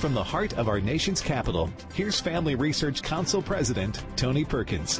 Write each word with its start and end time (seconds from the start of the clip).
From 0.00 0.14
the 0.14 0.24
heart 0.24 0.54
of 0.54 0.66
our 0.66 0.80
nation's 0.80 1.20
capital, 1.20 1.68
here's 1.92 2.18
Family 2.18 2.54
Research 2.54 3.02
Council 3.02 3.42
President 3.42 4.02
Tony 4.16 4.46
Perkins. 4.46 4.98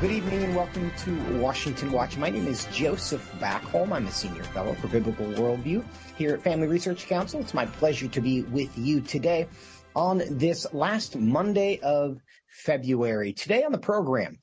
Good 0.00 0.10
evening 0.10 0.42
and 0.42 0.56
welcome 0.56 0.90
to 1.04 1.38
Washington 1.38 1.92
Watch. 1.92 2.16
My 2.16 2.30
name 2.30 2.48
is 2.48 2.66
Joseph 2.72 3.32
Backholm. 3.38 3.92
I'm 3.92 4.08
a 4.08 4.10
senior 4.10 4.42
fellow 4.42 4.74
for 4.74 4.88
Biblical 4.88 5.24
Worldview 5.24 5.84
here 6.18 6.34
at 6.34 6.42
Family 6.42 6.66
Research 6.66 7.06
Council. 7.06 7.38
It's 7.38 7.54
my 7.54 7.66
pleasure 7.66 8.08
to 8.08 8.20
be 8.20 8.42
with 8.42 8.76
you 8.76 9.00
today 9.00 9.46
on 9.94 10.22
this 10.28 10.66
last 10.74 11.14
Monday 11.14 11.78
of 11.84 12.18
February. 12.48 13.32
Today 13.32 13.62
on 13.62 13.70
the 13.70 13.78
program, 13.78 14.40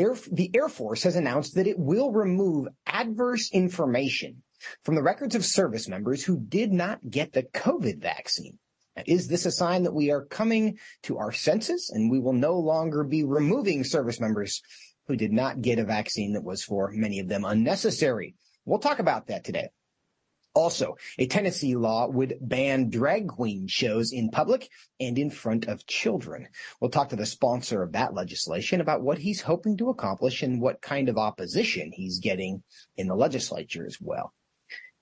Air, 0.00 0.16
the 0.32 0.50
Air 0.52 0.68
Force 0.68 1.04
has 1.04 1.14
announced 1.14 1.54
that 1.54 1.68
it 1.68 1.78
will 1.78 2.10
remove 2.10 2.66
adverse 2.88 3.52
information 3.52 4.42
from 4.84 4.94
the 4.94 5.02
records 5.02 5.34
of 5.34 5.44
service 5.44 5.88
members 5.88 6.24
who 6.24 6.38
did 6.38 6.72
not 6.72 7.10
get 7.10 7.32
the 7.32 7.42
COVID 7.42 8.00
vaccine. 8.00 8.58
Now, 8.96 9.02
is 9.06 9.28
this 9.28 9.46
a 9.46 9.52
sign 9.52 9.84
that 9.84 9.94
we 9.94 10.10
are 10.10 10.24
coming 10.24 10.78
to 11.04 11.18
our 11.18 11.32
senses 11.32 11.90
and 11.94 12.10
we 12.10 12.18
will 12.18 12.32
no 12.32 12.58
longer 12.58 13.04
be 13.04 13.24
removing 13.24 13.84
service 13.84 14.20
members 14.20 14.62
who 15.06 15.16
did 15.16 15.32
not 15.32 15.60
get 15.60 15.78
a 15.78 15.84
vaccine 15.84 16.34
that 16.34 16.44
was 16.44 16.62
for 16.62 16.90
many 16.92 17.18
of 17.18 17.28
them 17.28 17.44
unnecessary. 17.44 18.36
We'll 18.64 18.78
talk 18.78 19.00
about 19.00 19.26
that 19.26 19.44
today. 19.44 19.70
Also, 20.54 20.96
a 21.18 21.26
Tennessee 21.26 21.76
law 21.76 22.08
would 22.08 22.36
ban 22.40 22.90
drag 22.90 23.28
queen 23.28 23.68
shows 23.68 24.12
in 24.12 24.30
public 24.30 24.68
and 24.98 25.16
in 25.16 25.30
front 25.30 25.66
of 25.66 25.86
children. 25.86 26.48
We'll 26.80 26.90
talk 26.90 27.08
to 27.10 27.16
the 27.16 27.26
sponsor 27.26 27.82
of 27.82 27.92
that 27.92 28.14
legislation 28.14 28.80
about 28.80 29.02
what 29.02 29.18
he's 29.18 29.42
hoping 29.42 29.76
to 29.78 29.90
accomplish 29.90 30.42
and 30.42 30.60
what 30.60 30.80
kind 30.82 31.08
of 31.08 31.18
opposition 31.18 31.92
he's 31.92 32.18
getting 32.18 32.64
in 32.96 33.06
the 33.06 33.14
legislature 33.14 33.86
as 33.86 33.98
well. 34.00 34.32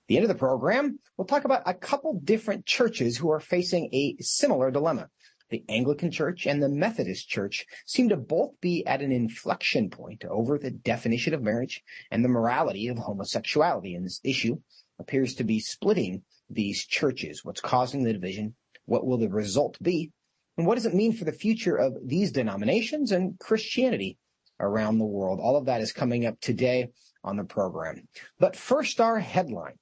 The 0.09 0.17
end 0.17 0.25
of 0.25 0.29
the 0.29 0.35
program, 0.35 0.99
we'll 1.15 1.27
talk 1.27 1.45
about 1.45 1.61
a 1.65 1.73
couple 1.73 2.19
different 2.21 2.65
churches 2.65 3.15
who 3.15 3.29
are 3.31 3.39
facing 3.39 3.93
a 3.93 4.17
similar 4.19 4.71
dilemma 4.71 5.09
the 5.49 5.63
Anglican 5.67 6.11
Church 6.11 6.45
and 6.45 6.61
the 6.61 6.69
Methodist 6.69 7.27
Church 7.27 7.65
seem 7.85 8.09
to 8.09 8.17
both 8.17 8.59
be 8.61 8.85
at 8.85 9.01
an 9.01 9.11
inflection 9.11 9.89
point 9.89 10.23
over 10.25 10.57
the 10.57 10.71
definition 10.71 11.33
of 11.33 11.41
marriage 11.41 11.83
and 12.11 12.23
the 12.23 12.29
morality 12.29 12.87
of 12.87 12.97
homosexuality. 12.97 13.95
And 13.95 14.05
this 14.05 14.19
issue 14.23 14.59
appears 14.99 15.35
to 15.35 15.43
be 15.43 15.59
splitting 15.59 16.23
these 16.49 16.85
churches. 16.85 17.43
What's 17.43 17.61
causing 17.61 18.03
the 18.03 18.13
division? 18.13 18.55
What 18.85 19.05
will 19.05 19.17
the 19.17 19.29
result 19.29 19.77
be? 19.81 20.11
And 20.57 20.67
what 20.67 20.75
does 20.75 20.85
it 20.85 20.93
mean 20.93 21.13
for 21.13 21.25
the 21.25 21.31
future 21.31 21.75
of 21.75 21.93
these 22.03 22.31
denominations 22.31 23.11
and 23.11 23.39
Christianity 23.39 24.17
around 24.59 24.97
the 24.97 25.05
world? 25.05 25.39
All 25.39 25.55
of 25.55 25.65
that 25.65 25.81
is 25.81 25.93
coming 25.93 26.25
up 26.25 26.39
today 26.41 26.89
on 27.23 27.37
the 27.37 27.43
program. 27.43 28.07
But 28.39 28.55
first, 28.55 28.99
our 28.99 29.19
headline. 29.19 29.75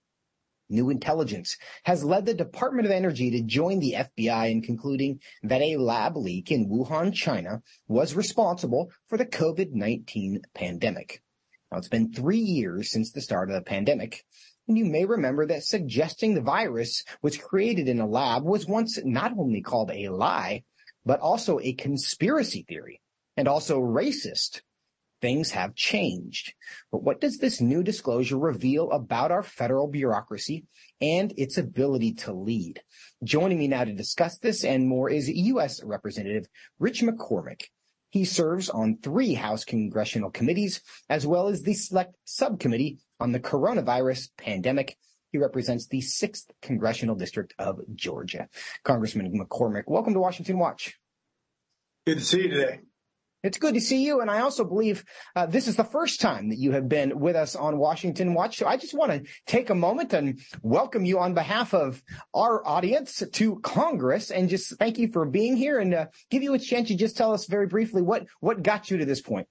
New 0.69 0.89
intelligence 0.89 1.55
has 1.83 2.03
led 2.03 2.25
the 2.25 2.33
Department 2.33 2.85
of 2.85 2.91
Energy 2.91 3.31
to 3.31 3.41
join 3.41 3.79
the 3.79 3.95
FBI 3.97 4.51
in 4.51 4.61
concluding 4.61 5.21
that 5.43 5.61
a 5.61 5.77
lab 5.77 6.17
leak 6.17 6.51
in 6.51 6.67
Wuhan, 6.69 7.13
China 7.13 7.61
was 7.87 8.15
responsible 8.15 8.91
for 9.07 9.17
the 9.17 9.25
COVID-19 9.25 10.43
pandemic. 10.53 11.21
Now 11.71 11.77
it's 11.77 11.87
been 11.87 12.11
three 12.11 12.39
years 12.39 12.91
since 12.91 13.11
the 13.11 13.21
start 13.21 13.49
of 13.49 13.55
the 13.55 13.61
pandemic. 13.61 14.25
And 14.67 14.77
you 14.77 14.83
may 14.83 15.05
remember 15.05 15.45
that 15.45 15.63
suggesting 15.63 16.33
the 16.33 16.41
virus 16.41 17.03
was 17.21 17.37
created 17.37 17.87
in 17.87 18.01
a 18.01 18.07
lab 18.07 18.43
was 18.43 18.67
once 18.67 18.99
not 19.05 19.37
only 19.37 19.61
called 19.61 19.91
a 19.91 20.09
lie, 20.09 20.63
but 21.05 21.21
also 21.21 21.59
a 21.59 21.73
conspiracy 21.73 22.65
theory 22.67 23.01
and 23.37 23.47
also 23.47 23.79
racist 23.79 24.61
things 25.21 25.51
have 25.51 25.75
changed. 25.75 26.53
But 26.91 27.03
what 27.03 27.21
does 27.21 27.37
this 27.37 27.61
new 27.61 27.83
disclosure 27.83 28.37
reveal 28.37 28.91
about 28.91 29.31
our 29.31 29.43
federal 29.43 29.87
bureaucracy 29.87 30.65
and 31.01 31.33
its 31.37 31.57
ability 31.57 32.13
to 32.13 32.33
lead? 32.33 32.81
Joining 33.23 33.59
me 33.59 33.67
now 33.67 33.83
to 33.83 33.93
discuss 33.93 34.37
this 34.37 34.63
and 34.63 34.87
more 34.87 35.09
is 35.09 35.29
U.S. 35.29 35.83
Representative 35.83 36.47
Rich 36.79 37.01
McCormick. 37.01 37.63
He 38.09 38.25
serves 38.25 38.69
on 38.69 38.97
three 38.97 39.33
House 39.33 39.65
congressional 39.65 40.31
committees, 40.31 40.81
as 41.09 41.27
well 41.27 41.49
as 41.49 41.61
the 41.61 41.73
Select 41.73 42.15
Subcommittee 42.23 42.99
on 43.19 43.31
the 43.31 43.39
Coronavirus 43.39 44.29
Pandemic. 44.37 44.97
He 45.31 45.37
represents 45.37 45.87
the 45.87 45.99
6th 45.99 46.45
Congressional 46.61 47.15
District 47.15 47.53
of 47.59 47.79
Georgia. 47.93 48.47
Congressman 48.83 49.37
McCormick, 49.37 49.83
welcome 49.87 50.13
to 50.13 50.19
Washington 50.19 50.57
Watch. 50.57 50.97
Good 52.05 52.19
to 52.19 52.23
see 52.23 52.43
you 52.43 52.49
today. 52.49 52.79
It's 53.47 53.57
good 53.57 53.75
to 53.75 53.81
see 53.81 54.05
you. 54.05 54.19
And 54.19 54.29
I 54.29 54.41
also 54.41 54.65
believe 54.65 55.05
uh, 55.35 55.45
this 55.45 55.69
is 55.69 55.77
the 55.77 55.85
first 55.85 56.19
time 56.19 56.49
that 56.49 56.57
you 56.57 56.73
have 56.73 56.89
been 56.89 57.17
with 57.17 57.37
us 57.37 57.55
on 57.55 57.77
Washington 57.77 58.33
Watch. 58.33 58.57
So 58.57 58.67
I 58.67 58.75
just 58.75 58.93
want 58.93 59.11
to 59.13 59.31
take 59.45 59.69
a 59.69 59.75
moment 59.75 60.11
and 60.11 60.39
welcome 60.61 61.05
you 61.05 61.19
on 61.19 61.33
behalf 61.33 61.73
of 61.73 62.03
our 62.33 62.65
audience 62.67 63.23
to 63.31 63.59
Congress 63.59 64.31
and 64.31 64.49
just 64.49 64.77
thank 64.77 64.97
you 64.97 65.09
for 65.11 65.25
being 65.25 65.55
here 65.55 65.79
and 65.79 65.93
uh, 65.93 66.05
give 66.29 66.43
you 66.43 66.53
a 66.53 66.59
chance 66.59 66.89
to 66.89 66.95
just 66.95 67.15
tell 67.15 67.31
us 67.31 67.45
very 67.45 67.67
briefly 67.67 68.01
what, 68.01 68.27
what 68.41 68.61
got 68.61 68.91
you 68.91 68.97
to 68.97 69.05
this 69.05 69.21
point. 69.21 69.47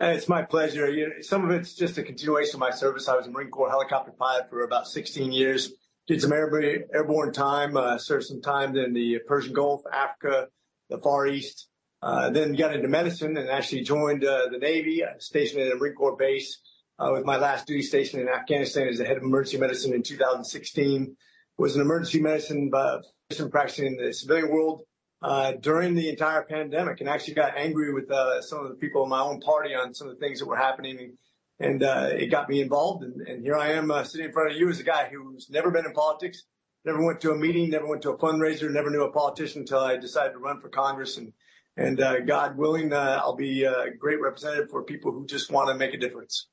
It's 0.00 0.28
my 0.28 0.42
pleasure. 0.42 0.90
You 0.90 1.08
know, 1.08 1.14
some 1.20 1.48
of 1.48 1.52
it's 1.52 1.74
just 1.74 1.96
a 1.98 2.02
continuation 2.02 2.56
of 2.56 2.60
my 2.60 2.70
service. 2.70 3.08
I 3.08 3.16
was 3.16 3.28
a 3.28 3.30
Marine 3.30 3.50
Corps 3.50 3.70
helicopter 3.70 4.12
pilot 4.12 4.50
for 4.50 4.64
about 4.64 4.88
16 4.88 5.30
years. 5.30 5.72
Did 6.08 6.20
some 6.20 6.32
airborne 6.32 7.32
time, 7.32 7.76
uh, 7.76 7.96
served 7.98 8.26
some 8.26 8.42
time 8.42 8.76
in 8.76 8.92
the 8.92 9.20
Persian 9.26 9.52
Gulf, 9.52 9.82
Africa, 9.92 10.48
the 10.90 10.98
Far 10.98 11.26
East. 11.26 11.68
Uh, 12.06 12.30
then 12.30 12.52
got 12.52 12.72
into 12.72 12.86
medicine 12.86 13.36
and 13.36 13.50
actually 13.50 13.82
joined 13.82 14.24
uh, 14.24 14.46
the 14.52 14.58
Navy, 14.58 15.02
stationed 15.18 15.60
at 15.60 15.72
a 15.72 15.74
Marine 15.74 15.96
Corps 15.96 16.14
base 16.14 16.60
uh, 17.00 17.10
with 17.10 17.24
my 17.24 17.36
last 17.36 17.66
duty 17.66 17.82
station 17.82 18.20
in 18.20 18.28
Afghanistan 18.28 18.86
as 18.86 18.98
the 18.98 19.04
head 19.04 19.16
of 19.16 19.24
emergency 19.24 19.58
medicine 19.58 19.92
in 19.92 20.04
2016. 20.04 21.16
Was 21.58 21.74
an 21.74 21.82
emergency 21.82 22.20
medicine 22.20 22.70
physician 23.28 23.50
practicing 23.50 23.86
in 23.86 23.96
the 23.96 24.12
civilian 24.12 24.52
world 24.52 24.82
during 25.62 25.96
the 25.96 26.08
entire 26.08 26.44
pandemic 26.44 27.00
and 27.00 27.08
actually 27.08 27.34
got 27.34 27.58
angry 27.58 27.92
with 27.92 28.08
some 28.42 28.64
of 28.64 28.68
the 28.68 28.76
people 28.76 29.02
in 29.02 29.08
my 29.08 29.20
own 29.20 29.40
party 29.40 29.74
on 29.74 29.92
some 29.92 30.06
of 30.06 30.14
the 30.14 30.20
things 30.20 30.38
that 30.38 30.46
were 30.46 30.56
happening. 30.56 31.16
And 31.58 31.82
it 31.82 32.30
got 32.30 32.48
me 32.48 32.60
involved. 32.60 33.02
And, 33.02 33.20
and 33.22 33.42
here 33.42 33.56
I 33.56 33.72
am 33.72 33.90
sitting 34.04 34.26
in 34.26 34.32
front 34.32 34.52
of 34.52 34.56
you 34.56 34.68
as 34.68 34.78
a 34.78 34.84
guy 34.84 35.10
who's 35.10 35.50
never 35.50 35.72
been 35.72 35.86
in 35.86 35.92
politics, 35.92 36.44
never 36.84 37.04
went 37.04 37.20
to 37.22 37.32
a 37.32 37.36
meeting, 37.36 37.70
never 37.70 37.88
went 37.88 38.02
to 38.02 38.10
a 38.10 38.18
fundraiser, 38.18 38.70
never 38.70 38.90
knew 38.90 39.02
a 39.02 39.10
politician 39.10 39.62
until 39.62 39.80
I 39.80 39.96
decided 39.96 40.34
to 40.34 40.38
run 40.38 40.60
for 40.60 40.68
Congress. 40.68 41.16
And 41.16 41.32
and 41.76 42.00
uh, 42.00 42.20
God 42.20 42.56
willing, 42.56 42.92
uh, 42.92 43.20
I'll 43.22 43.36
be 43.36 43.64
a 43.64 43.90
great 43.98 44.20
representative 44.20 44.70
for 44.70 44.82
people 44.82 45.12
who 45.12 45.26
just 45.26 45.50
want 45.50 45.68
to 45.68 45.74
make 45.74 45.94
a 45.94 45.98
difference. 45.98 46.48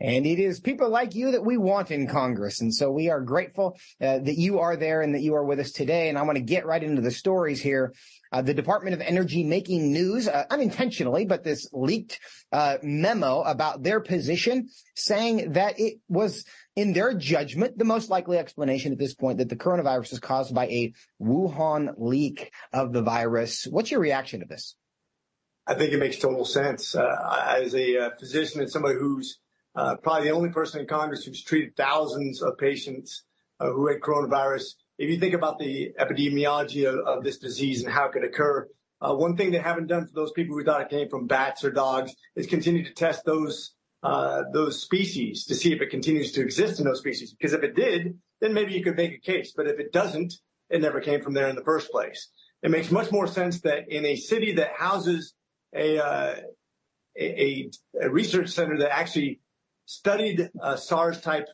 And 0.00 0.26
it 0.26 0.40
is 0.40 0.58
people 0.58 0.88
like 0.88 1.14
you 1.14 1.30
that 1.32 1.44
we 1.44 1.56
want 1.56 1.92
in 1.92 2.08
Congress. 2.08 2.60
And 2.60 2.74
so 2.74 2.90
we 2.90 3.10
are 3.10 3.20
grateful 3.20 3.78
uh, 4.00 4.18
that 4.18 4.36
you 4.36 4.58
are 4.58 4.76
there 4.76 5.02
and 5.02 5.14
that 5.14 5.22
you 5.22 5.34
are 5.34 5.44
with 5.44 5.60
us 5.60 5.70
today. 5.70 6.08
And 6.08 6.18
I 6.18 6.22
want 6.22 6.36
to 6.36 6.42
get 6.42 6.66
right 6.66 6.82
into 6.82 7.00
the 7.00 7.12
stories 7.12 7.62
here. 7.62 7.94
Uh, 8.32 8.42
the 8.42 8.54
Department 8.54 8.94
of 8.94 9.00
Energy 9.00 9.44
making 9.44 9.92
news 9.92 10.26
uh, 10.26 10.46
unintentionally, 10.50 11.24
but 11.24 11.44
this 11.44 11.68
leaked 11.72 12.18
uh, 12.50 12.78
memo 12.82 13.42
about 13.42 13.84
their 13.84 14.00
position 14.00 14.68
saying 14.96 15.52
that 15.52 15.78
it 15.78 16.00
was 16.08 16.44
in 16.76 16.92
their 16.92 17.14
judgment, 17.14 17.78
the 17.78 17.84
most 17.84 18.10
likely 18.10 18.38
explanation 18.38 18.92
at 18.92 18.98
this 18.98 19.14
point 19.14 19.38
that 19.38 19.48
the 19.48 19.56
coronavirus 19.56 20.14
is 20.14 20.20
caused 20.20 20.54
by 20.54 20.66
a 20.66 20.92
Wuhan 21.20 21.94
leak 21.96 22.52
of 22.72 22.92
the 22.92 23.02
virus. 23.02 23.66
What's 23.66 23.90
your 23.90 24.00
reaction 24.00 24.40
to 24.40 24.46
this? 24.46 24.74
I 25.66 25.74
think 25.74 25.92
it 25.92 25.98
makes 25.98 26.18
total 26.18 26.44
sense. 26.44 26.94
Uh, 26.94 27.54
as 27.58 27.74
a 27.74 27.98
uh, 27.98 28.10
physician 28.18 28.60
and 28.60 28.70
somebody 28.70 28.98
who's 28.98 29.38
uh, 29.74 29.96
probably 29.96 30.28
the 30.28 30.34
only 30.34 30.50
person 30.50 30.80
in 30.80 30.86
Congress 30.86 31.24
who's 31.24 31.42
treated 31.42 31.76
thousands 31.76 32.42
of 32.42 32.58
patients 32.58 33.24
uh, 33.60 33.70
who 33.70 33.88
had 33.88 34.00
coronavirus. 34.00 34.74
If 34.98 35.10
you 35.10 35.18
think 35.18 35.34
about 35.34 35.58
the 35.58 35.92
epidemiology 35.98 36.86
of, 36.86 36.98
of 37.06 37.24
this 37.24 37.38
disease 37.38 37.82
and 37.82 37.92
how 37.92 38.06
it 38.06 38.12
could 38.12 38.24
occur, 38.24 38.68
uh, 39.00 39.14
one 39.14 39.36
thing 39.36 39.50
they 39.50 39.58
haven't 39.58 39.88
done 39.88 40.06
for 40.06 40.14
those 40.14 40.32
people 40.32 40.56
who 40.56 40.64
thought 40.64 40.82
it 40.82 40.90
came 40.90 41.08
from 41.08 41.26
bats 41.26 41.64
or 41.64 41.70
dogs 41.70 42.14
is 42.36 42.46
continue 42.46 42.84
to 42.84 42.92
test 42.92 43.24
those 43.24 43.74
uh, 44.04 44.42
those 44.52 44.82
species 44.82 45.46
to 45.46 45.54
see 45.54 45.72
if 45.72 45.80
it 45.80 45.88
continues 45.88 46.30
to 46.32 46.42
exist 46.42 46.78
in 46.78 46.84
those 46.84 46.98
species. 46.98 47.32
Because 47.32 47.54
if 47.54 47.62
it 47.62 47.74
did, 47.74 48.18
then 48.40 48.52
maybe 48.52 48.74
you 48.74 48.84
could 48.84 48.96
make 48.96 49.14
a 49.14 49.18
case. 49.18 49.54
But 49.56 49.66
if 49.66 49.80
it 49.80 49.92
doesn't, 49.92 50.34
it 50.68 50.82
never 50.82 51.00
came 51.00 51.22
from 51.22 51.32
there 51.32 51.48
in 51.48 51.56
the 51.56 51.64
first 51.64 51.90
place. 51.90 52.28
It 52.62 52.70
makes 52.70 52.90
much 52.90 53.10
more 53.10 53.26
sense 53.26 53.62
that 53.62 53.88
in 53.88 54.04
a 54.04 54.16
city 54.16 54.52
that 54.54 54.72
houses 54.76 55.34
a, 55.74 55.98
uh, 55.98 56.34
a, 57.18 57.70
a, 58.00 58.10
research 58.10 58.50
center 58.50 58.78
that 58.78 58.92
actually 58.92 59.40
studied 59.86 60.50
uh, 60.60 60.76
SARS 60.76 61.20
type 61.20 61.48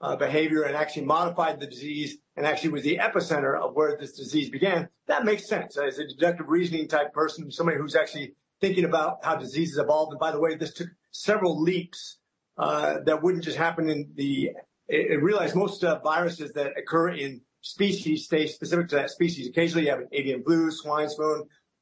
uh, 0.00 0.14
behavior 0.16 0.62
and 0.62 0.76
actually 0.76 1.06
modified 1.06 1.58
the 1.58 1.66
disease 1.66 2.18
and 2.36 2.46
actually 2.46 2.70
was 2.70 2.82
the 2.82 2.98
epicenter 2.98 3.58
of 3.60 3.74
where 3.74 3.96
this 3.98 4.12
disease 4.12 4.50
began, 4.50 4.88
that 5.08 5.24
makes 5.24 5.48
sense. 5.48 5.76
As 5.76 5.98
a 5.98 6.06
deductive 6.06 6.48
reasoning 6.48 6.86
type 6.86 7.12
person, 7.12 7.50
somebody 7.50 7.78
who's 7.78 7.96
actually 7.96 8.34
thinking 8.60 8.84
about 8.84 9.24
how 9.24 9.36
diseases 9.36 9.78
evolved. 9.78 10.12
And 10.12 10.20
by 10.20 10.32
the 10.32 10.40
way, 10.40 10.54
this 10.54 10.74
took 10.74 10.88
several 11.10 11.60
leaps 11.60 12.18
uh, 12.58 13.00
that 13.04 13.22
wouldn't 13.22 13.44
just 13.44 13.58
happen 13.58 13.88
in 13.88 14.10
the. 14.14 14.50
It, 14.88 15.20
realized 15.20 15.56
most 15.56 15.82
uh, 15.82 15.98
viruses 15.98 16.52
that 16.52 16.78
occur 16.78 17.08
in 17.08 17.40
species 17.60 18.26
stay 18.26 18.46
specific 18.46 18.88
to 18.88 18.96
that 18.96 19.10
species. 19.10 19.48
Occasionally, 19.48 19.86
you 19.86 19.90
have 19.90 20.00
an 20.00 20.08
avian 20.12 20.44
flu, 20.44 20.70
swine 20.70 21.08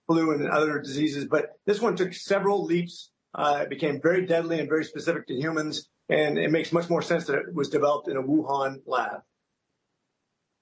flu, 0.07 0.33
and 0.33 0.49
other 0.49 0.79
diseases, 0.81 1.27
but 1.27 1.51
this 1.67 1.83
one 1.83 1.97
took 1.97 2.15
several 2.15 2.65
leaps. 2.65 3.11
Uh, 3.35 3.61
it 3.63 3.69
became 3.69 4.01
very 4.01 4.25
deadly 4.25 4.59
and 4.59 4.69
very 4.69 4.85
specific 4.85 5.27
to 5.27 5.35
humans 5.35 5.89
and 6.09 6.39
it 6.39 6.51
makes 6.51 6.73
much 6.73 6.91
more 6.91 7.03
sense 7.03 7.25
that 7.27 7.37
it 7.37 7.55
was 7.55 7.69
developed 7.69 8.09
in 8.09 8.17
a 8.17 8.23
Wuhan 8.23 8.81
lab. 8.87 9.23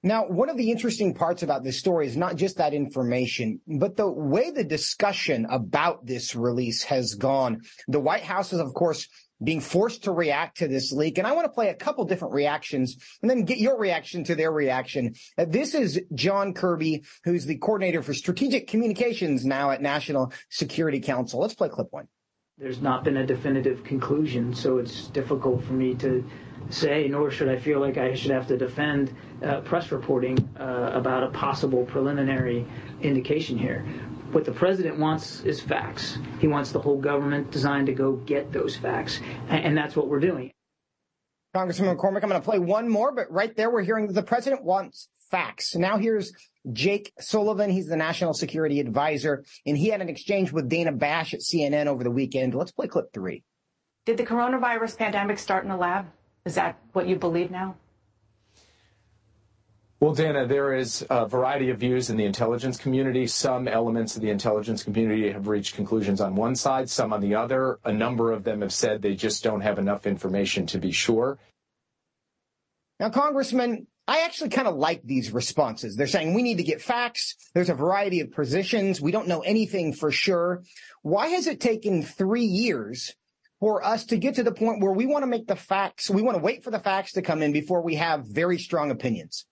Now, 0.05 0.27
one 0.27 0.51
of 0.51 0.57
the 0.57 0.73
interesting 0.73 1.15
parts 1.15 1.45
about 1.45 1.63
this 1.63 1.79
story 1.79 2.09
is 2.09 2.17
not 2.17 2.35
just 2.35 2.57
that 2.57 2.75
information, 2.75 3.61
but 3.67 3.97
the 3.97 4.11
way 4.11 4.51
the 4.51 4.65
discussion 4.65 5.47
about 5.49 6.07
this 6.07 6.35
release 6.35 6.83
has 6.85 7.15
gone. 7.15 7.61
The 7.87 8.01
White 8.01 8.25
House 8.25 8.53
is, 8.53 8.59
of 8.59 8.75
course, 8.75 9.07
being 9.43 9.61
forced 9.61 10.05
to 10.05 10.13
react 10.13 10.59
to 10.59 10.69
this 10.69 10.93
leak. 10.93 11.19
And 11.19 11.27
I 11.27 11.33
want 11.33 11.45
to 11.45 11.53
play 11.53 11.69
a 11.69 11.75
couple 11.75 12.05
different 12.05 12.35
reactions 12.35 12.97
and 13.23 13.31
then 13.31 13.45
get 13.45 13.59
your 13.59 13.79
reaction 13.79 14.25
to 14.25 14.35
their 14.35 14.51
reaction. 14.51 15.15
Uh, 15.39 15.47
this 15.49 15.75
is 15.75 16.01
John 16.15 16.53
Kirby, 16.53 17.05
who's 17.25 17.47
the 17.47 17.59
coordinator 17.59 18.03
for 18.03 18.15
strategic 18.15 18.69
communications 18.69 19.45
now 19.45 19.71
at 19.71 19.83
National 19.83 20.33
Security 20.49 21.01
Council. 21.01 21.41
Let's 21.41 21.55
play 21.55 21.69
clip 21.69 21.89
one. 21.91 22.09
There's 22.59 22.83
not 22.83 23.03
been 23.03 23.17
a 23.17 23.27
definitive 23.27 23.83
conclusion, 23.83 24.55
so 24.55 24.79
it's 24.79 25.09
difficult 25.09 25.65
for 25.65 25.73
me 25.73 25.95
to 25.97 26.25
say, 26.69 27.09
nor 27.09 27.31
should 27.31 27.49
I 27.49 27.59
feel 27.59 27.81
like 27.81 27.97
I 27.97 28.15
should 28.15 28.31
have 28.31 28.47
to 28.49 28.59
defend 28.59 29.13
uh, 29.43 29.63
press 29.63 29.91
reporting 29.91 30.39
uh, 30.61 30.91
about 30.93 31.25
a 31.25 31.31
possible 31.31 31.85
preliminary 31.85 32.67
indication 33.01 33.57
here. 33.57 33.81
What 34.33 34.45
the 34.45 34.53
president 34.53 34.99
wants 34.99 35.41
is 35.41 35.61
facts. 35.61 36.19
He 36.41 36.47
wants 36.47 36.73
the 36.73 36.79
whole 36.79 36.99
government 36.99 37.51
designed 37.51 37.87
to 37.87 37.95
go 37.95 38.13
get 38.13 38.53
those 38.53 38.77
facts, 38.77 39.19
and, 39.49 39.65
and 39.65 39.77
that's 39.77 39.97
what 39.97 40.09
we're 40.09 40.21
doing. 40.21 40.53
Congressman 41.55 41.97
McCormick, 41.97 42.23
I'm 42.23 42.29
going 42.29 42.41
to 42.41 42.41
play 42.41 42.59
one 42.59 42.89
more, 42.89 43.13
but 43.13 43.31
right 43.31 43.57
there 43.57 43.71
we're 43.71 43.83
hearing 43.83 44.07
that 44.07 44.13
the 44.13 44.23
president 44.23 44.63
wants 44.63 45.09
facts. 45.31 45.75
Now 45.75 45.97
here's 45.97 46.33
Jake 46.73 47.13
Sullivan. 47.19 47.71
He's 47.71 47.87
the 47.87 47.97
national 47.97 48.35
security 48.35 48.81
advisor, 48.81 49.45
and 49.67 49.77
he 49.77 49.89
had 49.89 50.01
an 50.01 50.09
exchange 50.09 50.53
with 50.53 50.69
Dana 50.69 50.93
Bash 50.93 51.35
at 51.35 51.41
CNN 51.41 51.87
over 51.87 52.05
the 52.05 52.11
weekend. 52.11 52.55
Let's 52.55 52.73
play 52.73 52.87
clip 52.87 53.13
three. 53.13 53.43
Did 54.05 54.17
the 54.17 54.27
coronavirus 54.27 54.99
pandemic 54.99 55.39
start 55.39 55.65
in 55.65 55.71
the 55.71 55.77
lab? 55.77 56.07
Is 56.45 56.57
that 56.57 56.79
what 56.93 57.07
you 57.07 57.17
believe 57.17 57.51
now? 57.51 57.77
Well, 60.01 60.15
Dana, 60.15 60.49
there 60.49 60.75
is 60.75 61.07
a 61.11 61.27
variety 61.29 61.71
of 61.71 61.79
views 61.79 62.11
in 62.11 62.17
the 62.17 62.25
intelligence 62.25 62.77
community. 62.77 63.29
Some 63.29 63.69
elements 63.69 64.17
of 64.17 64.23
the 64.23 64.31
intelligence 64.31 64.83
community 64.83 65.31
have 65.31 65.47
reached 65.47 65.77
conclusions 65.77 66.21
on 66.21 66.35
one 66.35 66.57
side, 66.57 66.91
some 66.91 67.13
on 67.13 67.21
the 67.21 67.37
other. 67.37 67.79
A 67.85 67.93
number 67.93 68.33
of 68.33 68.43
them 68.43 68.63
have 68.63 68.73
said 68.73 69.01
they 69.01 69.15
just 69.15 69.45
don't 69.45 69.61
have 69.61 69.79
enough 69.79 70.05
information 70.05 70.67
to 70.67 70.79
be 70.79 70.91
sure. 70.91 71.39
Now, 72.99 73.11
Congressman, 73.11 73.87
I 74.09 74.25
actually 74.25 74.51
kind 74.51 74.67
of 74.67 74.75
like 74.75 75.03
these 75.05 75.33
responses. 75.33 75.97
They're 75.97 76.07
saying 76.07 76.35
we 76.35 76.43
need 76.43 76.57
to 76.57 76.65
get 76.65 76.83
facts. 76.83 77.37
There's 77.55 77.71
a 77.71 77.75
variety 77.75 78.21
of 78.21 78.33
positions. 78.33 79.01
We 79.01 79.13
don't 79.13 79.29
know 79.29 79.41
anything 79.41 79.93
for 79.93 80.11
sure. 80.11 80.65
Why 81.03 81.29
has 81.29 81.47
it 81.47 81.61
taken 81.61 82.03
three 82.03 82.45
years 82.45 83.15
for 83.61 83.85
us 83.85 84.07
to 84.07 84.17
get 84.17 84.35
to 84.35 84.43
the 84.43 84.51
point 84.51 84.83
where 84.83 84.93
we 84.93 85.07
want 85.07 85.23
to 85.23 85.29
make 85.29 85.47
the 85.47 85.55
facts, 85.55 86.11
we 86.11 86.21
want 86.21 86.37
to 86.37 86.43
wait 86.43 86.65
for 86.65 86.73
the 86.73 86.81
facts 86.81 87.13
to 87.13 87.23
come 87.23 87.43
in 87.43 87.53
before 87.53 87.81
we 87.81 87.95
have 87.95 88.27
very 88.27 88.59
strong 88.59 88.91
opinions. 88.91 89.47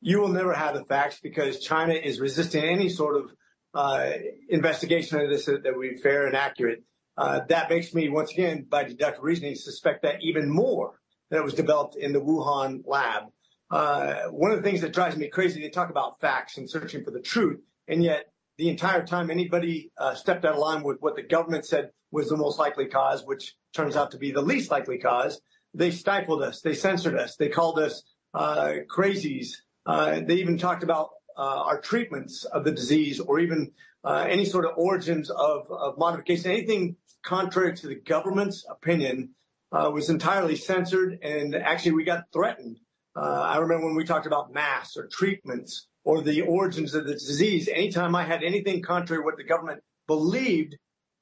You 0.00 0.20
will 0.20 0.28
never 0.28 0.54
have 0.54 0.74
the 0.74 0.84
facts 0.84 1.18
because 1.20 1.58
China 1.58 1.94
is 1.94 2.20
resisting 2.20 2.62
any 2.62 2.88
sort 2.88 3.16
of 3.16 3.30
uh, 3.74 4.10
investigation 4.48 5.20
of 5.20 5.28
this 5.28 5.46
that 5.46 5.62
would 5.64 5.90
be 5.90 5.96
fair 5.96 6.28
and 6.28 6.36
accurate. 6.36 6.84
Uh, 7.18 7.40
that 7.48 7.68
makes 7.68 7.92
me, 7.92 8.08
once 8.08 8.30
again, 8.30 8.64
by 8.68 8.84
deductive 8.84 9.24
reasoning, 9.24 9.56
suspect 9.56 10.02
that 10.02 10.22
even 10.22 10.48
more 10.48 11.00
that 11.30 11.38
it 11.38 11.44
was 11.44 11.54
developed 11.54 11.96
in 11.96 12.12
the 12.12 12.20
Wuhan 12.20 12.82
lab. 12.86 13.24
Uh, 13.70 14.24
one 14.30 14.52
of 14.52 14.56
the 14.56 14.62
things 14.62 14.80
that 14.80 14.92
drives 14.92 15.16
me 15.16 15.28
crazy, 15.28 15.60
they 15.60 15.68
talk 15.68 15.90
about 15.90 16.20
facts 16.20 16.56
and 16.56 16.70
searching 16.70 17.04
for 17.04 17.10
the 17.10 17.20
truth, 17.20 17.60
and 17.88 18.02
yet 18.02 18.26
the 18.58 18.68
entire 18.68 19.04
time 19.04 19.30
anybody 19.30 19.90
uh, 19.98 20.14
stepped 20.14 20.44
out 20.44 20.54
of 20.54 20.58
line 20.58 20.82
with 20.82 20.98
what 21.00 21.16
the 21.16 21.22
government 21.22 21.66
said 21.66 21.90
was 22.10 22.28
the 22.28 22.36
most 22.36 22.58
likely 22.58 22.86
cause, 22.86 23.24
which 23.24 23.54
turns 23.74 23.96
out 23.96 24.12
to 24.12 24.18
be 24.18 24.30
the 24.30 24.40
least 24.40 24.70
likely 24.70 24.98
cause. 24.98 25.40
They 25.74 25.90
stifled 25.90 26.42
us. 26.42 26.62
They 26.62 26.74
censored 26.74 27.16
us. 27.16 27.36
They 27.36 27.48
called 27.48 27.78
us 27.78 28.02
uh, 28.32 28.74
crazies. 28.88 29.56
Uh, 29.84 30.20
they 30.20 30.36
even 30.36 30.56
talked 30.58 30.82
about 30.82 31.10
uh, 31.36 31.64
our 31.64 31.80
treatments 31.80 32.44
of 32.44 32.64
the 32.64 32.72
disease 32.72 33.20
or 33.20 33.40
even 33.40 33.72
uh, 34.04 34.24
any 34.28 34.44
sort 34.44 34.64
of 34.64 34.72
origins 34.76 35.28
of, 35.28 35.70
of, 35.70 35.98
modification. 35.98 36.50
Anything 36.50 36.96
contrary 37.22 37.74
to 37.76 37.88
the 37.88 37.96
government's 37.96 38.64
opinion 38.70 39.30
was 39.70 40.08
entirely 40.08 40.56
censored. 40.56 41.18
And 41.22 41.54
actually, 41.54 41.92
we 41.92 42.04
got 42.04 42.24
threatened. 42.32 42.78
I 43.22 43.58
remember 43.58 43.86
when 43.86 43.96
we 43.96 44.04
talked 44.04 44.26
about 44.26 44.52
masks 44.52 44.96
or 44.96 45.06
treatments 45.06 45.88
or 46.04 46.22
the 46.22 46.42
origins 46.42 46.94
of 46.94 47.06
the 47.06 47.14
disease. 47.14 47.68
Anytime 47.68 48.14
I 48.14 48.24
had 48.24 48.42
anything 48.42 48.82
contrary 48.82 49.22
to 49.22 49.24
what 49.24 49.36
the 49.36 49.44
government 49.44 49.82
believed, 50.06 50.76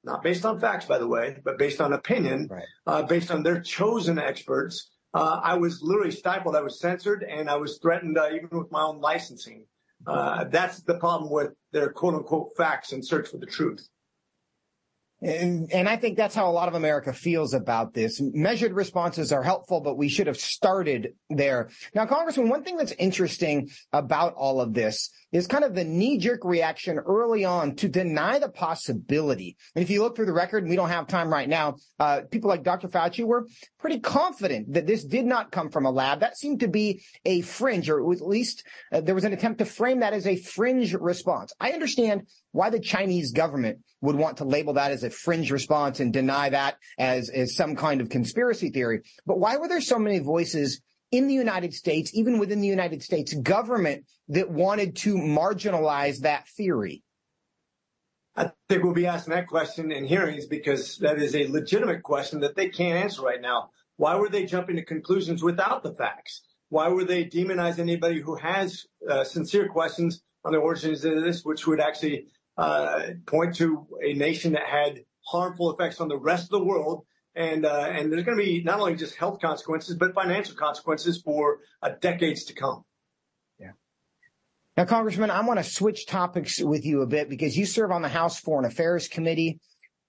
not 0.05 0.23
based 0.23 0.45
on 0.45 0.61
facts, 0.61 0.85
by 0.85 0.99
the 0.99 1.09
way, 1.09 1.39
but 1.45 1.59
based 1.59 1.81
on 1.81 1.93
opinion, 1.93 2.49
right. 2.51 2.65
uh, 2.87 3.03
based 3.03 3.31
on 3.31 3.43
their 3.43 3.61
chosen 3.61 4.19
experts. 4.19 4.91
Uh, 5.15 5.41
I 5.43 5.55
was 5.55 5.81
literally 5.81 6.11
stifled. 6.11 6.57
I 6.57 6.61
was 6.61 6.81
censored 6.81 7.23
and 7.23 7.49
I 7.49 7.57
was 7.57 7.79
threatened 7.79 8.19
uh, 8.19 8.29
even 8.35 8.49
with 8.51 8.71
my 8.71 8.83
own 8.83 9.01
licensing. 9.01 9.65
Uh, 10.07 10.45
that's 10.45 10.83
the 10.83 10.95
problem 10.95 11.31
with 11.31 11.53
their 11.73 11.91
quote 11.91 12.15
unquote 12.15 12.51
facts 12.57 12.93
and 12.93 13.05
search 13.05 13.29
for 13.29 13.39
the 13.39 13.47
truth. 13.47 13.89
And, 15.25 15.73
and 15.73 15.89
I 15.89 15.97
think 15.97 16.19
that's 16.19 16.35
how 16.35 16.51
a 16.51 16.53
lot 16.53 16.69
of 16.69 16.75
America 16.75 17.15
feels 17.15 17.55
about 17.55 17.95
this. 17.95 18.21
Measured 18.21 18.75
responses 18.75 19.33
are 19.33 19.43
helpful, 19.43 19.81
but 19.81 19.97
we 19.97 20.11
should 20.11 20.27
have 20.27 20.37
started 20.37 21.15
there. 21.31 21.71
Now, 21.95 22.05
Congressman, 22.05 22.51
one 22.51 22.63
thing 22.63 22.77
that's 22.77 22.93
interesting 22.93 23.71
about 23.91 24.35
all 24.35 24.61
of 24.61 24.75
this 24.75 25.11
is 25.35 25.49
kind 25.49 25.65
of 25.65 25.75
the 25.75 25.85
knee 25.85 26.17
jerk 26.17 26.45
reaction 26.45 26.97
early 26.97 27.45
on 27.45 27.75
to 27.75 27.89
deny 27.89 28.39
the 28.39 28.49
possibility. 28.49 29.57
And 29.75 29.83
if 29.83 29.91
you 29.91 30.01
look 30.01 30.15
through 30.15 30.27
the 30.27 30.33
record, 30.33 30.63
and 30.63 30.71
we 30.71 30.77
don't 30.77 30.91
have 30.91 31.09
time 31.09 31.29
right 31.29 31.49
now, 31.49 31.75
uh, 31.99 32.21
people 32.31 32.49
like 32.49 32.63
Dr. 32.63 32.87
Fauci 32.87 33.25
were 33.25 33.49
pretty 33.81 33.99
confident 33.99 34.73
that 34.73 34.87
this 34.87 35.05
did 35.05 35.27
not 35.27 35.51
come 35.51 35.71
from 35.71 35.87
a 35.87 35.91
lab. 35.91 36.21
That 36.21 36.39
seemed 36.39 36.61
to 36.61 36.69
be 36.69 37.03
a 37.25 37.41
fringe, 37.41 37.91
or 37.91 38.13
at 38.13 38.21
least 38.21 38.63
uh, 38.93 39.01
there 39.01 39.17
was 39.17 39.25
an 39.25 39.33
attempt 39.33 39.59
to 39.59 39.65
frame 39.65 40.01
that 40.01 40.13
as 40.13 40.29
a 40.29 40.37
fringe 40.37 40.95
response. 40.95 41.53
I 41.59 41.73
understand 41.73 42.29
why 42.53 42.71
the 42.71 42.79
Chinese 42.79 43.33
government 43.33 43.81
would 44.03 44.15
want 44.15 44.37
to 44.37 44.45
label 44.45 44.75
that 44.75 44.93
as 44.93 45.03
a 45.03 45.11
fringe 45.11 45.51
response 45.51 45.99
and 45.99 46.13
deny 46.13 46.51
that 46.51 46.77
as, 46.97 47.29
as 47.29 47.57
some 47.57 47.75
kind 47.75 48.01
of 48.01 48.09
conspiracy 48.09 48.71
theory. 48.71 49.01
But 49.27 49.41
why 49.41 49.57
were 49.57 49.67
there 49.67 49.81
so 49.81 49.99
many 49.99 50.21
voices 50.21 50.81
in 51.15 51.29
the 51.29 51.35
United 51.35 51.73
States, 51.73 52.11
even 52.13 52.39
within 52.41 52.61
the 52.61 52.67
United 52.67 53.01
States 53.01 53.33
government, 53.35 54.05
that 54.29 54.51
wanted 54.51 54.97
to 54.97 55.15
marginalize 55.15 56.21
that 56.21 56.49
theory? 56.49 57.05
I 58.35 58.51
think 58.69 58.83
we'll 58.83 58.95
be 58.95 59.07
asking 59.07 59.35
that 59.35 59.47
question 59.47 59.93
in 59.93 60.05
hearings 60.05 60.47
because 60.47 60.99
that 60.99 61.19
is 61.19 61.37
a 61.37 61.47
legitimate 61.47 62.03
question 62.03 62.41
that 62.41 62.57
they 62.57 62.69
can't 62.69 62.99
answer 62.99 63.23
right 63.23 63.41
now. 63.41 63.71
Why 63.97 64.17
were 64.17 64.29
they 64.29 64.45
jumping 64.45 64.75
to 64.75 64.85
conclusions 64.85 65.41
without 65.41 65.85
the 65.85 65.95
facts? 65.95 66.43
Why 66.69 66.89
were 66.89 67.05
they 67.05 67.27
demonize 67.27 67.79
anybody 67.79 68.21
who 68.21 68.35
has 68.35 68.85
uh, 69.09 69.23
sincere 69.23 69.69
questions 69.69 70.21
on 70.45 70.53
the 70.53 70.59
origins 70.59 71.05
of 71.05 71.23
this, 71.23 71.45
which 71.45 71.65
would 71.69 71.79
actually 71.79 72.27
uh, 72.57 73.03
point 73.27 73.55
to 73.57 73.87
a 74.05 74.15
nation 74.15 74.55
that 74.55 74.67
had 74.67 75.05
harmful 75.25 75.73
effects 75.73 76.01
on 76.01 76.09
the 76.09 76.19
rest 76.19 76.45
of 76.45 76.59
the 76.59 76.65
world 76.65 77.07
and 77.35 77.67
uh, 77.67 77.89
and 77.91 78.13
there's 78.13 78.25
going 78.25 78.39
to 78.39 78.45
be 78.45 78.63
not 78.63 78.81
only 78.81 78.97
just 78.97 79.17
health 79.17 79.41
consequences 79.41 79.97
but 79.97 80.15
financial 80.15 80.55
consequences 80.55 81.21
for 81.21 81.59
uh, 81.83 81.91
decades 82.01 82.45
to 82.45 82.55
come. 82.55 82.85
Yeah. 83.59 83.73
Now, 84.77 84.85
Congressman, 84.85 85.31
I 85.31 85.41
want 85.43 85.59
to 85.59 85.65
switch 85.65 86.07
topics 86.07 86.61
with 86.61 86.85
you 86.85 87.03
a 87.03 87.07
bit 87.07 87.29
because 87.29 87.57
you 87.57 87.67
serve 87.67 87.91
on 87.91 88.03
the 88.03 88.09
House 88.09 88.39
Foreign 88.39 88.65
Affairs 88.65 89.09
Committee. 89.09 89.61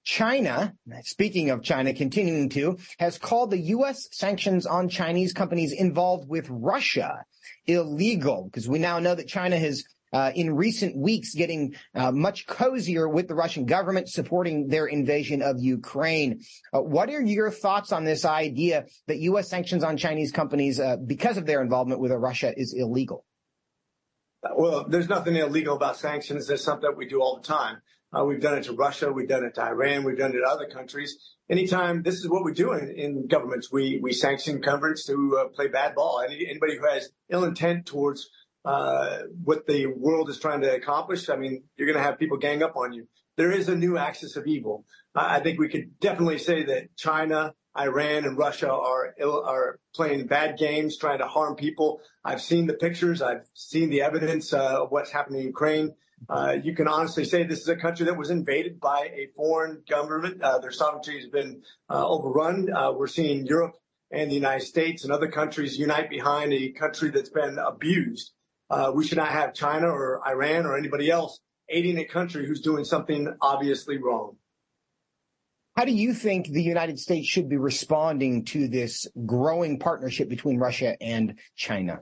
China, 0.03 0.75
speaking 1.01 1.49
of 1.49 1.63
China, 1.63 1.91
continuing 1.91 2.47
to, 2.49 2.77
has 2.99 3.17
called 3.17 3.49
the 3.49 3.57
U.S. 3.57 4.07
sanctions 4.11 4.67
on 4.67 4.87
Chinese 4.87 5.33
companies 5.33 5.71
involved 5.71 6.29
with 6.29 6.47
Russia 6.47 7.25
illegal 7.65 8.45
because 8.45 8.69
we 8.69 8.77
now 8.77 8.99
know 8.99 9.15
that 9.15 9.27
China 9.27 9.57
has 9.57 9.83
uh, 10.13 10.31
in 10.35 10.55
recent 10.55 10.97
weeks 10.97 11.33
getting 11.33 11.75
uh, 11.93 12.11
much 12.11 12.47
cozier 12.47 13.07
with 13.07 13.27
the 13.27 13.35
Russian 13.35 13.65
government 13.65 14.09
supporting 14.09 14.67
their 14.67 14.85
invasion 14.85 15.41
of 15.41 15.59
Ukraine. 15.59 16.41
Uh, 16.73 16.81
what 16.81 17.09
are 17.09 17.21
your 17.21 17.51
thoughts 17.51 17.91
on 17.91 18.05
this 18.05 18.25
idea 18.25 18.85
that 19.07 19.17
U.S. 19.19 19.49
sanctions 19.49 19.83
on 19.83 19.97
Chinese 19.97 20.31
companies 20.31 20.79
uh, 20.79 20.97
because 20.97 21.37
of 21.37 21.45
their 21.45 21.61
involvement 21.61 21.99
with 21.99 22.11
Russia 22.11 22.53
is 22.55 22.73
illegal? 22.77 23.25
Well, 24.55 24.85
there's 24.87 25.09
nothing 25.09 25.35
illegal 25.35 25.75
about 25.75 25.97
sanctions. 25.97 26.47
There's 26.47 26.63
something 26.63 26.89
that 26.89 26.97
we 26.97 27.07
do 27.07 27.21
all 27.21 27.37
the 27.37 27.47
time. 27.47 27.81
Uh, 28.15 28.23
we've 28.23 28.41
done 28.41 28.57
it 28.57 28.63
to 28.63 28.73
Russia. 28.73 29.11
We've 29.11 29.27
done 29.27 29.43
it 29.43 29.55
to 29.55 29.63
Iran. 29.63 30.03
We've 30.03 30.17
done 30.17 30.31
it 30.31 30.39
to 30.39 30.47
other 30.47 30.67
countries. 30.67 31.17
Anytime, 31.49 32.03
this 32.03 32.15
is 32.15 32.29
what 32.29 32.45
we 32.45 32.53
do 32.53 32.73
in, 32.73 32.89
in 32.89 33.27
governments. 33.27 33.71
We, 33.71 33.99
we 34.01 34.13
sanction 34.13 34.61
governments 34.61 35.05
to 35.07 35.37
uh, 35.39 35.47
play 35.49 35.67
bad 35.67 35.95
ball. 35.95 36.23
Any, 36.25 36.47
anybody 36.47 36.77
who 36.77 36.87
has 36.87 37.09
ill 37.29 37.43
intent 37.43 37.85
towards 37.85 38.29
uh, 38.65 39.19
what 39.43 39.67
the 39.67 39.85
world 39.85 40.29
is 40.29 40.39
trying 40.39 40.61
to 40.61 40.73
accomplish, 40.73 41.29
I 41.29 41.35
mean, 41.35 41.63
you're 41.77 41.87
going 41.87 41.97
to 41.97 42.03
have 42.03 42.17
people 42.17 42.37
gang 42.37 42.63
up 42.63 42.75
on 42.75 42.93
you. 42.93 43.07
There 43.37 43.51
is 43.51 43.69
a 43.69 43.75
new 43.75 43.97
axis 43.97 44.35
of 44.37 44.47
evil. 44.47 44.85
I 45.13 45.39
think 45.39 45.59
we 45.59 45.69
could 45.69 45.99
definitely 45.99 46.39
say 46.39 46.63
that 46.63 46.95
China, 46.95 47.53
Iran, 47.77 48.25
and 48.25 48.37
Russia 48.37 48.71
are 48.71 49.13
are 49.21 49.79
playing 49.93 50.27
bad 50.27 50.57
games, 50.57 50.97
trying 50.97 51.19
to 51.19 51.27
harm 51.27 51.55
people. 51.55 51.99
I've 52.23 52.41
seen 52.41 52.65
the 52.67 52.73
pictures. 52.73 53.21
I've 53.21 53.45
seen 53.53 53.89
the 53.89 54.01
evidence 54.01 54.53
uh, 54.53 54.83
of 54.83 54.91
what's 54.91 55.11
happening 55.11 55.41
in 55.41 55.47
Ukraine. 55.47 55.95
Uh, 56.29 56.55
you 56.63 56.73
can 56.73 56.87
honestly 56.87 57.25
say 57.25 57.43
this 57.43 57.59
is 57.59 57.67
a 57.67 57.75
country 57.75 58.05
that 58.05 58.17
was 58.17 58.29
invaded 58.29 58.79
by 58.79 59.09
a 59.13 59.27
foreign 59.35 59.83
government. 59.87 60.41
Uh, 60.41 60.59
their 60.59 60.71
sovereignty 60.71 61.17
has 61.17 61.27
been 61.27 61.61
uh, 61.89 62.07
overrun. 62.07 62.71
Uh, 62.73 62.91
we're 62.93 63.07
seeing 63.07 63.45
Europe 63.45 63.75
and 64.11 64.31
the 64.31 64.35
United 64.35 64.65
States 64.65 65.03
and 65.03 65.11
other 65.11 65.29
countries 65.29 65.77
unite 65.77 66.09
behind 66.09 66.53
a 66.53 66.71
country 66.71 67.09
that's 67.09 67.29
been 67.29 67.57
abused. 67.57 68.31
Uh, 68.69 68.91
we 68.93 69.05
should 69.05 69.17
not 69.17 69.29
have 69.29 69.53
China 69.53 69.87
or 69.87 70.21
Iran 70.27 70.65
or 70.65 70.77
anybody 70.77 71.09
else 71.09 71.39
aiding 71.69 71.97
a 71.97 72.05
country 72.05 72.45
who's 72.45 72.61
doing 72.61 72.83
something 72.83 73.35
obviously 73.41 73.97
wrong. 73.97 74.37
How 75.75 75.83
do 75.83 75.91
you 75.91 76.13
think 76.13 76.47
the 76.47 76.63
United 76.63 76.99
States 76.99 77.27
should 77.27 77.49
be 77.49 77.57
responding 77.57 78.45
to 78.45 78.67
this 78.67 79.07
growing 79.25 79.77
partnership 79.77 80.29
between 80.29 80.57
Russia 80.57 80.95
and 81.01 81.37
China? 81.55 81.99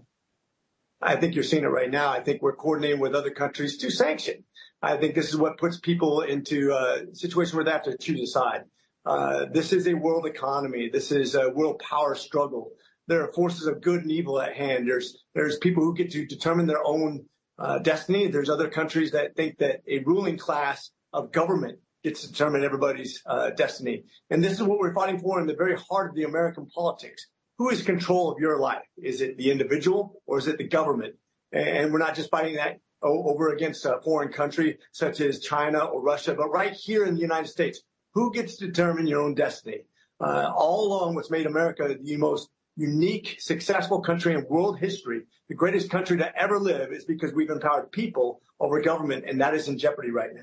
I 1.01 1.15
think 1.15 1.33
you're 1.35 1.43
seeing 1.43 1.63
it 1.63 1.67
right 1.67 1.89
now. 1.89 2.09
I 2.09 2.21
think 2.21 2.41
we're 2.41 2.55
coordinating 2.55 2.99
with 2.99 3.15
other 3.15 3.31
countries 3.31 3.77
to 3.77 3.89
sanction. 3.89 4.43
I 4.81 4.97
think 4.97 5.15
this 5.15 5.29
is 5.29 5.37
what 5.37 5.57
puts 5.57 5.79
people 5.79 6.21
into 6.21 6.71
a 6.71 7.13
situation 7.15 7.55
where 7.55 7.65
they 7.65 7.71
have 7.71 7.83
to 7.83 7.97
choose 7.97 8.21
a 8.21 8.27
side. 8.27 8.61
Uh, 9.05 9.45
this 9.51 9.73
is 9.73 9.87
a 9.87 9.93
world 9.93 10.25
economy. 10.25 10.89
This 10.91 11.11
is 11.11 11.35
a 11.35 11.49
world 11.49 11.79
power 11.79 12.15
struggle. 12.15 12.71
There 13.07 13.23
are 13.23 13.33
forces 13.33 13.67
of 13.67 13.81
good 13.81 14.01
and 14.01 14.11
evil 14.11 14.41
at 14.41 14.55
hand. 14.55 14.87
There's 14.87 15.17
there's 15.33 15.57
people 15.57 15.83
who 15.83 15.93
get 15.93 16.11
to 16.11 16.25
determine 16.25 16.67
their 16.67 16.85
own 16.85 17.25
uh, 17.59 17.79
destiny. 17.79 18.27
There's 18.27 18.49
other 18.49 18.69
countries 18.69 19.11
that 19.11 19.35
think 19.35 19.57
that 19.59 19.81
a 19.87 19.99
ruling 19.99 20.37
class 20.37 20.91
of 21.11 21.31
government 21.31 21.79
gets 22.03 22.21
to 22.21 22.27
determine 22.27 22.63
everybody's 22.63 23.21
uh, 23.25 23.51
destiny. 23.51 24.03
And 24.29 24.43
this 24.43 24.53
is 24.53 24.63
what 24.63 24.79
we're 24.79 24.93
fighting 24.93 25.19
for 25.19 25.39
in 25.39 25.47
the 25.47 25.55
very 25.55 25.77
heart 25.77 26.09
of 26.09 26.15
the 26.15 26.23
American 26.23 26.67
politics. 26.67 27.27
Who 27.57 27.69
is 27.69 27.81
control 27.81 28.31
of 28.31 28.39
your 28.39 28.59
life? 28.59 28.83
Is 28.97 29.21
it 29.21 29.37
the 29.37 29.51
individual 29.51 30.21
or 30.25 30.37
is 30.37 30.47
it 30.47 30.57
the 30.57 30.67
government? 30.67 31.15
And 31.51 31.93
we're 31.93 31.99
not 31.99 32.15
just 32.15 32.31
fighting 32.31 32.55
that 32.55 32.79
over 33.01 33.49
against 33.49 33.85
a 33.85 33.99
foreign 34.03 34.31
country 34.31 34.79
such 34.91 35.21
as 35.21 35.39
China 35.39 35.79
or 35.85 36.01
Russia, 36.01 36.33
but 36.33 36.49
right 36.49 36.73
here 36.73 37.05
in 37.05 37.15
the 37.15 37.21
United 37.21 37.47
States, 37.47 37.81
who 38.13 38.33
gets 38.33 38.57
to 38.57 38.67
determine 38.67 39.07
your 39.07 39.21
own 39.21 39.35
destiny? 39.35 39.81
Uh, 40.19 40.51
all 40.55 40.87
along 40.87 41.15
what's 41.15 41.31
made 41.31 41.45
America 41.45 41.97
the 42.01 42.17
most 42.17 42.49
unique, 42.75 43.37
successful 43.39 44.01
country 44.01 44.33
in 44.33 44.45
world 44.49 44.79
history, 44.79 45.21
the 45.49 45.55
greatest 45.55 45.89
country 45.89 46.17
to 46.17 46.35
ever 46.35 46.59
live 46.59 46.91
is 46.91 47.05
because 47.05 47.33
we've 47.33 47.49
empowered 47.49 47.91
people 47.91 48.41
over 48.59 48.81
government, 48.81 49.25
and 49.27 49.41
that 49.41 49.53
is 49.53 49.67
in 49.67 49.77
jeopardy 49.77 50.11
right 50.11 50.33
now. 50.33 50.41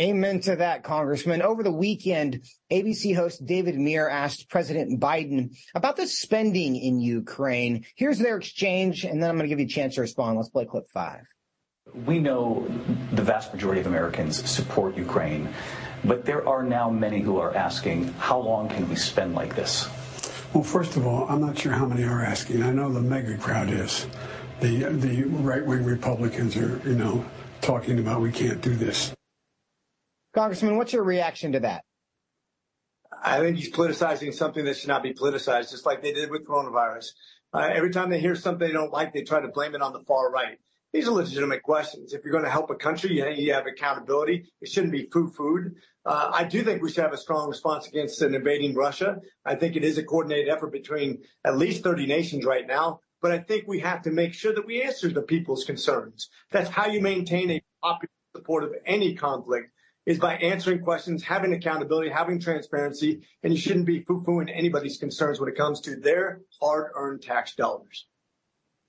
Amen 0.00 0.38
to 0.42 0.54
that, 0.54 0.84
Congressman. 0.84 1.42
Over 1.42 1.64
the 1.64 1.72
weekend, 1.72 2.44
ABC 2.70 3.16
host 3.16 3.44
David 3.44 3.74
Muir 3.74 4.08
asked 4.08 4.48
President 4.48 5.00
Biden 5.00 5.56
about 5.74 5.96
the 5.96 6.06
spending 6.06 6.76
in 6.76 7.00
Ukraine. 7.00 7.84
Here's 7.96 8.20
their 8.20 8.36
exchange, 8.36 9.02
and 9.04 9.20
then 9.20 9.28
I'm 9.28 9.36
going 9.36 9.48
to 9.48 9.48
give 9.48 9.58
you 9.58 9.66
a 9.66 9.68
chance 9.68 9.96
to 9.96 10.02
respond. 10.02 10.36
Let's 10.36 10.50
play 10.50 10.66
clip 10.66 10.88
five. 10.88 11.22
We 12.06 12.20
know 12.20 12.64
the 13.12 13.22
vast 13.22 13.52
majority 13.52 13.80
of 13.80 13.88
Americans 13.88 14.48
support 14.48 14.96
Ukraine, 14.96 15.48
but 16.04 16.24
there 16.24 16.46
are 16.46 16.62
now 16.62 16.90
many 16.90 17.20
who 17.20 17.38
are 17.38 17.52
asking, 17.56 18.12
how 18.18 18.38
long 18.38 18.68
can 18.68 18.88
we 18.88 18.94
spend 18.94 19.34
like 19.34 19.56
this? 19.56 19.88
Well, 20.54 20.64
first 20.64 20.96
of 20.96 21.06
all, 21.06 21.28
I'm 21.28 21.40
not 21.40 21.58
sure 21.58 21.72
how 21.72 21.86
many 21.86 22.04
are 22.04 22.24
asking. 22.24 22.62
I 22.62 22.72
know 22.72 22.90
the 22.90 23.02
MAGA 23.02 23.36
crowd 23.38 23.70
is. 23.70 24.06
The, 24.60 24.84
the 24.84 25.24
right 25.24 25.64
wing 25.64 25.84
Republicans 25.84 26.56
are, 26.56 26.80
you 26.88 26.94
know, 26.94 27.24
talking 27.60 27.98
about 27.98 28.22
we 28.22 28.32
can't 28.32 28.60
do 28.60 28.74
this. 28.74 29.12
Congressman, 30.34 30.76
what's 30.76 30.92
your 30.92 31.04
reaction 31.04 31.52
to 31.52 31.60
that? 31.60 31.84
I 33.22 33.40
think 33.40 33.56
he's 33.56 33.70
politicizing 33.70 34.32
something 34.32 34.64
that 34.64 34.76
should 34.76 34.88
not 34.88 35.02
be 35.02 35.12
politicized, 35.12 35.70
just 35.70 35.84
like 35.84 36.02
they 36.02 36.12
did 36.12 36.30
with 36.30 36.46
coronavirus. 36.46 37.06
Uh, 37.52 37.68
every 37.72 37.90
time 37.90 38.10
they 38.10 38.20
hear 38.20 38.34
something 38.34 38.66
they 38.66 38.72
don't 38.72 38.92
like, 38.92 39.12
they 39.12 39.22
try 39.22 39.40
to 39.40 39.48
blame 39.48 39.74
it 39.74 39.82
on 39.82 39.92
the 39.92 40.00
far 40.00 40.30
right. 40.30 40.58
These 40.92 41.06
are 41.06 41.12
legitimate 41.12 41.62
questions. 41.62 42.14
If 42.14 42.24
you're 42.24 42.32
going 42.32 42.44
to 42.44 42.50
help 42.50 42.70
a 42.70 42.74
country, 42.74 43.12
you, 43.12 43.52
have 43.52 43.66
accountability. 43.66 44.50
It 44.62 44.70
shouldn't 44.70 44.92
be 44.92 45.08
food 45.12 45.34
food. 45.34 45.74
Uh, 46.06 46.30
I 46.32 46.44
do 46.44 46.64
think 46.64 46.82
we 46.82 46.90
should 46.90 47.04
have 47.04 47.12
a 47.12 47.18
strong 47.18 47.48
response 47.48 47.86
against 47.86 48.22
an 48.22 48.34
invading 48.34 48.74
Russia. 48.74 49.18
I 49.44 49.54
think 49.54 49.76
it 49.76 49.84
is 49.84 49.98
a 49.98 50.02
coordinated 50.02 50.48
effort 50.48 50.72
between 50.72 51.22
at 51.44 51.58
least 51.58 51.84
30 51.84 52.06
nations 52.06 52.46
right 52.46 52.66
now. 52.66 53.00
But 53.20 53.32
I 53.32 53.38
think 53.38 53.64
we 53.66 53.80
have 53.80 54.02
to 54.02 54.10
make 54.10 54.32
sure 54.32 54.54
that 54.54 54.66
we 54.66 54.80
answer 54.82 55.08
the 55.10 55.22
people's 55.22 55.64
concerns. 55.64 56.30
That's 56.52 56.70
how 56.70 56.86
you 56.86 57.00
maintain 57.02 57.50
a 57.50 57.62
popular 57.82 58.10
support 58.34 58.64
of 58.64 58.74
any 58.86 59.14
conflict 59.14 59.72
is 60.06 60.18
by 60.18 60.36
answering 60.36 60.80
questions, 60.80 61.22
having 61.22 61.52
accountability, 61.52 62.08
having 62.08 62.40
transparency, 62.40 63.20
and 63.42 63.52
you 63.52 63.58
shouldn't 63.58 63.84
be 63.84 64.00
foo-fooing 64.00 64.48
anybody's 64.48 64.96
concerns 64.96 65.38
when 65.38 65.50
it 65.50 65.56
comes 65.56 65.82
to 65.82 65.96
their 65.96 66.40
hard-earned 66.62 67.20
tax 67.20 67.54
dollars. 67.54 68.06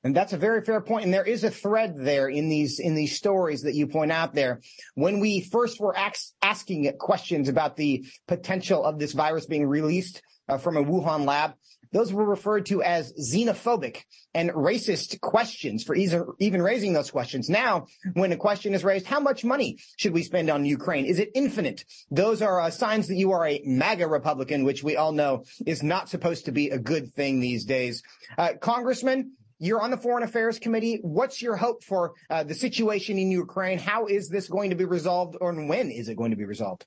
And 0.03 0.15
that's 0.15 0.33
a 0.33 0.37
very 0.37 0.61
fair 0.61 0.79
point. 0.81 1.05
And 1.05 1.13
there 1.13 1.25
is 1.25 1.43
a 1.43 1.51
thread 1.51 1.95
there 1.97 2.29
in 2.29 2.47
these, 2.49 2.79
in 2.79 2.95
these 2.95 3.17
stories 3.17 3.63
that 3.63 3.75
you 3.75 3.87
point 3.87 4.11
out 4.11 4.33
there. 4.33 4.61
When 4.95 5.19
we 5.19 5.41
first 5.41 5.79
were 5.79 5.97
ax- 5.97 6.33
asking 6.41 6.91
questions 6.99 7.49
about 7.49 7.75
the 7.75 8.05
potential 8.27 8.85
of 8.85 8.97
this 8.97 9.13
virus 9.13 9.45
being 9.45 9.67
released 9.67 10.21
uh, 10.47 10.57
from 10.57 10.77
a 10.77 10.83
Wuhan 10.83 11.25
lab, 11.25 11.53
those 11.91 12.13
were 12.13 12.25
referred 12.25 12.67
to 12.67 12.83
as 12.83 13.13
xenophobic 13.13 14.03
and 14.33 14.51
racist 14.51 15.19
questions 15.21 15.83
for 15.83 15.95
even 15.95 16.61
raising 16.61 16.93
those 16.93 17.09
questions. 17.09 17.49
Now, 17.49 17.87
when 18.13 18.31
a 18.31 18.37
question 18.37 18.75
is 18.75 18.83
raised, 18.83 19.07
how 19.07 19.19
much 19.19 19.43
money 19.43 19.79
should 19.97 20.13
we 20.13 20.21
spend 20.21 20.51
on 20.51 20.65
Ukraine? 20.65 21.05
Is 21.05 21.17
it 21.17 21.31
infinite? 21.33 21.83
Those 22.11 22.43
are 22.43 22.61
uh, 22.61 22.69
signs 22.69 23.07
that 23.07 23.15
you 23.15 23.31
are 23.31 23.47
a 23.47 23.61
MAGA 23.65 24.07
Republican, 24.07 24.65
which 24.65 24.83
we 24.83 24.97
all 24.97 25.11
know 25.11 25.45
is 25.65 25.81
not 25.81 26.09
supposed 26.09 26.45
to 26.45 26.51
be 26.51 26.69
a 26.69 26.77
good 26.77 27.11
thing 27.15 27.39
these 27.39 27.65
days. 27.65 28.03
Uh, 28.37 28.49
Congressman, 28.61 29.31
you're 29.59 29.81
on 29.81 29.91
the 29.91 29.97
Foreign 29.97 30.23
Affairs 30.23 30.57
Committee. 30.57 30.99
What's 31.01 31.41
your 31.41 31.57
hope 31.57 31.83
for 31.83 32.13
uh, 32.29 32.43
the 32.43 32.55
situation 32.55 33.17
in 33.17 33.29
Ukraine? 33.29 33.77
How 33.77 34.05
is 34.05 34.29
this 34.29 34.47
going 34.47 34.69
to 34.69 34.75
be 34.75 34.85
resolved, 34.85 35.35
or 35.39 35.53
when 35.53 35.91
is 35.91 36.07
it 36.09 36.15
going 36.15 36.31
to 36.31 36.37
be 36.37 36.45
resolved? 36.45 36.85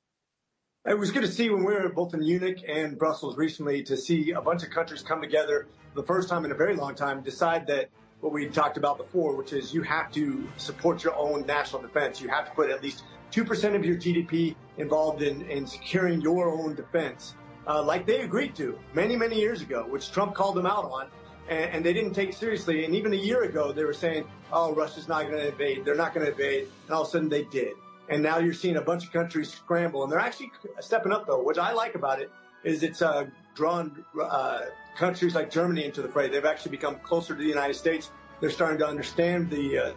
It 0.87 0.99
was 0.99 1.13
good 1.13 1.23
to 1.23 1.31
see 1.31 1.49
when 1.51 1.65
we 1.65 1.75
were 1.75 1.91
both 1.91 2.13
in 2.15 2.21
Munich 2.21 2.65
and 2.67 2.99
Brussels 2.99 3.37
recently 3.37 3.85
to 3.85 3.97
see 3.97 4.33
a 4.33 4.41
bunch 4.41 4.65
of 4.65 4.71
countries 4.71 5.03
come 5.03 5.21
together 5.21 5.69
for 5.95 6.01
the 6.01 6.07
first 6.07 6.29
time 6.29 6.45
in 6.45 6.51
a 6.51 6.57
very 6.57 6.75
long 6.75 6.95
time, 6.95 7.23
decide 7.23 7.67
that 7.69 7.91
what 8.21 8.33
we 8.33 8.49
talked 8.49 8.79
about 8.79 8.97
before, 8.97 9.37
which 9.37 9.53
is 9.53 9.73
you 9.73 9.83
have 9.83 10.11
to 10.13 10.49
support 10.57 11.05
your 11.05 11.15
own 11.15 11.47
national 11.47 11.83
defense. 11.83 12.21
You 12.21 12.29
have 12.31 12.47
to 12.47 12.53
put 12.53 12.71
at 12.71 12.83
least 12.83 13.05
2% 13.33 13.77
of 13.77 13.85
your 13.85 13.97
GDP 13.97 14.57
involved 14.79 15.23
in, 15.23 15.49
in 15.51 15.67
securing 15.67 16.21
your 16.21 16.51
own 16.51 16.75
defense, 16.75 17.35
uh, 17.67 17.83
like 17.83 18.07
they 18.07 18.21
agreed 18.21 18.55
to 18.57 18.79
many, 18.95 19.15
many 19.15 19.39
years 19.39 19.61
ago, 19.61 19.87
which 19.89 20.11
Trump 20.11 20.35
called 20.35 20.57
them 20.57 20.67
out 20.67 20.85
on 20.85 21.09
and, 21.49 21.71
and, 21.71 21.85
they 21.85 21.93
didn't 21.93 22.13
take 22.13 22.31
it 22.31 22.35
seriously. 22.35 22.85
And 22.85 22.95
even 22.95 23.13
a 23.13 23.17
year 23.17 23.43
ago, 23.43 23.73
they 23.73 23.85
were 23.85 23.95
saying, 23.95 24.25
"Oh, 24.53 24.75
Russia's 24.75 25.09
not 25.09 25.23
going 25.27 25.39
to 25.39 25.49
invade. 25.49 25.85
They're 25.85 25.95
not 25.95 26.15
going 26.15 26.27
to 26.27 26.33
invade," 26.33 26.69
and 26.87 26.95
all 26.95 27.03
of 27.03 27.09
a 27.09 27.11
sudden 27.11 27.29
they 27.29 27.45
did. 27.45 27.75
And 28.09 28.23
now 28.23 28.39
you're 28.39 28.55
seeing 28.55 28.77
a 28.77 28.83
bunch 28.83 29.05
of 29.05 29.13
countries 29.13 29.53
scramble, 29.53 30.03
and 30.03 30.13
they're 30.13 30.19
actually 30.19 30.53
stepping 30.81 31.13
up. 31.13 31.27
Though, 31.27 31.43
what 31.43 31.59
I 31.59 31.73
like 31.73 31.95
about 31.95 32.21
it 32.21 32.31
is 32.65 32.83
it's 32.83 33.03
uh, 33.03 33.27
drawn 33.55 34.05
uh, 34.21 34.61
countries 34.97 35.35
like 35.35 35.51
Germany 35.51 35.85
into 35.85 36.03
the 36.03 36.09
fray. 36.09 36.29
They've 36.29 36.45
actually 36.45 36.73
become 36.73 36.97
closer 37.01 37.35
to 37.35 37.41
the 37.41 37.49
United 37.49 37.75
States. 37.75 38.11
They're 38.41 38.51
starting 38.51 38.79
to 38.79 38.87
understand 38.87 39.51
the 39.51 39.79
uh, 39.79 39.93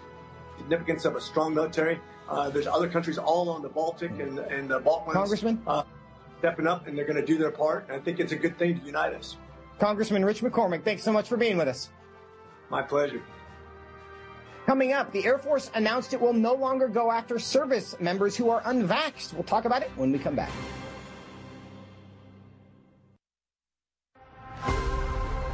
significance 0.58 1.06
of 1.06 1.16
a 1.16 1.22
strong 1.22 1.54
military. 1.54 2.00
Uh, 2.30 2.50
there's 2.50 2.68
other 2.68 2.90
countries 2.90 3.18
all 3.18 3.50
on 3.50 3.62
the 3.62 3.70
Baltic 3.70 4.12
and, 4.20 4.40
and 4.40 4.70
the 4.70 4.80
Balkans. 4.80 5.14
Congressman? 5.14 5.62
Uh, 5.68 5.84
stepping 6.40 6.68
up, 6.68 6.88
and 6.88 6.98
they're 6.98 7.06
going 7.06 7.20
to 7.20 7.26
do 7.26 7.38
their 7.38 7.52
part. 7.52 7.86
And 7.88 7.96
I 7.96 8.00
think 8.00 8.20
it's 8.20 8.32
a 8.32 8.36
good 8.36 8.58
thing 8.58 8.80
to 8.80 8.86
unite 8.86 9.14
us. 9.14 9.38
Congressman 9.80 10.24
Rich 10.24 10.42
McCormick, 10.42 10.84
thanks 10.84 11.04
so 11.04 11.12
much 11.12 11.28
for 11.28 11.38
being 11.38 11.58
with 11.58 11.68
us. 11.68 11.90
My 12.70 12.82
pleasure. 12.82 13.22
Coming 14.66 14.94
up, 14.94 15.12
the 15.12 15.24
Air 15.26 15.38
Force 15.38 15.70
announced 15.76 16.14
it 16.14 16.20
will 16.20 16.34
no 16.34 16.54
longer 16.54 16.88
go 16.88 17.12
after 17.12 17.38
service 17.38 17.96
members 18.00 18.36
who 18.36 18.50
are 18.50 18.62
unvaxxed. 18.64 19.34
We'll 19.34 19.44
talk 19.44 19.66
about 19.66 19.84
it 19.84 19.92
when 19.96 20.12
we 20.12 20.18
come 20.18 20.36
back. 20.36 20.50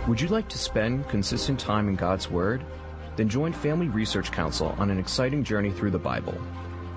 Would 0.07 0.21
you 0.21 0.29
like 0.29 0.47
to 0.49 0.57
spend 0.57 1.07
consistent 1.09 1.59
time 1.59 1.87
in 1.87 1.95
God's 1.95 2.29
Word? 2.29 2.63
Then 3.17 3.27
join 3.27 3.51
Family 3.51 3.87
Research 3.89 4.31
Council 4.31 4.75
on 4.77 4.89
an 4.89 4.97
exciting 4.97 5.43
journey 5.43 5.71
through 5.71 5.91
the 5.91 5.99
Bible. 5.99 6.35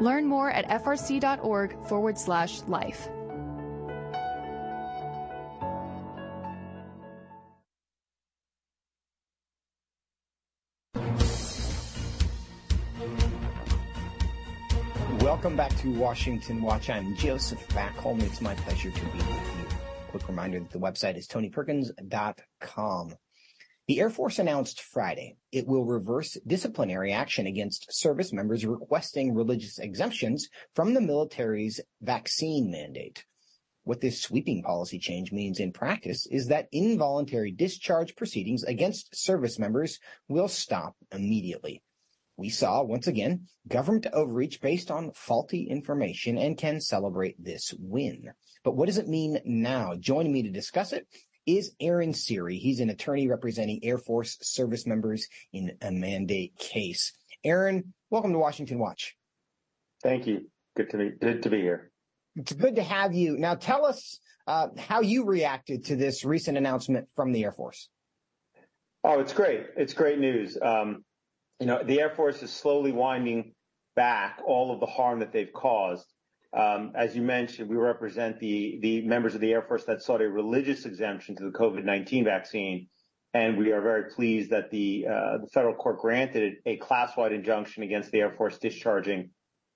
Learn 0.00 0.26
more 0.26 0.50
at 0.50 0.68
frc.org 0.68 1.86
forward 1.86 2.18
slash 2.18 2.62
life. 2.62 3.08
Welcome 15.20 15.56
back 15.56 15.76
to 15.78 15.90
Washington 15.90 16.62
Watch. 16.62 16.88
I'm 16.90 17.14
Joseph 17.16 17.66
Backholm. 17.68 18.22
It's 18.22 18.40
my 18.40 18.54
pleasure 18.54 18.90
to 18.90 19.00
be 19.00 19.18
with 19.18 19.28
you. 19.28 19.66
Quick 20.08 20.28
reminder 20.28 20.60
that 20.60 20.70
the 20.70 20.78
website 20.78 21.16
is 21.16 21.26
tonyperkins.com. 21.26 23.14
The 23.86 24.00
Air 24.00 24.08
Force 24.08 24.38
announced 24.38 24.80
Friday 24.80 25.36
it 25.52 25.66
will 25.66 25.84
reverse 25.84 26.38
disciplinary 26.46 27.12
action 27.12 27.46
against 27.46 27.92
service 27.92 28.32
members 28.32 28.64
requesting 28.64 29.34
religious 29.34 29.78
exemptions 29.78 30.48
from 30.74 30.94
the 30.94 31.02
military's 31.02 31.82
vaccine 32.00 32.70
mandate. 32.70 33.26
What 33.82 34.00
this 34.00 34.22
sweeping 34.22 34.62
policy 34.62 34.98
change 34.98 35.32
means 35.32 35.60
in 35.60 35.70
practice 35.70 36.26
is 36.30 36.46
that 36.46 36.68
involuntary 36.72 37.52
discharge 37.52 38.16
proceedings 38.16 38.62
against 38.62 39.14
service 39.14 39.58
members 39.58 40.00
will 40.28 40.48
stop 40.48 40.96
immediately. 41.12 41.82
We 42.38 42.48
saw, 42.48 42.82
once 42.82 43.06
again, 43.06 43.48
government 43.68 44.06
overreach 44.14 44.62
based 44.62 44.90
on 44.90 45.12
faulty 45.12 45.64
information 45.68 46.38
and 46.38 46.56
can 46.56 46.80
celebrate 46.80 47.36
this 47.38 47.74
win. 47.78 48.32
But 48.62 48.76
what 48.76 48.86
does 48.86 48.96
it 48.96 49.08
mean 49.08 49.40
now? 49.44 49.94
Joining 49.94 50.32
me 50.32 50.42
to 50.42 50.50
discuss 50.50 50.94
it 50.94 51.06
is 51.46 51.72
Aaron 51.80 52.12
Siri. 52.12 52.58
He's 52.58 52.80
an 52.80 52.90
attorney 52.90 53.28
representing 53.28 53.80
Air 53.82 53.98
Force 53.98 54.38
service 54.42 54.86
members 54.86 55.26
in 55.52 55.76
a 55.82 55.90
mandate 55.90 56.56
case. 56.58 57.12
Aaron, 57.44 57.92
welcome 58.10 58.32
to 58.32 58.38
Washington 58.38 58.78
Watch. 58.78 59.16
Thank 60.02 60.26
you. 60.26 60.48
Good 60.76 60.90
to 60.90 60.98
be 60.98 61.10
good 61.10 61.42
to 61.42 61.50
be 61.50 61.60
here. 61.60 61.90
It's 62.36 62.52
good 62.52 62.76
to 62.76 62.82
have 62.82 63.14
you. 63.14 63.38
Now, 63.38 63.54
tell 63.54 63.84
us 63.86 64.18
uh, 64.46 64.68
how 64.76 65.00
you 65.00 65.24
reacted 65.24 65.84
to 65.86 65.96
this 65.96 66.24
recent 66.24 66.58
announcement 66.58 67.08
from 67.14 67.32
the 67.32 67.44
Air 67.44 67.52
Force. 67.52 67.88
Oh, 69.04 69.20
it's 69.20 69.32
great. 69.32 69.66
It's 69.76 69.92
great 69.92 70.18
news. 70.18 70.58
Um, 70.60 71.04
you 71.60 71.66
know, 71.66 71.82
the 71.82 72.00
Air 72.00 72.10
Force 72.10 72.42
is 72.42 72.52
slowly 72.52 72.90
winding 72.90 73.52
back 73.94 74.40
all 74.44 74.72
of 74.72 74.80
the 74.80 74.86
harm 74.86 75.20
that 75.20 75.32
they've 75.32 75.52
caused. 75.52 76.06
Um, 76.56 76.92
as 76.94 77.16
you 77.16 77.22
mentioned, 77.22 77.68
we 77.68 77.76
represent 77.76 78.38
the, 78.38 78.78
the 78.80 79.02
members 79.02 79.34
of 79.34 79.40
the 79.40 79.52
Air 79.52 79.62
Force 79.62 79.84
that 79.84 80.02
sought 80.02 80.22
a 80.22 80.28
religious 80.28 80.84
exemption 80.84 81.34
to 81.36 81.44
the 81.44 81.50
COVID-19 81.50 82.24
vaccine. 82.24 82.88
And 83.32 83.58
we 83.58 83.72
are 83.72 83.80
very 83.80 84.10
pleased 84.10 84.50
that 84.50 84.70
the, 84.70 85.06
uh, 85.08 85.38
federal 85.52 85.74
court 85.74 85.98
granted 85.98 86.54
a 86.64 86.76
class-wide 86.76 87.32
injunction 87.32 87.82
against 87.82 88.12
the 88.12 88.20
Air 88.20 88.30
Force 88.30 88.58
discharging 88.58 89.30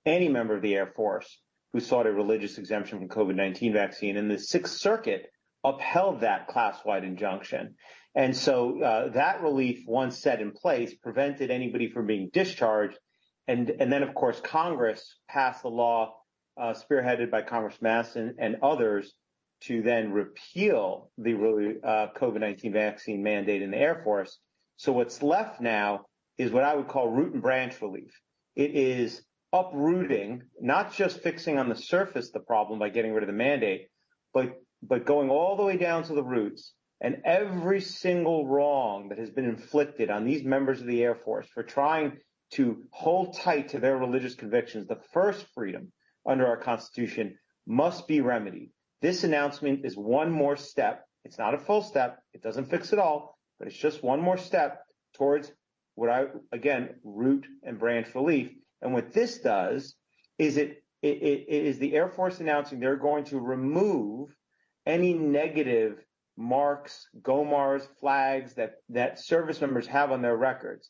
any 0.05 0.29
member 0.29 0.55
of 0.55 0.61
the 0.61 0.75
Air 0.75 0.93
Force 0.95 1.41
who 1.73 1.81
sought 1.81 2.07
a 2.07 2.11
religious 2.11 2.57
exemption 2.57 2.99
from 2.99 3.09
COVID-19 3.09 3.73
vaccine. 3.73 4.15
And 4.15 4.31
the 4.31 4.39
Sixth 4.39 4.77
Circuit 4.77 5.29
upheld 5.65 6.21
that 6.21 6.47
class-wide 6.47 7.03
injunction. 7.03 7.75
And 8.15 8.35
so 8.35 8.81
uh, 8.81 9.09
that 9.09 9.41
relief, 9.41 9.83
once 9.85 10.17
set 10.17 10.41
in 10.41 10.51
place, 10.51 10.93
prevented 10.95 11.51
anybody 11.51 11.89
from 11.89 12.07
being 12.07 12.29
discharged. 12.31 12.97
And 13.47 13.67
then, 13.67 14.03
of 14.03 14.13
course, 14.13 14.39
Congress 14.39 15.15
passed 15.27 15.63
the 15.63 15.69
law 15.69 16.18
uh, 16.57 16.73
spearheaded 16.73 17.31
by 17.31 17.41
Congress 17.41 17.77
Masson 17.81 18.35
and 18.39 18.57
others 18.61 19.13
to 19.61 19.81
then 19.81 20.11
repeal 20.11 21.11
the 21.17 21.33
uh, 21.83 22.07
COVID-19 22.17 22.71
vaccine 22.71 23.23
mandate 23.23 23.61
in 23.61 23.71
the 23.71 23.77
Air 23.77 24.01
Force. 24.03 24.39
So 24.77 24.93
what's 24.93 25.21
left 25.21 25.59
now 25.59 26.05
is 26.37 26.51
what 26.51 26.63
I 26.63 26.75
would 26.75 26.87
call 26.87 27.09
root 27.09 27.33
and 27.33 27.41
branch 27.41 27.81
relief. 27.81 28.11
It 28.55 28.71
is 28.75 29.21
uprooting, 29.51 30.43
not 30.61 30.93
just 30.93 31.21
fixing 31.21 31.57
on 31.57 31.69
the 31.69 31.75
surface 31.75 32.31
the 32.31 32.39
problem 32.39 32.79
by 32.79 32.89
getting 32.89 33.13
rid 33.13 33.23
of 33.23 33.27
the 33.27 33.33
mandate, 33.33 33.87
but 34.33 34.53
but 34.81 35.05
going 35.05 35.29
all 35.29 35.57
the 35.57 35.63
way 35.63 35.75
down 35.75 36.03
to 36.03 36.13
the 36.13 36.23
roots 36.23 36.73
and 37.01 37.17
every 37.25 37.81
single 37.81 38.47
wrong 38.47 39.09
that 39.09 39.17
has 39.17 39.29
been 39.29 39.45
inflicted 39.45 40.09
on 40.09 40.25
these 40.25 40.43
members 40.43 40.79
of 40.79 40.87
the 40.87 41.03
Air 41.03 41.15
Force 41.15 41.47
for 41.53 41.63
trying 41.63 42.17
to 42.51 42.83
hold 42.91 43.37
tight 43.37 43.69
to 43.69 43.79
their 43.79 43.97
religious 43.97 44.35
convictions, 44.35 44.87
the 44.87 45.01
first 45.13 45.45
freedom 45.53 45.91
under 46.25 46.47
our 46.47 46.57
Constitution 46.57 47.37
must 47.67 48.07
be 48.07 48.21
remedied. 48.21 48.71
This 49.01 49.23
announcement 49.23 49.85
is 49.85 49.95
one 49.95 50.31
more 50.31 50.57
step. 50.57 51.05
It's 51.23 51.37
not 51.37 51.53
a 51.53 51.59
full 51.59 51.81
step. 51.81 52.19
It 52.33 52.41
doesn't 52.41 52.69
fix 52.69 52.93
it 52.93 52.99
all, 52.99 53.37
but 53.57 53.67
it's 53.67 53.77
just 53.77 54.03
one 54.03 54.21
more 54.21 54.37
step 54.37 54.83
towards 55.15 55.51
what 55.95 56.09
I, 56.09 56.25
again, 56.51 56.95
root 57.03 57.45
and 57.63 57.79
branch 57.79 58.13
relief. 58.15 58.51
And 58.81 58.93
what 58.93 59.13
this 59.13 59.39
does 59.39 59.95
is 60.37 60.57
it, 60.57 60.83
it, 61.01 61.07
it 61.07 61.65
is 61.65 61.79
the 61.79 61.93
Air 61.95 62.09
Force 62.09 62.39
announcing 62.39 62.79
they're 62.79 62.95
going 62.95 63.25
to 63.25 63.39
remove 63.39 64.35
any 64.85 65.13
negative 65.13 66.03
marks, 66.37 67.07
GOMORs, 67.21 67.85
flags 67.99 68.53
that, 68.55 68.75
that 68.89 69.19
service 69.19 69.59
members 69.59 69.87
have 69.87 70.11
on 70.11 70.21
their 70.21 70.37
records. 70.37 70.89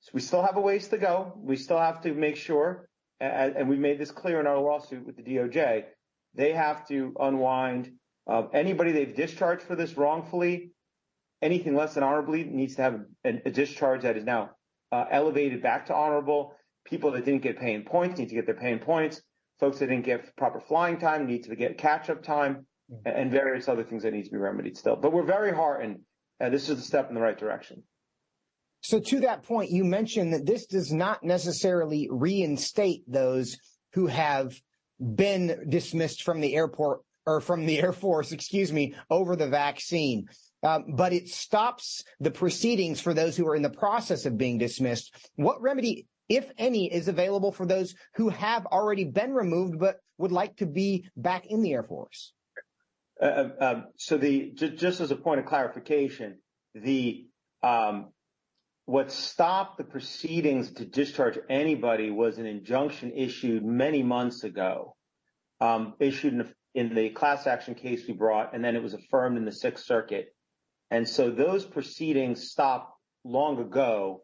So 0.00 0.10
we 0.12 0.20
still 0.20 0.42
have 0.42 0.56
a 0.56 0.60
ways 0.60 0.88
to 0.88 0.98
go. 0.98 1.32
We 1.36 1.56
still 1.56 1.78
have 1.78 2.02
to 2.02 2.12
make 2.12 2.36
sure 2.36 2.87
and 3.20 3.68
we've 3.68 3.78
made 3.78 3.98
this 3.98 4.10
clear 4.10 4.40
in 4.40 4.46
our 4.46 4.58
lawsuit 4.58 5.04
with 5.04 5.16
the 5.16 5.22
DOJ, 5.22 5.84
they 6.34 6.52
have 6.52 6.86
to 6.88 7.14
unwind 7.18 7.92
uh, 8.28 8.44
anybody 8.52 8.92
they've 8.92 9.16
discharged 9.16 9.62
for 9.62 9.74
this 9.74 9.96
wrongfully. 9.96 10.72
Anything 11.40 11.74
less 11.76 11.94
than 11.94 12.02
honorably 12.02 12.44
needs 12.44 12.76
to 12.76 12.82
have 12.82 13.00
a, 13.24 13.42
a 13.46 13.50
discharge 13.50 14.02
that 14.02 14.16
is 14.16 14.24
now 14.24 14.50
uh, 14.92 15.04
elevated 15.10 15.62
back 15.62 15.86
to 15.86 15.94
honorable. 15.94 16.54
People 16.84 17.12
that 17.12 17.24
didn't 17.24 17.42
get 17.42 17.58
paying 17.58 17.84
points 17.84 18.18
need 18.18 18.28
to 18.28 18.34
get 18.34 18.46
their 18.46 18.54
paying 18.54 18.78
points. 18.78 19.20
Folks 19.60 19.78
that 19.78 19.86
didn't 19.86 20.04
get 20.04 20.36
proper 20.36 20.60
flying 20.60 20.98
time 20.98 21.26
need 21.26 21.44
to 21.44 21.56
get 21.56 21.78
catch 21.78 22.10
up 22.10 22.22
time 22.22 22.66
mm-hmm. 22.90 23.08
and 23.08 23.30
various 23.30 23.68
other 23.68 23.84
things 23.84 24.02
that 24.02 24.12
need 24.12 24.24
to 24.24 24.30
be 24.30 24.36
remedied 24.36 24.76
still. 24.76 24.96
But 24.96 25.12
we're 25.12 25.24
very 25.24 25.52
heartened. 25.52 26.00
Uh, 26.40 26.50
this 26.50 26.68
is 26.68 26.78
a 26.78 26.82
step 26.82 27.08
in 27.08 27.14
the 27.14 27.20
right 27.20 27.38
direction. 27.38 27.82
So 28.80 29.00
to 29.00 29.20
that 29.20 29.42
point, 29.42 29.70
you 29.70 29.84
mentioned 29.84 30.32
that 30.32 30.46
this 30.46 30.66
does 30.66 30.92
not 30.92 31.22
necessarily 31.22 32.08
reinstate 32.10 33.02
those 33.06 33.58
who 33.94 34.06
have 34.06 34.60
been 35.00 35.66
dismissed 35.68 36.22
from 36.22 36.40
the 36.40 36.54
airport 36.54 37.00
or 37.26 37.40
from 37.40 37.66
the 37.66 37.78
Air 37.82 37.92
Force, 37.92 38.32
excuse 38.32 38.72
me, 38.72 38.94
over 39.10 39.36
the 39.36 39.48
vaccine. 39.48 40.26
Um, 40.62 40.86
but 40.96 41.12
it 41.12 41.28
stops 41.28 42.02
the 42.18 42.32
proceedings 42.32 43.00
for 43.00 43.14
those 43.14 43.36
who 43.36 43.46
are 43.46 43.54
in 43.54 43.62
the 43.62 43.70
process 43.70 44.26
of 44.26 44.36
being 44.36 44.58
dismissed. 44.58 45.14
What 45.36 45.62
remedy, 45.62 46.06
if 46.28 46.50
any, 46.58 46.92
is 46.92 47.06
available 47.06 47.52
for 47.52 47.64
those 47.64 47.94
who 48.14 48.28
have 48.30 48.66
already 48.66 49.04
been 49.04 49.32
removed 49.32 49.78
but 49.78 50.00
would 50.18 50.32
like 50.32 50.56
to 50.56 50.66
be 50.66 51.08
back 51.16 51.46
in 51.46 51.62
the 51.62 51.72
Air 51.72 51.84
Force? 51.84 52.32
Uh, 53.22 53.24
uh 53.24 53.50
um, 53.60 53.84
so 53.96 54.16
the 54.16 54.52
just, 54.54 54.76
just, 54.76 55.00
as 55.00 55.12
a 55.12 55.16
point 55.16 55.38
of 55.38 55.46
clarification, 55.46 56.38
the 56.74 57.26
um, 57.62 58.08
what 58.88 59.12
stopped 59.12 59.76
the 59.76 59.84
proceedings 59.84 60.72
to 60.72 60.86
discharge 60.86 61.38
anybody 61.50 62.10
was 62.10 62.38
an 62.38 62.46
injunction 62.46 63.12
issued 63.14 63.62
many 63.62 64.02
months 64.02 64.44
ago, 64.44 64.96
um, 65.60 65.92
issued 66.00 66.54
in, 66.74 66.94
the 66.94 67.10
class 67.10 67.46
action 67.46 67.74
case 67.74 68.08
we 68.08 68.14
brought, 68.14 68.54
and 68.54 68.64
then 68.64 68.76
it 68.76 68.82
was 68.82 68.94
affirmed 68.94 69.36
in 69.36 69.44
the 69.44 69.52
Sixth 69.52 69.84
Circuit. 69.84 70.34
And 70.90 71.06
so 71.06 71.30
those 71.30 71.66
proceedings 71.66 72.48
stopped 72.48 72.94
long 73.24 73.60
ago. 73.60 74.22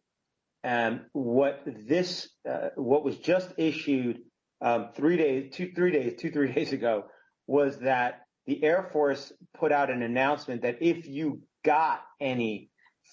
And 0.62 1.03
what 1.12 1.61
this, 1.66 2.31
uh, 2.48 2.70
what 2.77 3.05
was 3.05 3.18
just 3.18 3.50
issued 3.59 4.20
um, 4.62 4.92
three 4.96 5.18
days, 5.18 5.53
two, 5.53 5.72
three 5.77 5.92
days, 5.92 6.14
two, 6.18 6.31
three 6.31 6.50
days 6.55 6.72
ago 6.72 7.05
was 7.46 7.81
that 7.81 8.22
the 8.46 8.64
Air 8.64 8.88
Force 8.94 9.31
put 9.53 9.72
out 9.72 9.90
an 9.90 10.00
announcement 10.00 10.62
that 10.62 10.79
if 10.81 11.07
you 11.07 11.42
got 11.62 12.00
any 12.18 12.70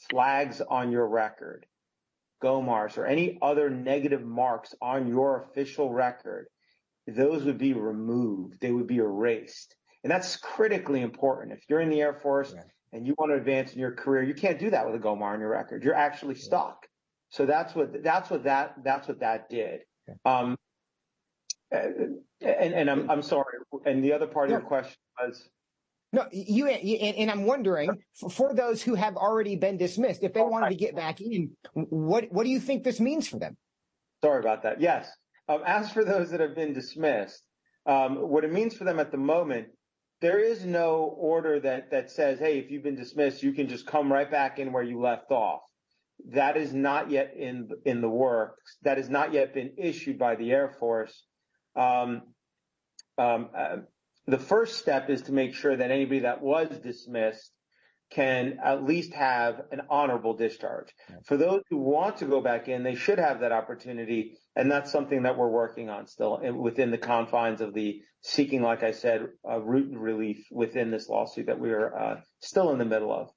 flags 0.10 0.62
on 0.62 0.91
your 0.91 1.08
record, 1.08 1.65
GOMORS, 2.41 2.97
or 2.97 3.06
any 3.06 3.38
other 3.41 3.69
negative 3.69 4.23
marks 4.23 4.73
on 4.82 5.08
your 5.08 5.43
official 5.43 5.91
record, 5.91 6.47
those 7.08 7.43
would 7.43 7.58
be 7.58 7.73
removed. 7.73 8.58
They 8.62 8.71
would 8.71 8.88
be 8.88 8.97
erased. 8.97 9.75
And 10.04 10.12
that's 10.12 10.38
critically 10.38 11.01
important. 11.01 11.54
If 11.54 11.63
you're 11.69 11.82
in 11.82 11.89
the 11.89 12.01
Air 12.01 12.13
Force 12.13 12.54
yeah. 12.56 12.63
and 12.91 13.06
you 13.06 13.13
want 13.17 13.32
to 13.32 13.36
advance 13.38 13.73
in 13.73 13.80
your 13.80 13.91
career, 13.91 14.23
you 14.23 14.34
can't 14.34 14.60
do 14.60 14.69
that 14.71 14.86
with 14.86 14.95
a 14.95 14.99
GOMOR 14.99 15.34
on 15.34 15.39
your 15.39 15.49
record. 15.49 15.84
You're 15.84 15.95
actually 15.95 16.36
yeah. 16.36 16.43
stuck. 16.43 16.88
So 17.30 17.45
that's 17.45 17.73
what 17.75 18.04
that's 18.04 18.30
what 18.30 18.43
that 18.43 18.75
that's 18.84 19.08
what 19.08 19.21
that 19.21 19.49
did. 19.49 19.82
Um, 20.25 20.58
and, 21.71 22.19
and 22.41 22.89
I'm 22.89 23.10
I'm 23.10 23.21
sorry. 23.21 23.60
And 23.86 24.04
the 24.04 24.12
other 24.12 24.27
part 24.27 24.49
yeah. 24.49 24.56
of 24.56 24.62
your 24.62 24.67
question 24.67 24.97
was 25.21 25.47
no, 26.13 26.28
you, 26.32 26.67
and 26.67 27.32
I'm 27.32 27.45
wondering 27.45 27.89
for 28.32 28.54
those 28.54 28.82
who 28.82 28.95
have 28.95 29.15
already 29.15 29.56
been 29.56 29.78
dismissed, 29.78 30.24
if 30.24 30.34
they 30.34 30.41
wanted 30.41 30.69
to 30.69 30.76
get 30.76 30.95
back 30.95 31.21
in, 31.21 31.52
what 31.74 32.26
what 32.32 32.43
do 32.43 32.50
you 32.50 32.60
think 32.60 32.84
this 32.84 33.00
means 33.00 33.28
for 33.28 33.39
them? 33.39 33.56
Sorry 34.21 34.39
about 34.39 34.63
that. 34.63 34.82
Yes. 34.82 35.10
Um, 35.47 35.62
as 35.65 35.91
for 35.91 36.04
those 36.04 36.30
that 36.32 36.39
have 36.41 36.56
been 36.56 36.74
dismissed, 36.74 37.41
um, 37.86 38.30
what 38.30 38.43
it 38.43 38.52
means 38.52 38.76
for 38.76 38.84
them 38.84 39.00
at 39.00 39.12
the 39.12 39.17
moment, 39.17 39.67
there 40.19 40.39
is 40.39 40.65
no 40.65 41.15
order 41.17 41.60
that 41.62 41.91
that 41.91 42.12
says, 42.12 42.39
"Hey, 42.39 42.60
if 42.60 42.69
you've 42.69 42.84
been 42.84 42.95
dismissed, 42.95 43.41
you 43.41 43.54
can 43.54 43.69
just 43.69 43.88
come 43.88 44.12
right 44.12 44.30
back 44.30 44.60
in 44.60 44.74
where 44.74 44.84
you 44.84 45.00
left 45.00 45.32
off." 45.32 45.62
That 46.34 46.58
is 46.58 46.74
not 46.74 47.10
yet 47.10 47.34
in 47.38 47.69
in 47.86 48.02
the 48.02 48.10
works. 48.10 48.78
That 48.82 48.97
has 48.97 49.10
not 49.10 49.32
yet 49.32 49.54
been 49.54 49.76
issued 49.78 50.19
by 50.19 50.36
the 50.36 50.52
Air 50.52 50.76
Force. 50.78 51.26
Um, 51.76 52.21
um, 53.17 53.50
uh, 53.56 53.78
the 54.27 54.38
first 54.38 54.77
step 54.77 55.10
is 55.10 55.23
to 55.23 55.31
make 55.31 55.53
sure 55.53 55.75
that 55.75 55.91
anybody 55.91 56.21
that 56.21 56.41
was 56.41 56.69
dismissed 56.79 57.51
can 58.12 58.60
at 58.63 58.84
least 58.84 59.13
have 59.13 59.62
an 59.71 59.81
honorable 59.89 60.36
discharge. 60.36 60.89
For 61.25 61.38
those 61.38 61.62
who 61.69 61.77
want 61.77 62.17
to 62.17 62.25
go 62.25 62.41
back 62.41 62.67
in, 62.67 62.84
they 62.84 62.95
should 62.95 63.19
have 63.19 63.39
that 63.39 63.53
opportunity. 63.53 64.38
And 64.55 64.69
that's 64.69 64.91
something 64.91 65.23
that 65.23 65.38
we're 65.38 65.49
working 65.49 65.89
on 65.89 66.07
still 66.07 66.39
within 66.53 66.91
the 66.91 66.97
confines 66.97 67.62
of 67.62 67.73
the 67.73 68.01
seeking, 68.21 68.62
like 68.62 68.84
I 68.84 68.91
said, 68.91 69.27
a 69.45 69.62
root 69.62 69.97
relief 69.97 70.45
within 70.51 70.91
this 70.91 71.07
lawsuit 71.07 71.45
that 71.45 71.60
we 71.60 71.71
are 71.71 71.97
uh, 71.97 72.21
still 72.39 72.71
in 72.71 72.79
the 72.79 72.86
middle 72.86 73.13
of. 73.13 73.29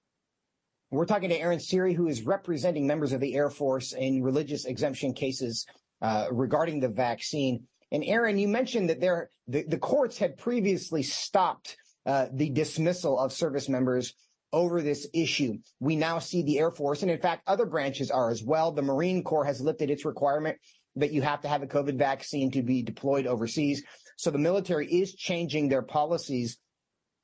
We're 0.91 1.07
talking 1.07 1.31
to 1.31 1.39
Aaron 1.39 1.61
Siri, 1.61 1.95
who 1.95 2.09
is 2.09 2.23
representing 2.23 2.87
members 2.87 3.13
of 3.13 3.21
the 3.21 3.35
Air 3.35 3.51
Force 3.51 3.93
in 3.93 4.23
religious 4.23 4.65
exemption 4.65 5.15
cases 5.15 5.67
uh, 6.03 6.27
regarding 6.31 6.81
the 6.81 6.89
vaccine. 6.89 7.65
And 7.95 8.03
Aaron, 8.05 8.39
you 8.39 8.49
mentioned 8.49 8.91
that 8.91 9.01
there 9.01 9.31
the, 9.47 9.63
the 9.63 9.79
courts 9.79 10.19
had 10.19 10.37
previously 10.37 11.05
stopped 11.05 11.77
uh, 12.05 12.27
the 12.33 12.51
dismissal 12.51 13.21
of 13.21 13.33
service 13.33 13.69
members 13.69 14.15
over 14.53 14.83
this 14.83 15.07
issue. 15.15 15.59
We 15.79 15.95
now 15.95 16.19
see 16.19 16.43
the 16.43 16.59
Air 16.59 16.73
Force, 16.73 17.03
and 17.03 17.11
in 17.11 17.21
fact, 17.21 17.45
other 17.47 17.67
branches 17.67 18.11
are 18.11 18.31
as 18.31 18.43
well. 18.43 18.73
The 18.73 18.83
Marine 18.83 19.23
Corps 19.23 19.45
has 19.45 19.61
lifted 19.61 19.91
its 19.91 20.05
requirement 20.05 20.59
that 20.97 21.13
you 21.13 21.23
have 21.23 21.43
to 21.43 21.49
have 21.49 21.63
a 21.63 21.69
COVID 21.69 21.97
vaccine 21.97 22.51
to 22.51 22.65
be 22.65 22.83
deployed 22.83 23.29
overseas. 23.29 23.85
So 24.17 24.33
the 24.33 24.39
military 24.39 24.93
is 24.93 25.15
changing 25.15 25.69
their 25.69 25.83
policies. 25.83 26.59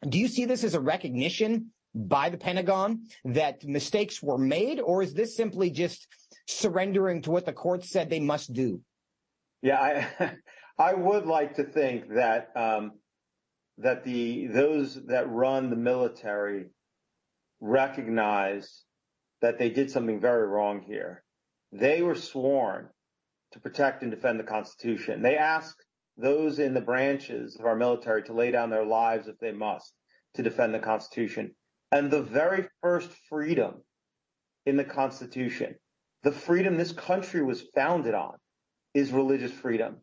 Do 0.09 0.21
you 0.21 0.29
see 0.29 0.45
this 0.45 0.63
as 0.63 0.75
a 0.75 0.81
recognition 0.81 1.73
by 1.97 2.31
the 2.31 2.39
Pentagon 2.39 3.09
that 3.25 3.65
mistakes 3.65 4.23
were 4.23 4.39
made, 4.39 4.79
or 4.79 5.03
is 5.03 5.15
this 5.15 5.35
simply 5.37 5.71
just 5.71 6.07
surrendering 6.47 7.23
to 7.23 7.33
what 7.33 7.45
the 7.45 7.53
courts 7.53 7.91
said 7.91 8.09
they 8.09 8.21
must 8.21 8.53
do? 8.53 8.83
Yeah, 9.63 10.07
I, 10.21 10.37
I 10.81 10.95
would 10.95 11.27
like 11.27 11.57
to 11.57 11.65
think 11.65 12.09
that 12.15 12.53
um, 12.57 12.93
that 13.77 14.03
the 14.03 14.47
those 14.47 14.95
that 15.09 15.31
run 15.31 15.69
the 15.69 15.77
military 15.77 16.71
recognize 17.61 18.85
that 19.43 19.59
they 19.59 19.69
did 19.69 19.91
something 19.91 20.21
very 20.21 20.49
wrong 20.49 20.81
here. 20.81 21.23
They 21.71 22.01
were 22.01 22.15
sworn 22.15 22.89
to 23.53 23.61
protect 23.61 24.01
and 24.01 24.11
defend 24.11 24.41
the 24.41 24.45
Constitution. 24.45 25.21
They 25.21 25.37
asked 25.37 25.85
those 26.17 26.59
in 26.59 26.73
the 26.73 26.81
branches 26.81 27.57
of 27.61 27.67
our 27.67 27.77
military 27.77 28.23
to 28.23 28.33
lay 28.33 28.51
down 28.51 28.71
their 28.71 28.87
lives 28.87 29.29
if 29.29 29.39
they 29.39 29.53
must 29.53 29.93
to 30.37 30.43
defend 30.43 30.73
the 30.73 30.79
Constitution. 30.79 31.55
And 31.93 32.11
the 32.11 32.23
very 32.23 32.67
first 32.81 33.11
freedom 33.29 33.83
in 34.65 34.79
the 34.79 34.85
Constitution, 34.85 35.75
the 36.23 36.33
freedom 36.33 36.79
this 36.79 36.93
country 36.93 37.43
was 37.43 37.69
founded 37.75 38.15
on, 38.15 38.33
is 38.95 39.13
religious 39.13 39.53
freedom. 39.53 39.99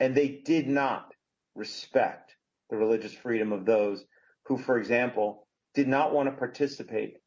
And 0.00 0.14
they 0.14 0.28
did 0.28 0.68
not 0.68 1.12
respect 1.54 2.34
the 2.70 2.76
religious 2.76 3.14
freedom 3.14 3.52
of 3.52 3.64
those 3.64 4.04
who, 4.46 4.58
for 4.58 4.78
example, 4.78 5.46
did 5.74 5.88
not 5.88 6.12
want 6.12 6.28
to 6.28 6.36
participate 6.36 7.18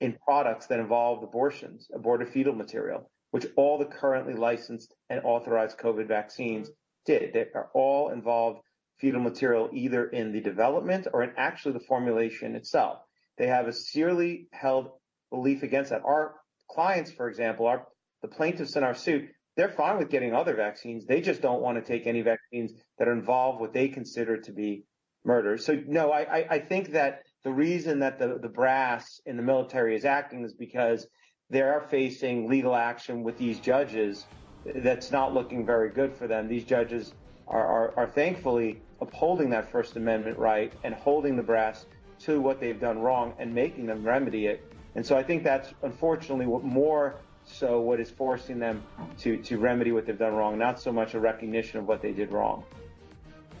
in 0.00 0.18
products 0.24 0.66
that 0.66 0.80
involved 0.80 1.22
abortions, 1.22 1.88
aborted 1.94 2.28
fetal 2.28 2.54
material, 2.54 3.10
which 3.30 3.46
all 3.56 3.78
the 3.78 3.86
currently 3.86 4.34
licensed 4.34 4.94
and 5.08 5.20
authorized 5.24 5.78
COVID 5.78 6.08
vaccines 6.08 6.70
did. 7.06 7.32
They 7.32 7.46
are 7.54 7.70
all 7.74 8.10
involved 8.10 8.60
fetal 8.98 9.20
material 9.20 9.70
either 9.72 10.06
in 10.06 10.32
the 10.32 10.40
development 10.40 11.06
or 11.12 11.22
in 11.22 11.32
actually 11.36 11.72
the 11.72 11.84
formulation 11.86 12.54
itself. 12.56 12.98
They 13.38 13.46
have 13.46 13.66
a 13.66 13.72
sincerely 13.72 14.48
held 14.52 14.90
belief 15.30 15.62
against 15.62 15.90
that. 15.90 16.02
Our 16.04 16.34
clients, 16.70 17.10
for 17.10 17.28
example, 17.28 17.66
our 17.66 17.86
the 18.22 18.28
plaintiffs 18.28 18.76
in 18.76 18.84
our 18.84 18.94
suit, 18.94 19.28
they're 19.56 19.68
fine 19.68 19.98
with 19.98 20.10
getting 20.10 20.34
other 20.34 20.54
vaccines. 20.54 21.06
They 21.06 21.20
just 21.20 21.42
don't 21.42 21.60
want 21.60 21.76
to 21.76 21.84
take 21.84 22.06
any 22.06 22.22
vaccines 22.22 22.72
that 22.98 23.08
involve 23.08 23.60
what 23.60 23.72
they 23.72 23.88
consider 23.88 24.38
to 24.38 24.52
be 24.52 24.84
murder. 25.24 25.56
So 25.58 25.80
no, 25.86 26.10
I, 26.10 26.46
I, 26.50 26.58
think 26.58 26.92
that 26.92 27.22
the 27.44 27.52
reason 27.52 28.00
that 28.00 28.18
the, 28.18 28.38
the 28.40 28.48
brass 28.48 29.20
in 29.26 29.36
the 29.36 29.42
military 29.42 29.94
is 29.94 30.04
acting 30.04 30.44
is 30.44 30.54
because 30.54 31.06
they 31.50 31.60
are 31.60 31.80
facing 31.80 32.48
legal 32.48 32.74
action 32.74 33.22
with 33.22 33.38
these 33.38 33.60
judges 33.60 34.26
that's 34.64 35.10
not 35.10 35.34
looking 35.34 35.64
very 35.66 35.90
good 35.90 36.14
for 36.14 36.26
them. 36.26 36.48
These 36.48 36.64
judges 36.64 37.12
are, 37.46 37.66
are, 37.66 37.94
are 37.96 38.06
thankfully 38.06 38.80
upholding 39.00 39.50
that 39.50 39.70
First 39.70 39.96
Amendment 39.96 40.38
right 40.38 40.72
and 40.82 40.94
holding 40.94 41.36
the 41.36 41.42
brass 41.42 41.86
to 42.20 42.40
what 42.40 42.60
they've 42.60 42.80
done 42.80 42.98
wrong 42.98 43.34
and 43.38 43.54
making 43.54 43.86
them 43.86 44.04
remedy 44.04 44.46
it. 44.46 44.72
And 44.94 45.04
so 45.04 45.16
I 45.16 45.22
think 45.22 45.42
that's 45.42 45.72
unfortunately 45.82 46.46
what 46.46 46.64
more 46.64 47.16
so 47.52 47.80
what 47.80 48.00
is 48.00 48.10
forcing 48.10 48.58
them 48.58 48.82
to, 49.18 49.36
to 49.38 49.58
remedy 49.58 49.92
what 49.92 50.06
they've 50.06 50.18
done 50.18 50.34
wrong, 50.34 50.58
not 50.58 50.80
so 50.80 50.92
much 50.92 51.14
a 51.14 51.20
recognition 51.20 51.78
of 51.78 51.86
what 51.86 52.02
they 52.02 52.12
did 52.12 52.32
wrong. 52.32 52.64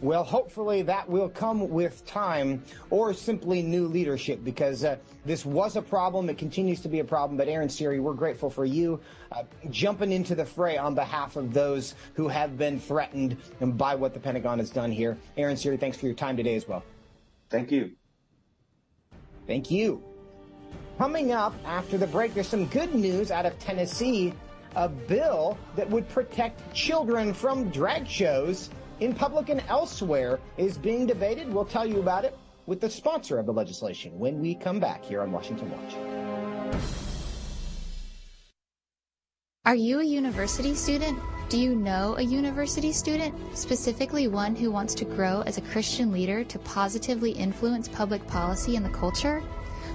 Well, 0.02 0.24
hopefully 0.24 0.82
that 0.82 1.08
will 1.08 1.28
come 1.28 1.70
with 1.70 2.04
time 2.04 2.64
or 2.90 3.14
simply 3.14 3.62
new 3.62 3.86
leadership 3.86 4.42
because 4.42 4.82
uh, 4.82 4.96
this 5.24 5.46
was 5.46 5.76
a 5.76 5.82
problem. 5.82 6.28
It 6.28 6.38
continues 6.38 6.80
to 6.80 6.88
be 6.88 6.98
a 6.98 7.04
problem. 7.04 7.36
But 7.36 7.46
Aaron 7.46 7.68
Siri, 7.68 8.00
we're 8.00 8.14
grateful 8.14 8.50
for 8.50 8.64
you 8.64 9.00
uh, 9.30 9.44
jumping 9.70 10.10
into 10.10 10.34
the 10.34 10.44
fray 10.44 10.76
on 10.76 10.96
behalf 10.96 11.36
of 11.36 11.54
those 11.54 11.94
who 12.14 12.26
have 12.26 12.58
been 12.58 12.80
threatened 12.80 13.36
by 13.60 13.94
what 13.94 14.12
the 14.12 14.18
Pentagon 14.18 14.58
has 14.58 14.70
done 14.70 14.90
here. 14.90 15.16
Aaron 15.36 15.56
Siri, 15.56 15.76
thanks 15.76 15.96
for 15.96 16.06
your 16.06 16.16
time 16.16 16.36
today 16.36 16.56
as 16.56 16.66
well. 16.66 16.82
Thank 17.48 17.70
you. 17.70 17.92
Thank 19.46 19.70
you. 19.70 20.02
Coming 20.98 21.32
up 21.32 21.54
after 21.64 21.96
the 21.96 22.06
break, 22.06 22.34
there's 22.34 22.48
some 22.48 22.66
good 22.66 22.94
news 22.94 23.30
out 23.30 23.46
of 23.46 23.58
Tennessee. 23.58 24.34
A 24.76 24.88
bill 24.88 25.58
that 25.76 25.88
would 25.90 26.08
protect 26.08 26.72
children 26.74 27.34
from 27.34 27.70
drag 27.70 28.06
shows 28.06 28.70
in 29.00 29.14
public 29.14 29.48
and 29.48 29.62
elsewhere 29.68 30.38
is 30.56 30.78
being 30.78 31.06
debated. 31.06 31.52
We'll 31.52 31.64
tell 31.64 31.86
you 31.86 31.98
about 31.98 32.24
it 32.24 32.38
with 32.66 32.80
the 32.80 32.88
sponsor 32.88 33.38
of 33.38 33.46
the 33.46 33.52
legislation 33.52 34.18
when 34.18 34.40
we 34.40 34.54
come 34.54 34.80
back 34.80 35.04
here 35.04 35.20
on 35.20 35.32
Washington 35.32 35.70
Watch. 35.70 36.82
Are 39.64 39.76
you 39.76 40.00
a 40.00 40.04
university 40.04 40.74
student? 40.74 41.18
Do 41.48 41.58
you 41.58 41.74
know 41.74 42.16
a 42.16 42.22
university 42.22 42.92
student, 42.92 43.34
specifically 43.56 44.26
one 44.26 44.56
who 44.56 44.70
wants 44.70 44.94
to 44.96 45.04
grow 45.04 45.42
as 45.42 45.58
a 45.58 45.62
Christian 45.62 46.12
leader 46.12 46.44
to 46.44 46.58
positively 46.60 47.32
influence 47.32 47.88
public 47.88 48.26
policy 48.26 48.76
and 48.76 48.84
the 48.84 48.90
culture? 48.90 49.42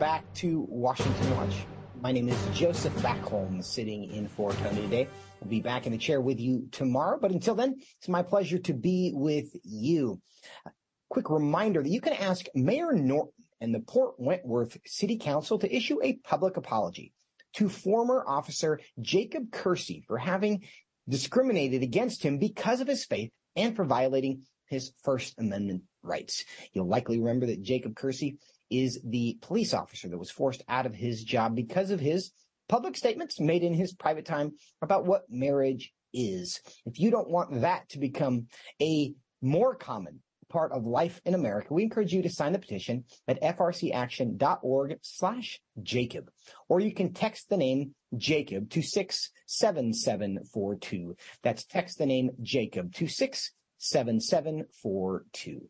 back 0.00 0.24
to 0.32 0.66
Washington 0.70 1.36
Watch. 1.36 1.66
My 2.00 2.10
name 2.10 2.30
is 2.30 2.38
Joseph 2.54 2.94
Backholm, 3.02 3.62
sitting 3.62 4.10
in 4.10 4.28
for 4.28 4.50
Tony 4.50 4.80
today. 4.80 5.06
I'll 5.42 5.48
be 5.48 5.60
back 5.60 5.84
in 5.84 5.92
the 5.92 5.98
chair 5.98 6.22
with 6.22 6.40
you 6.40 6.68
tomorrow, 6.72 7.18
but 7.20 7.32
until 7.32 7.54
then, 7.54 7.76
it's 7.98 8.08
my 8.08 8.22
pleasure 8.22 8.56
to 8.60 8.72
be 8.72 9.12
with 9.14 9.54
you. 9.62 10.18
A 10.64 10.70
quick 11.10 11.28
reminder 11.28 11.82
that 11.82 11.90
you 11.90 12.00
can 12.00 12.14
ask 12.14 12.46
Mayor 12.54 12.94
Norton 12.94 13.44
and 13.60 13.74
the 13.74 13.80
Port 13.80 14.14
Wentworth 14.18 14.78
City 14.86 15.18
Council 15.18 15.58
to 15.58 15.76
issue 15.76 15.98
a 16.02 16.14
public 16.14 16.56
apology 16.56 17.12
to 17.56 17.68
former 17.68 18.24
officer 18.26 18.80
Jacob 19.02 19.52
Kersey 19.52 20.02
for 20.06 20.16
having 20.16 20.62
discriminated 21.10 21.82
against 21.82 22.22
him 22.22 22.38
because 22.38 22.80
of 22.80 22.88
his 22.88 23.04
faith 23.04 23.32
and 23.54 23.76
for 23.76 23.84
violating 23.84 24.44
his 24.64 24.94
First 25.04 25.38
Amendment 25.38 25.82
rights. 26.02 26.46
You'll 26.72 26.88
likely 26.88 27.18
remember 27.18 27.44
that 27.46 27.60
Jacob 27.62 27.94
Kersey 27.96 28.38
is 28.70 29.00
the 29.04 29.36
police 29.42 29.74
officer 29.74 30.08
that 30.08 30.18
was 30.18 30.30
forced 30.30 30.62
out 30.68 30.86
of 30.86 30.94
his 30.94 31.22
job 31.24 31.54
because 31.54 31.90
of 31.90 32.00
his 32.00 32.30
public 32.68 32.96
statements 32.96 33.38
made 33.40 33.64
in 33.64 33.74
his 33.74 33.92
private 33.92 34.24
time 34.24 34.52
about 34.80 35.04
what 35.04 35.24
marriage 35.28 35.92
is. 36.14 36.60
If 36.86 37.00
you 37.00 37.10
don't 37.10 37.28
want 37.28 37.60
that 37.62 37.88
to 37.90 37.98
become 37.98 38.46
a 38.80 39.12
more 39.42 39.74
common 39.74 40.22
part 40.48 40.72
of 40.72 40.86
life 40.86 41.20
in 41.24 41.34
America, 41.34 41.74
we 41.74 41.82
encourage 41.82 42.12
you 42.12 42.22
to 42.22 42.30
sign 42.30 42.52
the 42.52 42.58
petition 42.58 43.04
at 43.26 43.42
frcaction.org 43.42 44.98
slash 45.02 45.60
Jacob. 45.82 46.30
Or 46.68 46.80
you 46.80 46.92
can 46.92 47.12
text 47.12 47.48
the 47.48 47.56
name 47.56 47.94
Jacob 48.16 48.70
to 48.70 48.82
67742. 48.82 51.16
That's 51.42 51.64
text 51.64 51.98
the 51.98 52.06
name 52.06 52.30
Jacob 52.42 52.92
to 52.94 53.06
67742. 53.06 55.68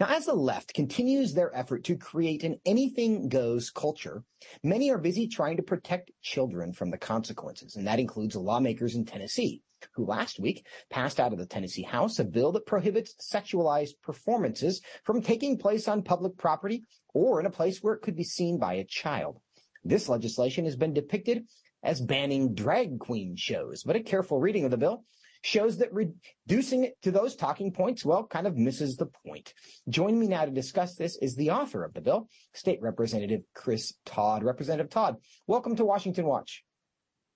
Now, 0.00 0.06
as 0.08 0.26
the 0.26 0.34
left 0.34 0.74
continues 0.74 1.34
their 1.34 1.54
effort 1.54 1.84
to 1.84 1.96
create 1.96 2.42
an 2.42 2.60
anything 2.66 3.28
goes 3.28 3.70
culture, 3.70 4.24
many 4.62 4.90
are 4.90 4.98
busy 4.98 5.28
trying 5.28 5.56
to 5.56 5.62
protect 5.62 6.10
children 6.22 6.72
from 6.72 6.90
the 6.90 6.98
consequences, 6.98 7.76
and 7.76 7.86
that 7.86 8.00
includes 8.00 8.36
lawmakers 8.36 8.94
in 8.94 9.04
Tennessee, 9.04 9.62
who 9.92 10.04
last 10.04 10.40
week 10.40 10.66
passed 10.90 11.20
out 11.20 11.32
of 11.32 11.38
the 11.38 11.46
Tennessee 11.46 11.82
House 11.82 12.18
a 12.18 12.24
bill 12.24 12.52
that 12.52 12.66
prohibits 12.66 13.14
sexualized 13.20 14.00
performances 14.02 14.80
from 15.04 15.22
taking 15.22 15.58
place 15.58 15.86
on 15.88 16.02
public 16.02 16.36
property 16.36 16.84
or 17.14 17.40
in 17.40 17.46
a 17.46 17.50
place 17.50 17.82
where 17.82 17.94
it 17.94 18.02
could 18.02 18.16
be 18.16 18.24
seen 18.24 18.58
by 18.58 18.74
a 18.74 18.84
child. 18.84 19.40
This 19.84 20.08
legislation 20.08 20.64
has 20.64 20.76
been 20.76 20.92
depicted 20.92 21.46
as 21.82 22.00
banning 22.00 22.54
drag 22.54 22.98
queen 22.98 23.36
shows, 23.36 23.84
but 23.84 23.96
a 23.96 24.02
careful 24.02 24.40
reading 24.40 24.64
of 24.64 24.70
the 24.70 24.76
bill 24.76 25.04
shows 25.42 25.78
that 25.78 25.92
reducing 25.92 26.84
it 26.84 26.96
to 27.02 27.10
those 27.10 27.36
talking 27.36 27.72
points, 27.72 28.04
well, 28.04 28.26
kind 28.26 28.46
of 28.46 28.56
misses 28.56 28.96
the 28.96 29.06
point. 29.26 29.54
Joining 29.88 30.20
me 30.20 30.28
now 30.28 30.44
to 30.44 30.50
discuss 30.50 30.94
this 30.94 31.16
is 31.16 31.36
the 31.36 31.50
author 31.50 31.84
of 31.84 31.94
the 31.94 32.00
bill, 32.00 32.28
State 32.52 32.80
Representative 32.82 33.42
Chris 33.54 33.94
Todd. 34.04 34.42
Representative 34.42 34.90
Todd, 34.90 35.16
welcome 35.46 35.76
to 35.76 35.84
Washington 35.84 36.26
Watch. 36.26 36.64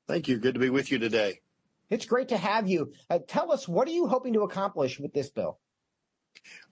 Thank 0.08 0.28
you. 0.28 0.38
Good 0.38 0.54
to 0.54 0.60
be 0.60 0.70
with 0.70 0.90
you 0.90 0.98
today. 0.98 1.40
It's 1.90 2.06
great 2.06 2.28
to 2.28 2.36
have 2.36 2.68
you. 2.68 2.92
Uh, 3.10 3.18
tell 3.26 3.52
us, 3.52 3.68
what 3.68 3.86
are 3.86 3.92
you 3.92 4.06
hoping 4.06 4.32
to 4.32 4.42
accomplish 4.42 4.98
with 4.98 5.12
this 5.12 5.30
bill? 5.30 5.58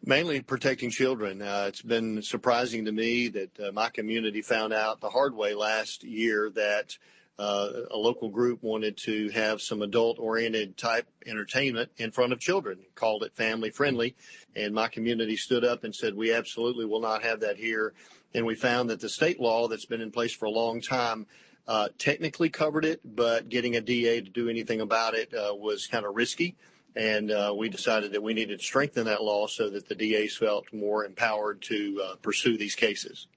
Mainly 0.03 0.40
protecting 0.40 0.90
children. 0.90 1.43
Uh, 1.43 1.66
it's 1.69 1.83
been 1.83 2.23
surprising 2.23 2.87
to 2.87 2.93
me 2.93 3.29
that 3.29 3.61
uh, 3.61 3.73
my 3.73 3.90
community 3.90 4.40
found 4.43 4.73
out 4.73 5.01
the 5.01 5.11
hard 5.11 5.35
way 5.37 5.55
last 5.55 6.03
year 6.03 6.51
that 6.55 6.97
uh, 7.38 7.71
a 7.90 7.97
local 7.97 8.29
group 8.29 8.62
wanted 8.62 8.97
to 8.99 9.31
have 9.31 9.62
some 9.62 9.81
adult 9.81 10.19
oriented 10.19 10.77
type 10.77 11.07
entertainment 11.27 11.90
in 11.97 12.11
front 12.11 12.33
of 12.33 12.40
children, 12.40 12.81
called 12.95 13.23
it 13.23 13.35
family 13.35 13.71
friendly. 13.71 14.14
And 14.55 14.75
my 14.75 14.88
community 14.88 15.37
stood 15.37 15.64
up 15.64 15.85
and 15.85 15.95
said, 15.95 16.14
we 16.14 16.33
absolutely 16.33 16.85
will 16.85 17.01
not 17.01 17.23
have 17.23 17.40
that 17.40 17.57
here. 17.57 17.95
And 18.35 18.45
we 18.45 18.55
found 18.55 18.90
that 18.90 19.01
the 19.01 19.09
state 19.09 19.40
law 19.40 19.69
that's 19.69 19.87
been 19.87 20.03
in 20.03 20.11
place 20.11 20.33
for 20.33 20.45
a 20.45 20.51
long 20.51 20.81
time 20.81 21.27
uh, 21.66 21.88
technically 21.99 22.51
covered 22.51 22.85
it, 22.85 23.01
but 23.05 23.49
getting 23.49 23.77
a 23.77 23.81
DA 23.81 24.21
to 24.21 24.31
do 24.31 24.49
anything 24.49 24.81
about 24.81 25.14
it 25.14 25.33
uh, 25.33 25.55
was 25.55 25.87
kind 25.87 26.05
of 26.05 26.14
risky. 26.14 26.57
And 26.97 27.31
uh, 27.31 27.55
we 27.57 27.69
decided 27.69 28.12
that 28.12 28.23
we 28.23 28.35
needed 28.35 28.59
to 28.59 28.64
strengthen 28.64 29.07
that 29.07 29.23
law 29.23 29.47
so 29.47 29.71
that 29.71 29.88
the 29.88 29.95
DAs 29.95 30.37
felt 30.37 30.66
more 30.73 31.05
empowered 31.05 31.62
to 31.62 32.03
uh, 32.05 32.16
pursue 32.16 32.59
these 32.59 32.75
cases. 32.75 33.29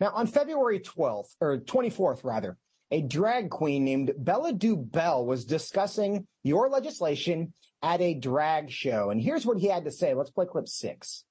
Now, 0.00 0.10
on 0.14 0.26
February 0.26 0.80
12th, 0.80 1.36
or 1.40 1.58
24th, 1.58 2.24
rather, 2.24 2.56
a 2.90 3.00
drag 3.02 3.50
queen 3.50 3.84
named 3.84 4.12
Bella 4.18 4.52
Dubell 4.52 5.24
was 5.24 5.44
discussing 5.44 6.26
your 6.42 6.68
legislation 6.68 7.52
at 7.82 8.00
a 8.00 8.14
drag 8.14 8.70
show. 8.70 9.10
And 9.10 9.20
here's 9.20 9.46
what 9.46 9.58
he 9.58 9.68
had 9.68 9.84
to 9.84 9.90
say. 9.90 10.14
Let's 10.14 10.30
play 10.30 10.46
clip 10.46 10.68
six. 10.68 11.24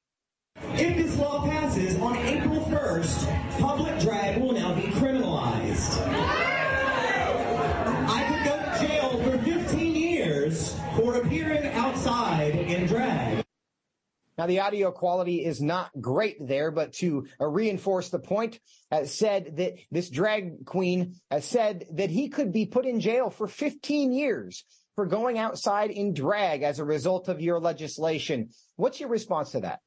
If 0.73 0.97
this 0.97 1.17
law 1.17 1.43
passes 1.43 1.99
on 1.99 2.15
April 2.17 2.61
1st, 2.65 3.59
public 3.59 3.99
drag 3.99 4.41
will 4.41 4.51
now 4.53 4.75
be 4.75 4.83
criminalized. 4.83 5.99
I 8.07 8.23
could 8.27 8.43
go 8.45 8.57
to 8.57 8.87
jail 8.87 9.09
for 9.23 9.37
15 9.43 9.95
years 9.95 10.79
for 10.95 11.15
appearing 11.15 11.65
outside 11.73 12.55
in 12.55 12.85
drag. 12.85 13.32
Now, 14.37 14.47
the 14.47 14.61
audio 14.61 14.91
quality 14.91 15.45
is 15.45 15.61
not 15.61 15.91
great 15.99 16.37
there, 16.39 16.71
but 16.71 16.93
to 16.93 17.27
uh, 17.39 17.47
reinforce 17.47 18.09
the 18.09 18.19
point, 18.19 18.59
uh, 18.91 19.05
said 19.05 19.57
that 19.57 19.75
this 19.91 20.09
drag 20.09 20.65
queen 20.65 21.15
uh, 21.29 21.39
said 21.39 21.85
that 21.93 22.09
he 22.09 22.29
could 22.29 22.51
be 22.51 22.65
put 22.65 22.85
in 22.85 22.99
jail 22.99 23.29
for 23.29 23.47
15 23.47 24.11
years 24.11 24.65
for 24.95 25.05
going 25.05 25.37
outside 25.37 25.91
in 25.91 26.13
drag 26.13 26.63
as 26.63 26.79
a 26.79 26.85
result 26.85 27.27
of 27.27 27.41
your 27.41 27.59
legislation. 27.59 28.49
What's 28.75 28.99
your 28.99 29.09
response 29.09 29.51
to 29.51 29.61
that? 29.61 29.79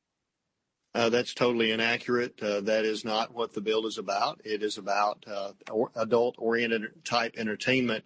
Uh, 0.96 1.10
that's 1.10 1.34
totally 1.34 1.72
inaccurate. 1.72 2.42
Uh, 2.42 2.62
that 2.62 2.86
is 2.86 3.04
not 3.04 3.34
what 3.34 3.52
the 3.52 3.60
bill 3.60 3.86
is 3.86 3.98
about. 3.98 4.40
It 4.44 4.62
is 4.62 4.78
about 4.78 5.26
uh, 5.26 5.52
adult 5.94 6.36
oriented 6.38 7.04
type 7.04 7.34
entertainment 7.36 8.04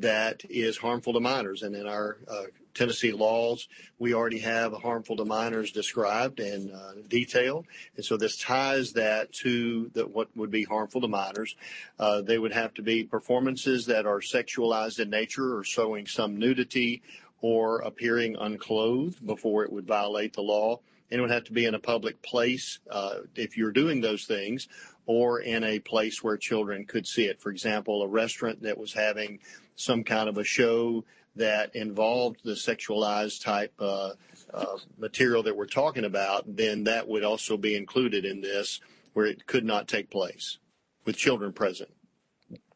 that 0.00 0.42
is 0.48 0.76
harmful 0.76 1.12
to 1.14 1.20
minors. 1.20 1.62
And 1.62 1.74
in 1.74 1.86
our 1.86 2.18
uh, 2.28 2.44
Tennessee 2.74 3.12
laws, 3.12 3.68
we 3.98 4.14
already 4.14 4.38
have 4.40 4.72
harmful 4.72 5.16
to 5.16 5.24
minors 5.24 5.72
described 5.72 6.40
in 6.40 6.70
uh, 6.70 6.92
detail. 7.08 7.64
And 7.96 8.04
so 8.04 8.16
this 8.16 8.36
ties 8.36 8.92
that 8.92 9.32
to 9.42 9.90
the, 9.92 10.06
what 10.06 10.28
would 10.36 10.50
be 10.50 10.64
harmful 10.64 11.00
to 11.00 11.08
minors. 11.08 11.56
Uh, 11.98 12.22
they 12.22 12.38
would 12.38 12.52
have 12.52 12.74
to 12.74 12.82
be 12.82 13.04
performances 13.04 13.86
that 13.86 14.06
are 14.06 14.20
sexualized 14.20 15.00
in 15.00 15.10
nature 15.10 15.56
or 15.56 15.64
showing 15.64 16.06
some 16.06 16.38
nudity 16.38 17.02
or 17.40 17.80
appearing 17.80 18.36
unclothed 18.38 19.24
before 19.26 19.64
it 19.64 19.72
would 19.72 19.86
violate 19.86 20.34
the 20.34 20.42
law. 20.42 20.80
And 21.10 21.18
it 21.18 21.22
would 21.22 21.32
have 21.32 21.44
to 21.44 21.52
be 21.52 21.64
in 21.64 21.74
a 21.74 21.80
public 21.80 22.22
place 22.22 22.78
uh, 22.88 23.16
if 23.34 23.56
you're 23.56 23.72
doing 23.72 24.00
those 24.00 24.26
things 24.26 24.68
or 25.10 25.40
in 25.40 25.64
a 25.64 25.80
place 25.80 26.22
where 26.22 26.36
children 26.36 26.84
could 26.84 27.04
see 27.04 27.24
it. 27.24 27.40
For 27.40 27.50
example, 27.50 28.02
a 28.02 28.06
restaurant 28.06 28.62
that 28.62 28.78
was 28.78 28.92
having 28.92 29.40
some 29.74 30.04
kind 30.04 30.28
of 30.28 30.38
a 30.38 30.44
show 30.44 31.04
that 31.34 31.74
involved 31.74 32.38
the 32.44 32.52
sexualized 32.52 33.42
type 33.42 33.72
uh, 33.80 34.10
uh, 34.54 34.76
material 34.98 35.42
that 35.42 35.56
we're 35.56 35.66
talking 35.66 36.04
about, 36.04 36.44
then 36.46 36.84
that 36.84 37.08
would 37.08 37.24
also 37.24 37.56
be 37.56 37.74
included 37.74 38.24
in 38.24 38.40
this 38.40 38.80
where 39.12 39.26
it 39.26 39.44
could 39.48 39.64
not 39.64 39.88
take 39.88 40.10
place 40.10 40.58
with 41.04 41.16
children 41.16 41.52
present. 41.52 41.90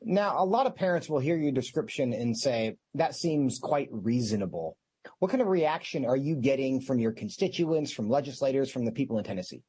Now, 0.02 0.42
a 0.42 0.44
lot 0.44 0.66
of 0.66 0.74
parents 0.74 1.08
will 1.08 1.20
hear 1.20 1.36
your 1.36 1.52
description 1.52 2.12
and 2.12 2.36
say, 2.36 2.74
that 2.94 3.14
seems 3.14 3.60
quite 3.60 3.88
reasonable. 3.92 4.76
What 5.20 5.30
kind 5.30 5.40
of 5.40 5.46
reaction 5.46 6.04
are 6.04 6.16
you 6.16 6.34
getting 6.34 6.80
from 6.80 6.98
your 6.98 7.12
constituents, 7.12 7.92
from 7.92 8.08
legislators, 8.08 8.72
from 8.72 8.84
the 8.84 8.92
people 8.92 9.18
in 9.18 9.24
Tennessee? 9.24 9.62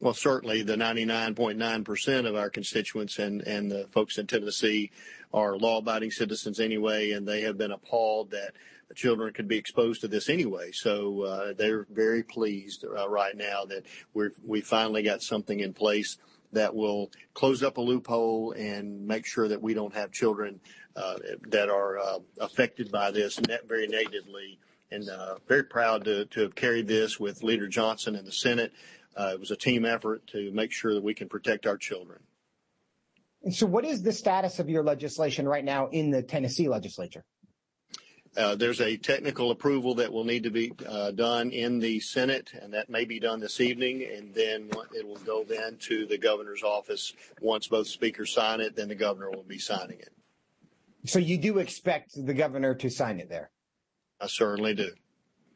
Well, 0.00 0.14
certainly 0.14 0.62
the 0.62 0.76
99.9% 0.76 2.26
of 2.26 2.36
our 2.36 2.50
constituents 2.50 3.18
and, 3.18 3.42
and 3.42 3.70
the 3.70 3.88
folks 3.90 4.16
in 4.16 4.28
Tennessee 4.28 4.92
are 5.34 5.56
law 5.56 5.78
abiding 5.78 6.12
citizens 6.12 6.60
anyway, 6.60 7.10
and 7.10 7.26
they 7.26 7.40
have 7.42 7.58
been 7.58 7.72
appalled 7.72 8.30
that 8.30 8.52
children 8.94 9.32
could 9.32 9.48
be 9.48 9.56
exposed 9.56 10.00
to 10.00 10.08
this 10.08 10.28
anyway. 10.28 10.70
So 10.72 11.22
uh, 11.22 11.52
they're 11.56 11.86
very 11.90 12.22
pleased 12.22 12.84
uh, 12.84 13.08
right 13.08 13.36
now 13.36 13.64
that 13.66 13.84
we 14.14 14.28
we 14.44 14.60
finally 14.60 15.02
got 15.02 15.22
something 15.22 15.60
in 15.60 15.74
place 15.74 16.16
that 16.52 16.74
will 16.74 17.10
close 17.34 17.62
up 17.62 17.76
a 17.76 17.80
loophole 17.80 18.52
and 18.52 19.06
make 19.06 19.26
sure 19.26 19.48
that 19.48 19.60
we 19.60 19.74
don't 19.74 19.94
have 19.94 20.12
children 20.12 20.60
uh, 20.96 21.16
that 21.48 21.68
are 21.68 21.98
uh, 21.98 22.18
affected 22.40 22.90
by 22.90 23.10
this 23.10 23.38
very 23.66 23.86
negatively. 23.86 24.58
And 24.90 25.10
uh, 25.10 25.34
very 25.46 25.64
proud 25.64 26.04
to, 26.04 26.24
to 26.24 26.40
have 26.40 26.54
carried 26.54 26.88
this 26.88 27.20
with 27.20 27.42
Leader 27.42 27.68
Johnson 27.68 28.16
in 28.16 28.24
the 28.24 28.32
Senate. 28.32 28.72
Uh, 29.18 29.32
it 29.34 29.40
was 29.40 29.50
a 29.50 29.56
team 29.56 29.84
effort 29.84 30.24
to 30.28 30.52
make 30.52 30.70
sure 30.70 30.94
that 30.94 31.02
we 31.02 31.12
can 31.12 31.28
protect 31.28 31.66
our 31.66 31.76
children. 31.76 32.20
And 33.42 33.54
so, 33.54 33.66
what 33.66 33.84
is 33.84 34.02
the 34.02 34.12
status 34.12 34.58
of 34.60 34.68
your 34.68 34.84
legislation 34.84 35.48
right 35.48 35.64
now 35.64 35.88
in 35.88 36.10
the 36.10 36.22
Tennessee 36.22 36.68
legislature? 36.68 37.24
Uh, 38.36 38.54
there's 38.54 38.80
a 38.80 38.96
technical 38.96 39.50
approval 39.50 39.94
that 39.96 40.12
will 40.12 40.24
need 40.24 40.44
to 40.44 40.50
be 40.50 40.72
uh, 40.86 41.10
done 41.10 41.50
in 41.50 41.80
the 41.80 41.98
Senate, 41.98 42.52
and 42.60 42.72
that 42.72 42.88
may 42.88 43.04
be 43.04 43.18
done 43.18 43.40
this 43.40 43.60
evening. 43.60 44.06
And 44.14 44.32
then 44.34 44.70
it 44.94 45.06
will 45.06 45.16
go 45.16 45.42
then 45.42 45.76
to 45.80 46.06
the 46.06 46.18
governor's 46.18 46.62
office. 46.62 47.12
Once 47.40 47.66
both 47.66 47.88
speakers 47.88 48.32
sign 48.32 48.60
it, 48.60 48.76
then 48.76 48.88
the 48.88 48.94
governor 48.94 49.30
will 49.30 49.42
be 49.42 49.58
signing 49.58 49.98
it. 49.98 50.12
So 51.06 51.18
you 51.18 51.38
do 51.38 51.58
expect 51.58 52.12
the 52.14 52.34
governor 52.34 52.74
to 52.76 52.90
sign 52.90 53.18
it 53.18 53.28
there? 53.28 53.50
I 54.20 54.26
certainly 54.26 54.74
do. 54.74 54.90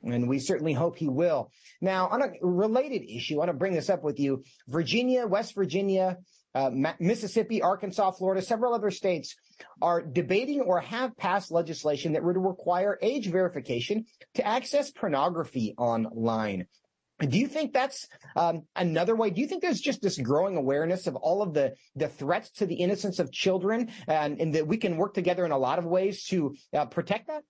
And 0.05 0.29
we 0.29 0.39
certainly 0.39 0.73
hope 0.73 0.97
he 0.97 1.09
will. 1.09 1.51
Now, 1.81 2.09
on 2.09 2.23
a 2.23 2.33
related 2.41 3.03
issue, 3.09 3.35
I 3.35 3.39
want 3.39 3.49
to 3.51 3.57
bring 3.57 3.73
this 3.73 3.91
up 3.91 4.03
with 4.03 4.19
you. 4.19 4.45
Virginia, 4.69 5.27
West 5.27 5.55
Virginia, 5.55 6.19
uh, 6.55 6.71
Mississippi, 7.01 7.63
Arkansas, 7.63 8.13
Florida, 8.13 8.43
several 8.43 8.75
other 8.75 8.91
states 8.91 9.37
are 9.81 10.03
debating 10.03 10.61
or 10.61 10.81
have 10.81 11.17
passed 11.17 11.51
legislation 11.51 12.13
that 12.13 12.25
would 12.25 12.37
require 12.37 12.99
age 13.01 13.31
verification 13.31 14.05
to 14.35 14.47
access 14.47 14.91
pornography 14.91 15.75
online. 15.79 16.67
Do 17.21 17.39
you 17.39 17.47
think 17.47 17.73
that's 17.73 18.09
um, 18.35 18.63
another 18.75 19.15
way? 19.15 19.31
Do 19.31 19.41
you 19.41 19.47
think 19.47 19.63
there's 19.63 19.81
just 19.81 20.03
this 20.03 20.19
growing 20.19 20.57
awareness 20.57 21.07
of 21.07 21.15
all 21.15 21.41
of 21.41 21.55
the, 21.55 21.75
the 21.95 22.09
threats 22.09 22.51
to 22.53 22.67
the 22.67 22.75
innocence 22.75 23.19
of 23.19 23.31
children 23.31 23.91
and, 24.09 24.41
and 24.41 24.55
that 24.55 24.67
we 24.67 24.77
can 24.77 24.97
work 24.97 25.15
together 25.15 25.45
in 25.45 25.53
a 25.53 25.59
lot 25.59 25.79
of 25.79 25.85
ways 25.85 26.25
to 26.27 26.57
uh, 26.75 26.87
protect 26.87 27.29
that? 27.29 27.45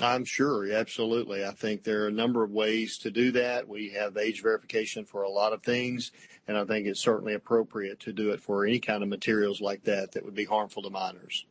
I'm 0.00 0.24
sure, 0.24 0.72
absolutely. 0.72 1.44
I 1.44 1.50
think 1.50 1.82
there 1.82 2.04
are 2.04 2.08
a 2.08 2.12
number 2.12 2.44
of 2.44 2.50
ways 2.50 2.98
to 2.98 3.10
do 3.10 3.32
that. 3.32 3.68
We 3.68 3.90
have 3.90 4.16
age 4.16 4.42
verification 4.42 5.04
for 5.04 5.22
a 5.22 5.30
lot 5.30 5.52
of 5.52 5.62
things, 5.62 6.12
and 6.46 6.56
I 6.56 6.64
think 6.64 6.86
it's 6.86 7.00
certainly 7.00 7.34
appropriate 7.34 7.98
to 8.00 8.12
do 8.12 8.30
it 8.30 8.40
for 8.40 8.64
any 8.64 8.78
kind 8.78 9.02
of 9.02 9.08
materials 9.08 9.60
like 9.60 9.82
that 9.84 10.12
that 10.12 10.24
would 10.24 10.34
be 10.34 10.44
harmful 10.44 10.82
to 10.82 10.90
minors. 10.90 11.46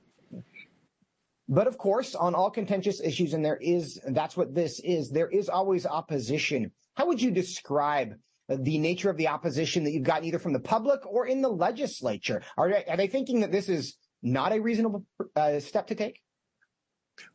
But 1.50 1.68
of 1.68 1.78
course, 1.78 2.16
on 2.16 2.36
all 2.36 2.50
contentious 2.50 3.02
issues, 3.02 3.34
and 3.34 3.44
there 3.44 3.58
is, 3.58 4.00
that's 4.08 4.38
what 4.38 4.54
this 4.54 4.80
is, 4.80 5.10
there 5.10 5.30
is 5.30 5.50
always 5.50 5.86
opposition. 5.86 6.72
How 6.96 7.06
would 7.08 7.22
you 7.22 7.32
describe 7.32 8.16
the 8.50 8.78
nature 8.78 9.10
of 9.10 9.18
the 9.18 9.28
opposition 9.28 9.84
that 9.84 9.92
you've 9.92 10.04
gotten 10.04 10.26
either 10.26 10.40
from 10.40 10.54
the 10.54 10.60
public 10.60 11.06
or 11.06 11.28
in 11.28 11.42
the 11.42 11.50
legislature? 11.50 12.42
Are, 12.58 12.74
are 12.88 12.98
they 12.98 13.08
thinking 13.08 13.42
that 13.42 13.52
this 13.52 13.70
is 13.70 13.96
not 14.24 14.54
a 14.54 14.60
reasonable 14.60 15.06
uh, 15.36 15.60
step 15.60 15.88
to 15.88 15.96
take? 15.96 16.22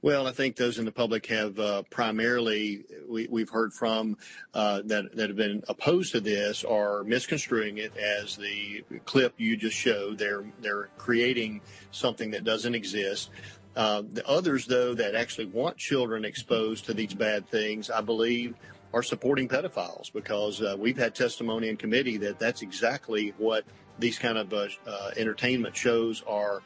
Well, 0.00 0.26
I 0.26 0.32
think 0.32 0.56
those 0.56 0.78
in 0.78 0.84
the 0.84 0.92
public 0.92 1.26
have 1.26 1.58
uh, 1.58 1.82
primarily 1.90 2.84
we, 3.08 3.28
have 3.40 3.50
heard 3.50 3.72
from 3.72 4.16
uh, 4.54 4.82
that 4.86 5.14
that 5.16 5.28
have 5.28 5.36
been 5.36 5.62
opposed 5.68 6.12
to 6.12 6.20
this 6.20 6.64
are 6.64 7.04
misconstruing 7.04 7.78
it 7.78 7.96
as 7.96 8.36
the 8.36 8.84
clip 9.04 9.34
you 9.38 9.56
just 9.56 9.76
showed. 9.76 10.18
They're 10.18 10.44
they're 10.60 10.88
creating 10.98 11.60
something 11.90 12.30
that 12.32 12.44
doesn't 12.44 12.74
exist. 12.74 13.30
Uh, 13.74 14.02
the 14.12 14.26
others, 14.28 14.66
though, 14.66 14.94
that 14.94 15.14
actually 15.14 15.46
want 15.46 15.76
children 15.78 16.24
exposed 16.24 16.84
to 16.84 16.94
these 16.94 17.14
bad 17.14 17.48
things, 17.48 17.90
I 17.90 18.02
believe, 18.02 18.54
are 18.92 19.02
supporting 19.02 19.48
pedophiles 19.48 20.12
because 20.12 20.60
uh, 20.60 20.76
we've 20.78 20.98
had 20.98 21.14
testimony 21.14 21.68
in 21.68 21.76
committee 21.76 22.18
that 22.18 22.38
that's 22.38 22.60
exactly 22.62 23.32
what 23.38 23.64
these 23.98 24.18
kind 24.18 24.36
of 24.36 24.52
uh, 24.52 24.68
uh, 24.86 25.10
entertainment 25.16 25.76
shows 25.76 26.22
are 26.26 26.62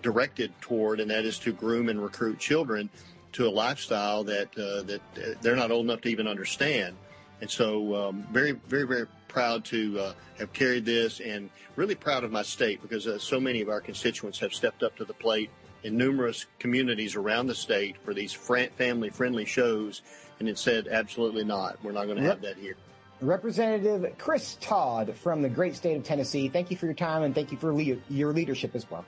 directed 0.00 0.52
toward, 0.60 1.00
and 1.00 1.10
that 1.10 1.24
is 1.24 1.38
to 1.40 1.52
groom 1.52 1.88
and 1.88 2.02
recruit 2.02 2.38
children 2.38 2.88
to 3.32 3.46
a 3.46 3.50
lifestyle 3.50 4.24
that 4.24 4.48
uh, 4.58 4.82
that 4.82 5.00
they're 5.40 5.56
not 5.56 5.70
old 5.70 5.86
enough 5.86 6.00
to 6.02 6.08
even 6.08 6.26
understand. 6.26 6.96
And 7.40 7.50
so, 7.50 8.08
um, 8.08 8.26
very, 8.30 8.52
very, 8.52 8.86
very 8.86 9.06
proud 9.26 9.64
to 9.66 9.98
uh, 9.98 10.12
have 10.38 10.52
carried 10.52 10.84
this, 10.84 11.20
and 11.20 11.50
really 11.76 11.94
proud 11.94 12.22
of 12.22 12.30
my 12.30 12.42
state 12.42 12.80
because 12.82 13.06
uh, 13.06 13.18
so 13.18 13.40
many 13.40 13.60
of 13.60 13.68
our 13.68 13.80
constituents 13.80 14.38
have 14.38 14.54
stepped 14.54 14.82
up 14.82 14.94
to 14.96 15.04
the 15.04 15.14
plate 15.14 15.50
in 15.82 15.96
numerous 15.96 16.46
communities 16.60 17.16
around 17.16 17.48
the 17.48 17.54
state 17.54 17.96
for 18.04 18.14
these 18.14 18.32
fr- 18.32 18.70
family-friendly 18.76 19.44
shows, 19.44 20.02
and 20.38 20.48
it 20.48 20.56
said 20.56 20.86
absolutely 20.86 21.44
not. 21.44 21.82
We're 21.82 21.92
not 21.92 22.04
going 22.04 22.18
to 22.18 22.24
have 22.24 22.42
that 22.42 22.56
here. 22.56 22.76
Representative 23.20 24.16
Chris 24.18 24.56
Todd 24.60 25.14
from 25.14 25.42
the 25.42 25.48
great 25.48 25.76
state 25.76 25.96
of 25.96 26.04
Tennessee, 26.04 26.48
thank 26.48 26.70
you 26.70 26.76
for 26.76 26.86
your 26.86 26.94
time 26.94 27.22
and 27.22 27.34
thank 27.34 27.52
you 27.52 27.58
for 27.58 27.72
le- 27.72 27.96
your 28.10 28.32
leadership 28.32 28.74
as 28.74 28.88
well. 28.90 29.04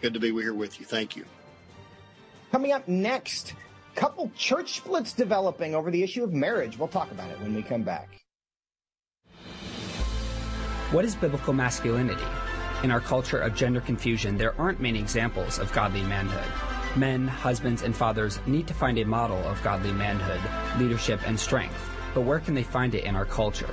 Good 0.00 0.14
to 0.14 0.20
be 0.20 0.32
here 0.32 0.54
with 0.54 0.80
you. 0.80 0.86
Thank 0.86 1.16
you. 1.16 1.24
Coming 2.52 2.72
up 2.72 2.88
next, 2.88 3.54
couple 3.94 4.30
church 4.36 4.76
splits 4.76 5.12
developing 5.12 5.74
over 5.74 5.90
the 5.90 6.02
issue 6.02 6.24
of 6.24 6.32
marriage. 6.32 6.78
We'll 6.78 6.88
talk 6.88 7.10
about 7.10 7.30
it 7.30 7.40
when 7.40 7.54
we 7.54 7.62
come 7.62 7.82
back. 7.82 8.08
What 10.90 11.04
is 11.04 11.14
biblical 11.14 11.52
masculinity? 11.52 12.24
In 12.82 12.90
our 12.90 13.00
culture 13.00 13.38
of 13.38 13.54
gender 13.54 13.80
confusion, 13.80 14.38
there 14.38 14.58
aren't 14.58 14.80
many 14.80 14.98
examples 14.98 15.58
of 15.58 15.70
godly 15.72 16.02
manhood. 16.02 16.98
Men, 16.98 17.28
husbands, 17.28 17.82
and 17.82 17.94
fathers 17.94 18.40
need 18.46 18.66
to 18.66 18.74
find 18.74 18.98
a 18.98 19.04
model 19.04 19.38
of 19.44 19.62
godly 19.62 19.92
manhood, 19.92 20.40
leadership, 20.80 21.20
and 21.26 21.38
strength. 21.38 21.88
But 22.14 22.22
where 22.22 22.40
can 22.40 22.54
they 22.54 22.62
find 22.62 22.94
it 22.94 23.04
in 23.04 23.14
our 23.14 23.26
culture? 23.26 23.72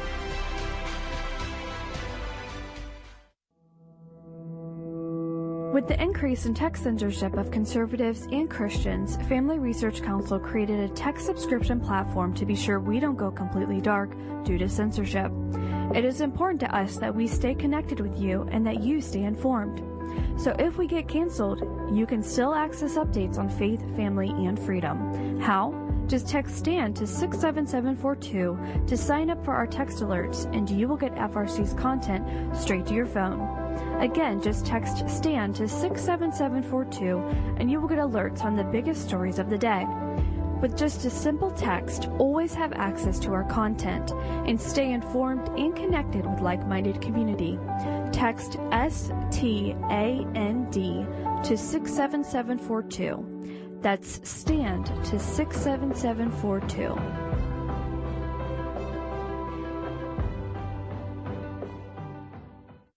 With 5.71 5.87
the 5.87 6.03
increase 6.03 6.45
in 6.45 6.53
tech 6.53 6.75
censorship 6.75 7.37
of 7.37 7.49
conservatives 7.49 8.27
and 8.29 8.49
Christians, 8.49 9.15
Family 9.29 9.57
Research 9.57 10.01
Council 10.01 10.37
created 10.37 10.81
a 10.81 10.93
tech 10.93 11.17
subscription 11.17 11.79
platform 11.79 12.33
to 12.33 12.45
be 12.45 12.57
sure 12.57 12.81
we 12.81 12.99
don't 12.99 13.15
go 13.15 13.31
completely 13.31 13.79
dark 13.79 14.13
due 14.43 14.57
to 14.57 14.67
censorship. 14.67 15.31
It 15.95 16.03
is 16.03 16.19
important 16.19 16.59
to 16.59 16.75
us 16.75 16.97
that 16.97 17.15
we 17.15 17.25
stay 17.25 17.55
connected 17.55 18.01
with 18.01 18.19
you 18.19 18.49
and 18.51 18.67
that 18.67 18.83
you 18.83 18.99
stay 18.99 19.23
informed. 19.23 19.81
So 20.37 20.53
if 20.59 20.77
we 20.77 20.87
get 20.87 21.07
canceled, 21.07 21.61
you 21.95 22.05
can 22.05 22.21
still 22.21 22.53
access 22.53 22.95
updates 22.95 23.37
on 23.37 23.47
faith, 23.47 23.79
family, 23.95 24.29
and 24.29 24.59
freedom. 24.59 25.39
How? 25.39 25.71
Just 26.07 26.27
text 26.27 26.57
STAND 26.57 26.95
to 26.97 27.07
67742 27.07 28.85
to 28.87 28.97
sign 28.97 29.29
up 29.29 29.43
for 29.45 29.53
our 29.53 29.67
text 29.67 29.99
alerts, 29.99 30.51
and 30.53 30.69
you 30.69 30.87
will 30.87 30.97
get 30.97 31.15
FRC's 31.15 31.73
content 31.73 32.55
straight 32.55 32.85
to 32.87 32.93
your 32.93 33.05
phone. 33.05 33.39
Again, 34.01 34.41
just 34.41 34.65
text 34.65 35.07
STAND 35.07 35.55
to 35.55 35.67
67742 35.67 37.57
and 37.57 37.69
you 37.69 37.79
will 37.79 37.87
get 37.87 37.99
alerts 37.99 38.43
on 38.43 38.55
the 38.55 38.63
biggest 38.63 39.07
stories 39.07 39.37
of 39.37 39.49
the 39.49 39.57
day. 39.57 39.85
With 40.59 40.77
just 40.77 41.05
a 41.05 41.09
simple 41.09 41.51
text, 41.51 42.07
always 42.19 42.53
have 42.53 42.73
access 42.73 43.19
to 43.19 43.33
our 43.33 43.43
content 43.43 44.11
and 44.11 44.59
stay 44.59 44.91
informed 44.91 45.47
and 45.57 45.75
connected 45.75 46.25
with 46.25 46.41
like 46.41 46.67
minded 46.67 47.01
community. 47.01 47.59
Text 48.11 48.57
STAND 48.71 50.73
to 51.43 51.57
67742. 51.57 53.70
That's 53.81 54.21
STAND 54.29 54.85
to 54.85 55.17
67742. 55.17 56.95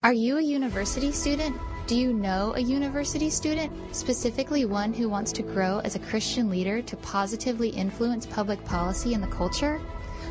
Are 0.03 0.13
you 0.13 0.37
a 0.37 0.43
university 0.43 1.11
student? 1.11 1.57
Do 1.87 1.97
you 1.97 2.13
know 2.13 2.53
a 2.55 2.61
university 2.61 3.31
student, 3.31 3.73
specifically 3.97 4.67
one 4.67 4.93
who 4.93 5.09
wants 5.09 5.33
to 5.33 5.43
grow 5.43 5.79
as 5.79 5.95
a 5.95 6.01
Christian 6.01 6.51
leader 6.51 6.83
to 6.83 6.97
positively 6.99 7.71
influence 7.71 8.27
public 8.27 8.63
policy 8.67 9.15
and 9.15 9.23
the 9.23 9.29
culture? 9.29 9.81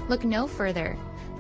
Look 0.08 0.24
no 0.24 0.46
further. 0.46 0.96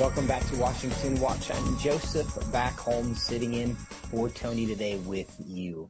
Welcome 0.00 0.26
back 0.26 0.44
to 0.48 0.56
Washington 0.56 1.20
Watch. 1.20 1.52
I'm 1.52 1.78
Joseph 1.78 2.26
Backholm 2.50 3.16
sitting 3.16 3.54
in 3.54 3.76
for 3.76 4.28
Tony 4.28 4.66
today 4.66 4.96
with 4.96 5.32
you. 5.46 5.88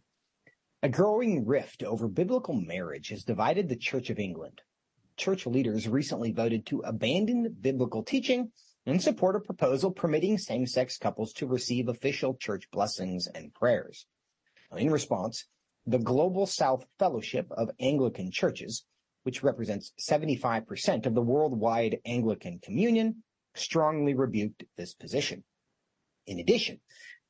A 0.83 0.91
growing 0.91 1.47
rift 1.47 1.83
over 1.83 2.07
biblical 2.07 2.55
marriage 2.55 3.09
has 3.09 3.25
divided 3.25 3.67
the 3.67 3.77
Church 3.77 4.11
of 4.11 4.19
England. 4.19 4.61
Church 5.17 5.47
leaders 5.47 5.89
recently 5.89 6.33
voted 6.33 6.67
to 6.67 6.81
abandon 6.81 7.57
biblical 7.59 8.03
teaching 8.03 8.53
and 8.85 9.03
support 9.03 9.37
a 9.37 9.41
proposal 9.41 9.91
permitting 9.91 10.37
same-sex 10.37 10.99
couples 10.99 11.33
to 11.33 11.47
receive 11.47 11.89
official 11.89 12.35
church 12.35 12.71
blessings 12.71 13.27
and 13.35 13.55
prayers. 13.55 14.05
In 14.77 14.91
response, 14.91 15.47
the 15.87 15.99
Global 15.99 16.45
South 16.45 16.85
Fellowship 16.99 17.47
of 17.53 17.71
Anglican 17.81 18.31
Churches, 18.31 18.85
which 19.23 19.43
represents 19.43 19.95
75% 19.99 21.07
of 21.07 21.15
the 21.15 21.23
worldwide 21.23 22.01
Anglican 22.05 22.59
Communion, 22.63 23.23
strongly 23.55 24.15
rebuked 24.15 24.65
this 24.77 24.95
position. 24.95 25.45
In 26.27 26.41
addition, 26.41 26.81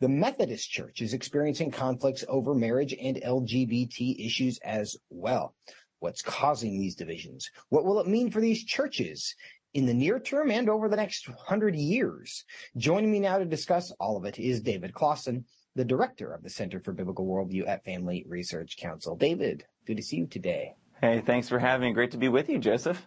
the 0.01 0.09
Methodist 0.09 0.71
Church 0.71 1.01
is 1.01 1.15
experiencing 1.15 1.71
conflicts 1.71 2.25
over 2.29 2.55
marriage 2.55 2.95
and 3.01 3.17
LGBT 3.17 4.25
issues 4.25 4.59
as 4.65 4.97
well. 5.11 5.55
What's 6.01 6.23
causing 6.23 6.79
these 6.79 6.97
divisions? 6.97 7.51
What 7.71 7.85
will 7.85 8.01
it 8.01 8.07
mean 8.07 8.31
for 8.31 8.41
these 8.41 8.65
churches 8.65 9.35
in 9.73 9.87
the 9.87 9.95
near 9.95 10.21
term 10.21 10.51
and 10.51 10.69
over 10.69 10.89
the 10.89 10.97
next 10.97 11.27
hundred 11.47 11.77
years? 11.77 12.45
Joining 12.77 13.11
me 13.11 13.21
now 13.21 13.39
to 13.39 13.45
discuss 13.45 13.91
all 13.93 14.17
of 14.17 14.25
it 14.25 14.39
is 14.39 14.61
David 14.61 14.93
Closson, 14.93 15.45
the 15.75 15.85
director 15.85 16.33
of 16.33 16.43
the 16.43 16.51
Center 16.51 16.81
for 16.81 16.93
Biblical 16.93 17.27
Worldview 17.27 17.67
at 17.67 17.85
Family 17.85 18.25
Research 18.29 18.77
Council. 18.77 19.17
David, 19.17 19.65
good 19.87 19.97
to 19.97 20.03
see 20.03 20.17
you 20.17 20.27
today. 20.27 20.75
Hey, 21.01 21.23
thanks 21.25 21.49
for 21.49 21.59
having 21.59 21.89
me. 21.89 21.95
Great 21.95 22.11
to 22.11 22.19
be 22.19 22.29
with 22.29 22.49
you, 22.49 22.59
Joseph. 22.59 23.07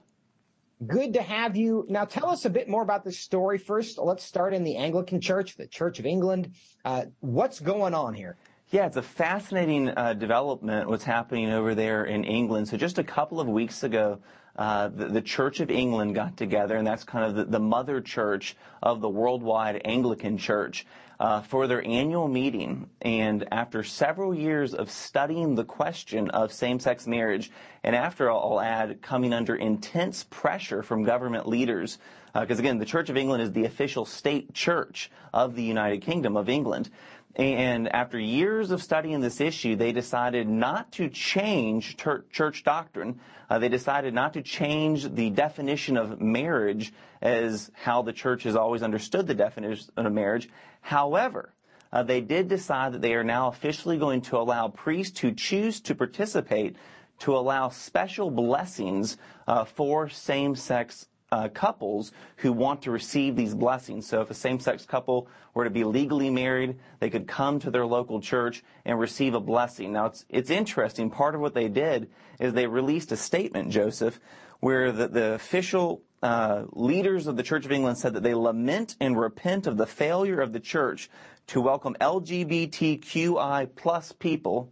Good 0.86 1.14
to 1.14 1.24
have 1.24 1.56
you. 1.56 1.88
Now 1.90 2.06
tell 2.06 2.30
us 2.30 2.46
a 2.46 2.52
bit 2.52 2.70
more 2.70 2.84
about 2.84 3.04
this 3.04 3.18
story. 3.18 3.58
First, 3.58 3.98
let's 3.98 4.24
start 4.24 4.54
in 4.54 4.64
the 4.64 4.76
Anglican 4.76 5.20
Church, 5.20 5.56
the 5.56 5.66
Church 5.66 5.98
of 5.98 6.06
England. 6.06 6.52
Uh, 6.86 7.06
what's 7.20 7.60
going 7.60 7.96
on 7.96 8.14
here? 8.14 8.38
Yeah, 8.70 8.86
it's 8.86 8.98
a 8.98 9.02
fascinating 9.02 9.90
uh, 9.90 10.14
development 10.14 10.88
what's 10.88 11.04
happening 11.04 11.50
over 11.50 11.74
there 11.74 12.06
in 12.06 12.24
England. 12.24 12.68
So 12.68 12.78
just 12.78 13.00
a 13.00 13.04
couple 13.04 13.40
of 13.40 13.48
weeks 13.48 13.82
ago, 13.82 14.20
uh, 14.56 14.90
the, 14.90 15.06
the, 15.08 15.22
Church 15.22 15.62
of 15.62 15.72
England 15.72 16.14
got 16.14 16.38
together, 16.38 16.76
and 16.76 16.86
that's 16.86 17.04
kind 17.04 17.26
of 17.26 17.36
the, 17.36 17.46
the 17.46 17.60
mother 17.60 18.02
church 18.02 18.56
of 18.84 19.02
the 19.02 19.10
worldwide 19.10 19.82
Anglican 19.86 20.38
Church 20.38 20.86
uh, 21.20 21.42
for 21.42 21.68
their 21.68 21.86
annual 21.86 22.28
meeting. 22.28 22.90
And 23.02 23.48
after 23.52 23.84
several 23.84 24.34
years 24.34 24.74
of 24.74 24.92
studying 24.92 25.56
the 25.56 25.64
question 25.64 26.30
of 26.30 26.52
same-sex 26.52 27.08
marriage, 27.08 27.52
and 27.84 27.96
after 27.96 28.30
all, 28.30 28.60
I'll 28.60 28.62
add, 28.62 29.02
coming 29.02 29.34
under 29.34 29.56
intense 29.56 30.26
pressure 30.30 30.84
from 30.84 31.04
government 31.04 31.48
leaders, 31.48 31.98
because 32.34 32.60
uh, 32.60 32.62
again, 32.62 32.78
the 32.78 32.86
Church 32.86 33.10
of 33.10 33.18
England 33.18 33.42
is 33.42 33.52
the 33.52 33.66
official 33.66 34.06
state 34.06 34.54
church 34.54 35.10
of 35.34 35.56
the 35.56 35.64
United 35.64 36.02
Kingdom 36.02 36.38
of 36.38 36.50
England. 36.50 36.90
And 37.38 37.88
after 37.94 38.20
years 38.20 38.72
of 38.72 38.82
studying 38.82 39.22
this 39.22 39.40
issue, 39.40 39.76
they 39.76 39.92
decided 39.92 40.50
not 40.50 40.92
to 40.94 41.08
change 41.08 41.96
church 41.96 42.64
doctrine. 42.64 43.20
Uh, 43.48 43.60
they 43.60 43.70
decided 43.70 44.16
not 44.16 44.34
to 44.34 44.42
change 44.42 45.14
the 45.14 45.30
definition 45.30 45.98
of 45.98 46.20
marriage 46.20 46.92
as 47.22 47.70
how 47.76 48.02
the 48.02 48.12
church 48.12 48.44
has 48.44 48.56
always 48.56 48.82
understood 48.82 49.28
the 49.28 49.36
definition 49.36 49.88
of 49.96 50.12
marriage. 50.12 50.50
However, 50.82 51.54
uh, 51.94 52.02
they 52.02 52.22
did 52.22 52.48
decide 52.48 52.94
that 52.94 53.04
they 53.04 53.14
are 53.14 53.24
now 53.24 53.50
officially 53.50 54.00
going 54.00 54.22
to 54.22 54.38
allow 54.38 54.70
priests 54.70 55.20
who 55.20 55.32
choose 55.32 55.80
to 55.82 55.94
participate 55.94 56.76
to 57.20 57.36
allow 57.36 57.70
special 57.70 58.32
blessings 58.32 59.18
uh, 59.48 59.64
for 59.64 60.10
same-sex 60.10 61.08
uh, 61.32 61.50
couples 61.50 62.12
who 62.38 62.54
want 62.54 62.82
to 62.84 62.92
receive 62.92 63.36
these 63.36 63.54
blessings. 63.54 64.08
So 64.08 64.22
if 64.22 64.30
a 64.30 64.34
same-sex 64.34 64.86
couple 64.86 65.28
were 65.54 65.64
to 65.64 65.70
be 65.70 65.84
legally 65.84 66.30
married, 66.30 66.78
they 67.00 67.10
could 67.10 67.28
come 67.28 67.60
to 67.60 67.72
their 67.72 67.86
local 67.86 68.22
church 68.22 68.64
and 68.86 69.00
receive 69.00 69.34
a 69.34 69.40
blessing. 69.40 69.94
Now 69.94 70.06
it's 70.08 70.26
it's 70.30 70.50
interesting. 70.50 71.10
Part 71.10 71.36
of 71.36 71.42
what 71.42 71.54
they 71.54 71.68
did 71.68 72.10
is 72.40 72.54
they 72.54 72.68
released 72.68 73.12
a 73.12 73.18
statement, 73.18 73.72
Joseph, 73.72 74.20
where 74.60 74.92
the, 74.92 75.08
the 75.08 75.34
official 75.34 76.02
uh, 76.24 76.64
leaders 76.72 77.28
of 77.28 77.38
the 77.38 77.44
Church 77.44 77.66
of 77.66 77.72
England 77.72 77.98
said 77.98 78.14
that 78.14 78.24
they 78.24 78.34
lament 78.34 78.96
and 79.00 79.20
repent 79.20 79.68
of 79.68 79.78
the 79.78 79.86
failure 79.86 80.42
of 80.42 80.54
the 80.54 80.60
church 80.60 81.10
to 81.48 81.62
welcome 81.62 81.96
LGBTQI 82.02 83.70
plus 83.76 84.12
people. 84.12 84.72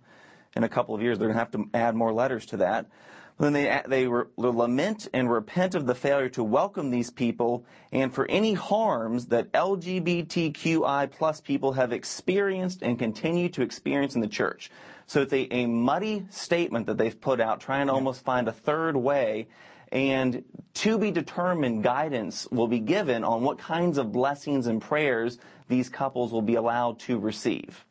In 0.56 0.64
a 0.64 0.70
couple 0.70 0.96
of 0.96 1.02
years, 1.02 1.20
they're 1.20 1.28
going 1.28 1.36
to 1.36 1.40
have 1.40 1.52
to 1.52 1.70
add 1.74 1.96
more 1.96 2.14
letters 2.14 2.46
to 2.48 2.58
that. 2.58 2.86
Then 3.38 3.52
they, 3.52 3.82
they 3.88 4.08
lament 4.08 5.10
and 5.14 5.30
repent 5.30 5.76
of 5.76 5.86
the 5.86 5.96
failure 5.96 6.30
to 6.30 6.44
welcome 6.44 6.90
these 6.90 7.10
people 7.10 7.66
and 7.92 8.14
for 8.14 8.26
any 8.30 8.54
harms 8.54 9.26
that 9.28 9.52
LGBTQI 9.52 11.12
plus 11.12 11.42
people 11.42 11.74
have 11.74 11.92
experienced 11.92 12.82
and 12.82 12.98
continue 12.98 13.50
to 13.50 13.62
experience 13.62 14.16
in 14.16 14.22
the 14.22 14.28
church. 14.28 14.72
So 15.06 15.22
it's 15.22 15.34
a, 15.34 15.54
a 15.54 15.66
muddy 15.66 16.26
statement 16.30 16.88
that 16.88 16.98
they've 16.98 17.20
put 17.20 17.42
out, 17.42 17.60
trying 17.60 17.88
to 17.88 17.94
almost 17.94 18.24
find 18.24 18.48
a 18.48 18.54
third 18.54 18.96
way. 18.96 19.48
And 19.92 20.44
to 20.76 20.98
be 20.98 21.12
determined 21.12 21.84
guidance 21.84 22.48
will 22.52 22.68
be 22.68 22.80
given 22.80 23.24
on 23.24 23.44
what 23.44 23.58
kinds 23.58 23.98
of 23.98 24.14
blessings 24.14 24.68
and 24.68 24.82
prayers 24.82 25.40
these 25.68 25.90
couples 25.90 26.32
will 26.32 26.42
be 26.42 26.56
allowed 26.56 27.00
to 27.00 27.20
receive 27.20 27.86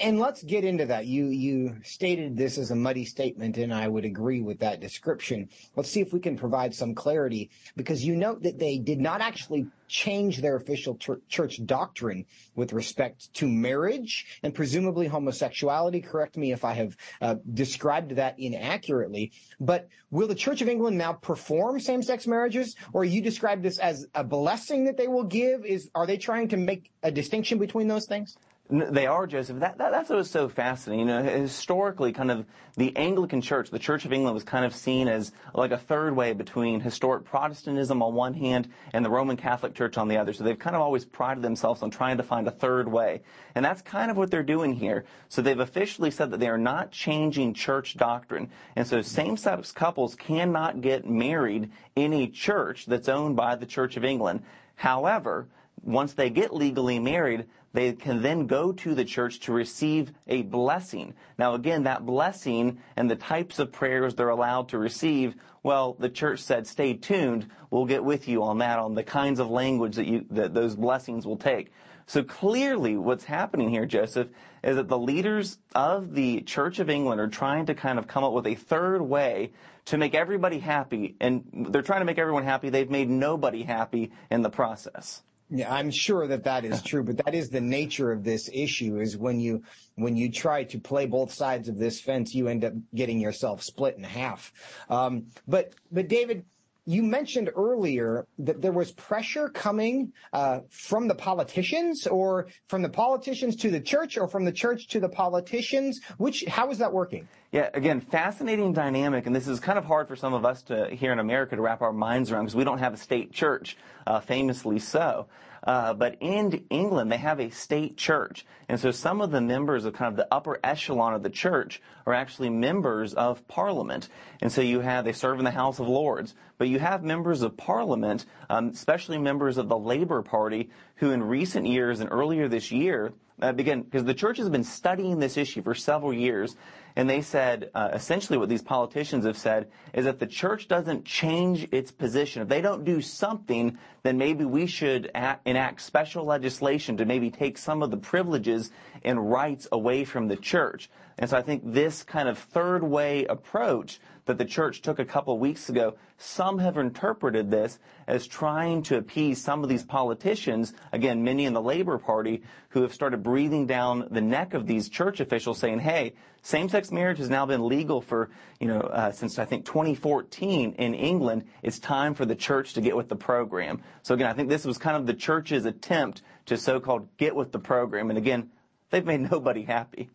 and 0.00 0.18
let's 0.18 0.42
get 0.42 0.64
into 0.64 0.86
that. 0.86 1.06
You 1.06 1.26
you 1.26 1.76
stated 1.82 2.36
this 2.36 2.58
as 2.58 2.70
a 2.70 2.76
muddy 2.76 3.04
statement, 3.04 3.58
and 3.58 3.72
I 3.72 3.86
would 3.88 4.04
agree 4.04 4.40
with 4.40 4.58
that 4.60 4.80
description. 4.80 5.48
Let's 5.76 5.90
see 5.90 6.00
if 6.00 6.12
we 6.12 6.20
can 6.20 6.36
provide 6.36 6.74
some 6.74 6.94
clarity, 6.94 7.50
because 7.76 8.04
you 8.04 8.16
note 8.16 8.42
that 8.42 8.58
they 8.58 8.78
did 8.78 9.00
not 9.00 9.20
actually 9.20 9.66
change 9.86 10.40
their 10.40 10.56
official 10.56 10.98
church 11.28 11.60
doctrine 11.66 12.24
with 12.54 12.72
respect 12.72 13.32
to 13.34 13.46
marriage 13.46 14.40
and 14.42 14.54
presumably 14.54 15.06
homosexuality. 15.06 16.00
Correct 16.00 16.36
me 16.36 16.52
if 16.52 16.64
I 16.64 16.72
have 16.72 16.96
uh, 17.20 17.36
described 17.52 18.16
that 18.16 18.38
inaccurately. 18.38 19.32
But 19.60 19.88
will 20.10 20.26
the 20.26 20.34
Church 20.34 20.62
of 20.62 20.68
England 20.68 20.96
now 20.96 21.12
perform 21.12 21.78
same-sex 21.78 22.26
marriages, 22.26 22.74
or 22.92 23.04
you 23.04 23.20
describe 23.20 23.62
this 23.62 23.78
as 23.78 24.06
a 24.14 24.24
blessing 24.24 24.84
that 24.84 24.96
they 24.96 25.08
will 25.08 25.24
give? 25.24 25.66
Is 25.66 25.90
are 25.94 26.06
they 26.06 26.16
trying 26.16 26.48
to 26.48 26.56
make 26.56 26.90
a 27.02 27.10
distinction 27.10 27.58
between 27.58 27.86
those 27.86 28.06
things? 28.06 28.36
They 28.70 29.06
are, 29.06 29.26
Joseph. 29.26 29.60
That, 29.60 29.76
that, 29.76 29.92
that's 29.92 30.08
what 30.08 30.16
was 30.16 30.30
so 30.30 30.48
fascinating. 30.48 31.06
You 31.06 31.14
know, 31.14 31.22
historically, 31.22 32.12
kind 32.12 32.30
of 32.30 32.46
the 32.76 32.96
Anglican 32.96 33.42
Church, 33.42 33.68
the 33.68 33.78
Church 33.78 34.06
of 34.06 34.12
England, 34.12 34.32
was 34.32 34.42
kind 34.42 34.64
of 34.64 34.74
seen 34.74 35.06
as 35.06 35.32
like 35.52 35.70
a 35.70 35.76
third 35.76 36.16
way 36.16 36.32
between 36.32 36.80
historic 36.80 37.24
Protestantism 37.24 38.02
on 38.02 38.14
one 38.14 38.32
hand 38.32 38.70
and 38.94 39.04
the 39.04 39.10
Roman 39.10 39.36
Catholic 39.36 39.74
Church 39.74 39.98
on 39.98 40.08
the 40.08 40.16
other. 40.16 40.32
So 40.32 40.44
they've 40.44 40.58
kind 40.58 40.74
of 40.74 40.80
always 40.80 41.04
prided 41.04 41.44
themselves 41.44 41.82
on 41.82 41.90
trying 41.90 42.16
to 42.16 42.22
find 42.22 42.48
a 42.48 42.50
third 42.50 42.88
way. 42.88 43.20
And 43.54 43.62
that's 43.62 43.82
kind 43.82 44.10
of 44.10 44.16
what 44.16 44.30
they're 44.30 44.42
doing 44.42 44.72
here. 44.72 45.04
So 45.28 45.42
they've 45.42 45.60
officially 45.60 46.10
said 46.10 46.30
that 46.30 46.40
they 46.40 46.48
are 46.48 46.56
not 46.56 46.90
changing 46.90 47.52
church 47.52 47.98
doctrine. 47.98 48.50
And 48.76 48.86
so 48.86 49.02
same-sex 49.02 49.72
couples 49.72 50.14
cannot 50.14 50.80
get 50.80 51.06
married 51.06 51.70
in 51.96 52.14
a 52.14 52.28
church 52.28 52.86
that's 52.86 53.10
owned 53.10 53.36
by 53.36 53.56
the 53.56 53.66
Church 53.66 53.98
of 53.98 54.06
England. 54.06 54.42
However, 54.74 55.48
once 55.82 56.14
they 56.14 56.30
get 56.30 56.54
legally 56.54 56.98
married, 56.98 57.44
they 57.74 57.92
can 57.92 58.22
then 58.22 58.46
go 58.46 58.72
to 58.72 58.94
the 58.94 59.04
church 59.04 59.40
to 59.40 59.52
receive 59.52 60.12
a 60.28 60.42
blessing. 60.42 61.12
Now, 61.36 61.54
again, 61.54 61.82
that 61.82 62.06
blessing 62.06 62.78
and 62.96 63.10
the 63.10 63.16
types 63.16 63.58
of 63.58 63.72
prayers 63.72 64.14
they're 64.14 64.28
allowed 64.28 64.68
to 64.68 64.78
receive, 64.78 65.34
well, 65.64 65.94
the 65.98 66.08
church 66.08 66.38
said, 66.38 66.68
stay 66.68 66.94
tuned. 66.94 67.48
We'll 67.70 67.84
get 67.84 68.04
with 68.04 68.28
you 68.28 68.44
on 68.44 68.58
that, 68.58 68.78
on 68.78 68.94
the 68.94 69.02
kinds 69.02 69.40
of 69.40 69.50
language 69.50 69.96
that 69.96 70.06
you, 70.06 70.24
that 70.30 70.54
those 70.54 70.76
blessings 70.76 71.26
will 71.26 71.36
take. 71.36 71.72
So 72.06 72.22
clearly 72.22 72.96
what's 72.96 73.24
happening 73.24 73.70
here, 73.70 73.86
Joseph, 73.86 74.28
is 74.62 74.76
that 74.76 74.88
the 74.88 74.98
leaders 74.98 75.58
of 75.74 76.14
the 76.14 76.42
Church 76.42 76.78
of 76.78 76.88
England 76.88 77.20
are 77.20 77.28
trying 77.28 77.66
to 77.66 77.74
kind 77.74 77.98
of 77.98 78.06
come 78.06 78.22
up 78.22 78.32
with 78.32 78.46
a 78.46 78.54
third 78.54 79.02
way 79.02 79.50
to 79.86 79.98
make 79.98 80.14
everybody 80.14 80.60
happy. 80.60 81.16
And 81.20 81.44
they're 81.70 81.82
trying 81.82 82.02
to 82.02 82.06
make 82.06 82.18
everyone 82.18 82.44
happy. 82.44 82.70
They've 82.70 82.88
made 82.88 83.10
nobody 83.10 83.64
happy 83.64 84.12
in 84.30 84.42
the 84.42 84.50
process. 84.50 85.22
Yeah, 85.50 85.72
I'm 85.72 85.90
sure 85.90 86.26
that 86.26 86.44
that 86.44 86.64
is 86.64 86.82
true, 86.82 87.04
but 87.04 87.18
that 87.24 87.34
is 87.34 87.50
the 87.50 87.60
nature 87.60 88.10
of 88.10 88.24
this 88.24 88.48
issue 88.52 88.98
is 88.98 89.16
when 89.16 89.38
you 89.40 89.62
when 89.94 90.16
you 90.16 90.30
try 90.30 90.64
to 90.64 90.78
play 90.78 91.06
both 91.06 91.32
sides 91.32 91.68
of 91.68 91.78
this 91.78 92.00
fence, 92.00 92.34
you 92.34 92.48
end 92.48 92.64
up 92.64 92.72
getting 92.94 93.20
yourself 93.20 93.62
split 93.62 93.96
in 93.96 94.04
half. 94.04 94.52
Um, 94.88 95.26
but 95.46 95.74
but 95.92 96.08
David, 96.08 96.44
you 96.86 97.02
mentioned 97.02 97.50
earlier 97.56 98.26
that 98.38 98.60
there 98.60 98.72
was 98.72 98.92
pressure 98.92 99.48
coming 99.48 100.12
uh, 100.32 100.60
from 100.70 101.08
the 101.08 101.14
politicians, 101.14 102.06
or 102.06 102.48
from 102.68 102.82
the 102.82 102.88
politicians 102.88 103.56
to 103.56 103.70
the 103.70 103.80
church, 103.80 104.18
or 104.18 104.28
from 104.28 104.44
the 104.44 104.52
church 104.52 104.88
to 104.88 105.00
the 105.00 105.08
politicians. 105.08 106.00
Which 106.18 106.44
how 106.44 106.70
is 106.70 106.78
that 106.78 106.92
working? 106.92 107.26
Yeah, 107.52 107.70
again, 107.72 108.00
fascinating 108.00 108.72
dynamic, 108.72 109.26
and 109.26 109.34
this 109.34 109.48
is 109.48 109.60
kind 109.60 109.78
of 109.78 109.84
hard 109.84 110.08
for 110.08 110.16
some 110.16 110.34
of 110.34 110.44
us 110.44 110.62
to 110.64 110.88
here 110.90 111.12
in 111.12 111.20
America 111.20 111.56
to 111.56 111.62
wrap 111.62 111.82
our 111.82 111.92
minds 111.92 112.30
around 112.30 112.44
because 112.44 112.56
we 112.56 112.64
don't 112.64 112.78
have 112.78 112.94
a 112.94 112.98
state 112.98 113.32
church, 113.32 113.76
uh, 114.06 114.20
famously 114.20 114.78
so. 114.78 115.26
Uh, 115.64 115.94
but 115.94 116.16
in 116.20 116.64
England, 116.68 117.10
they 117.10 117.16
have 117.16 117.40
a 117.40 117.50
state 117.50 117.96
church. 117.96 118.44
And 118.68 118.78
so 118.78 118.90
some 118.90 119.20
of 119.20 119.30
the 119.30 119.40
members 119.40 119.86
of 119.86 119.94
kind 119.94 120.12
of 120.12 120.16
the 120.16 120.28
upper 120.30 120.60
echelon 120.62 121.14
of 121.14 121.22
the 121.22 121.30
church 121.30 121.80
are 122.06 122.12
actually 122.12 122.50
members 122.50 123.14
of 123.14 123.46
parliament. 123.48 124.08
And 124.42 124.52
so 124.52 124.60
you 124.60 124.80
have, 124.80 125.04
they 125.04 125.12
serve 125.12 125.38
in 125.38 125.44
the 125.44 125.50
House 125.50 125.78
of 125.78 125.88
Lords, 125.88 126.34
but 126.58 126.68
you 126.68 126.78
have 126.78 127.02
members 127.02 127.42
of 127.42 127.56
parliament, 127.56 128.26
um, 128.50 128.68
especially 128.68 129.18
members 129.18 129.56
of 129.56 129.68
the 129.68 129.78
Labour 129.78 130.22
Party, 130.22 130.70
who 130.96 131.10
in 131.10 131.22
recent 131.22 131.66
years 131.66 132.00
and 132.00 132.10
earlier 132.12 132.46
this 132.46 132.70
year, 132.70 133.14
uh, 133.40 133.52
begin, 133.52 133.82
because 133.82 134.04
the 134.04 134.14
church 134.14 134.38
has 134.38 134.48
been 134.48 134.64
studying 134.64 135.18
this 135.18 135.36
issue 135.36 135.62
for 135.62 135.74
several 135.74 136.12
years, 136.12 136.56
and 136.96 137.10
they 137.10 137.20
said, 137.20 137.70
uh, 137.74 137.90
essentially 137.92 138.38
what 138.38 138.48
these 138.48 138.62
politicians 138.62 139.26
have 139.26 139.36
said 139.36 139.68
is 139.92 140.04
that 140.04 140.20
the 140.20 140.26
church 140.26 140.68
doesn't 140.68 141.04
change 141.04 141.66
its 141.72 141.90
position. 141.90 142.42
If 142.42 142.48
they 142.48 142.60
don't 142.60 142.84
do 142.84 143.00
something, 143.00 143.76
then 144.04 144.18
maybe 144.18 144.44
we 144.44 144.66
should 144.66 145.10
enact 145.46 145.80
special 145.80 146.26
legislation 146.26 146.98
to 146.98 147.06
maybe 147.06 147.30
take 147.30 147.56
some 147.56 147.82
of 147.82 147.90
the 147.90 147.96
privileges 147.96 148.70
and 149.02 149.30
rights 149.30 149.66
away 149.72 150.04
from 150.04 150.28
the 150.28 150.36
church. 150.36 150.90
And 151.16 151.30
so 151.30 151.38
I 151.38 151.42
think 151.42 151.62
this 151.64 152.02
kind 152.02 152.28
of 152.28 152.38
third 152.38 152.82
way 152.82 153.24
approach 153.24 154.00
that 154.26 154.38
the 154.38 154.44
church 154.44 154.82
took 154.82 154.98
a 154.98 155.04
couple 155.04 155.34
of 155.34 155.40
weeks 155.40 155.68
ago, 155.68 155.96
some 156.16 156.58
have 156.58 156.78
interpreted 156.78 157.50
this 157.50 157.78
as 158.06 158.26
trying 158.26 158.82
to 158.82 158.96
appease 158.96 159.42
some 159.42 159.62
of 159.62 159.68
these 159.68 159.84
politicians, 159.84 160.72
again, 160.92 161.22
many 161.22 161.44
in 161.44 161.52
the 161.52 161.60
Labor 161.60 161.98
Party, 161.98 162.42
who 162.70 162.82
have 162.82 162.94
started 162.94 163.22
breathing 163.22 163.66
down 163.66 164.08
the 164.10 164.20
neck 164.20 164.54
of 164.54 164.66
these 164.66 164.88
church 164.88 165.20
officials 165.20 165.58
saying, 165.58 165.78
hey, 165.78 166.14
same-sex 166.42 166.90
marriage 166.90 167.18
has 167.18 167.30
now 167.30 167.46
been 167.46 167.66
legal 167.66 168.00
for, 168.00 168.30
you 168.60 168.66
know, 168.66 168.80
uh, 168.80 169.10
since 169.12 169.38
I 169.38 169.44
think 169.44 169.64
2014 169.64 170.74
in 170.74 170.94
England. 170.94 171.44
It's 171.62 171.78
time 171.78 172.14
for 172.14 172.26
the 172.26 172.34
church 172.34 172.74
to 172.74 172.80
get 172.80 172.96
with 172.96 173.08
the 173.08 173.16
program. 173.16 173.82
So 174.04 174.14
again, 174.14 174.28
I 174.28 174.32
think 174.32 174.48
this 174.48 174.64
was 174.64 174.78
kind 174.78 174.96
of 174.96 175.06
the 175.06 175.14
church's 175.14 175.64
attempt 175.64 176.22
to 176.46 176.56
so-called 176.56 177.08
get 177.16 177.34
with 177.34 177.50
the 177.50 177.58
program. 177.58 178.10
And 178.10 178.18
again, 178.18 178.50
they've 178.90 179.04
made 179.04 179.20
nobody 179.30 179.64
happy 179.64 180.10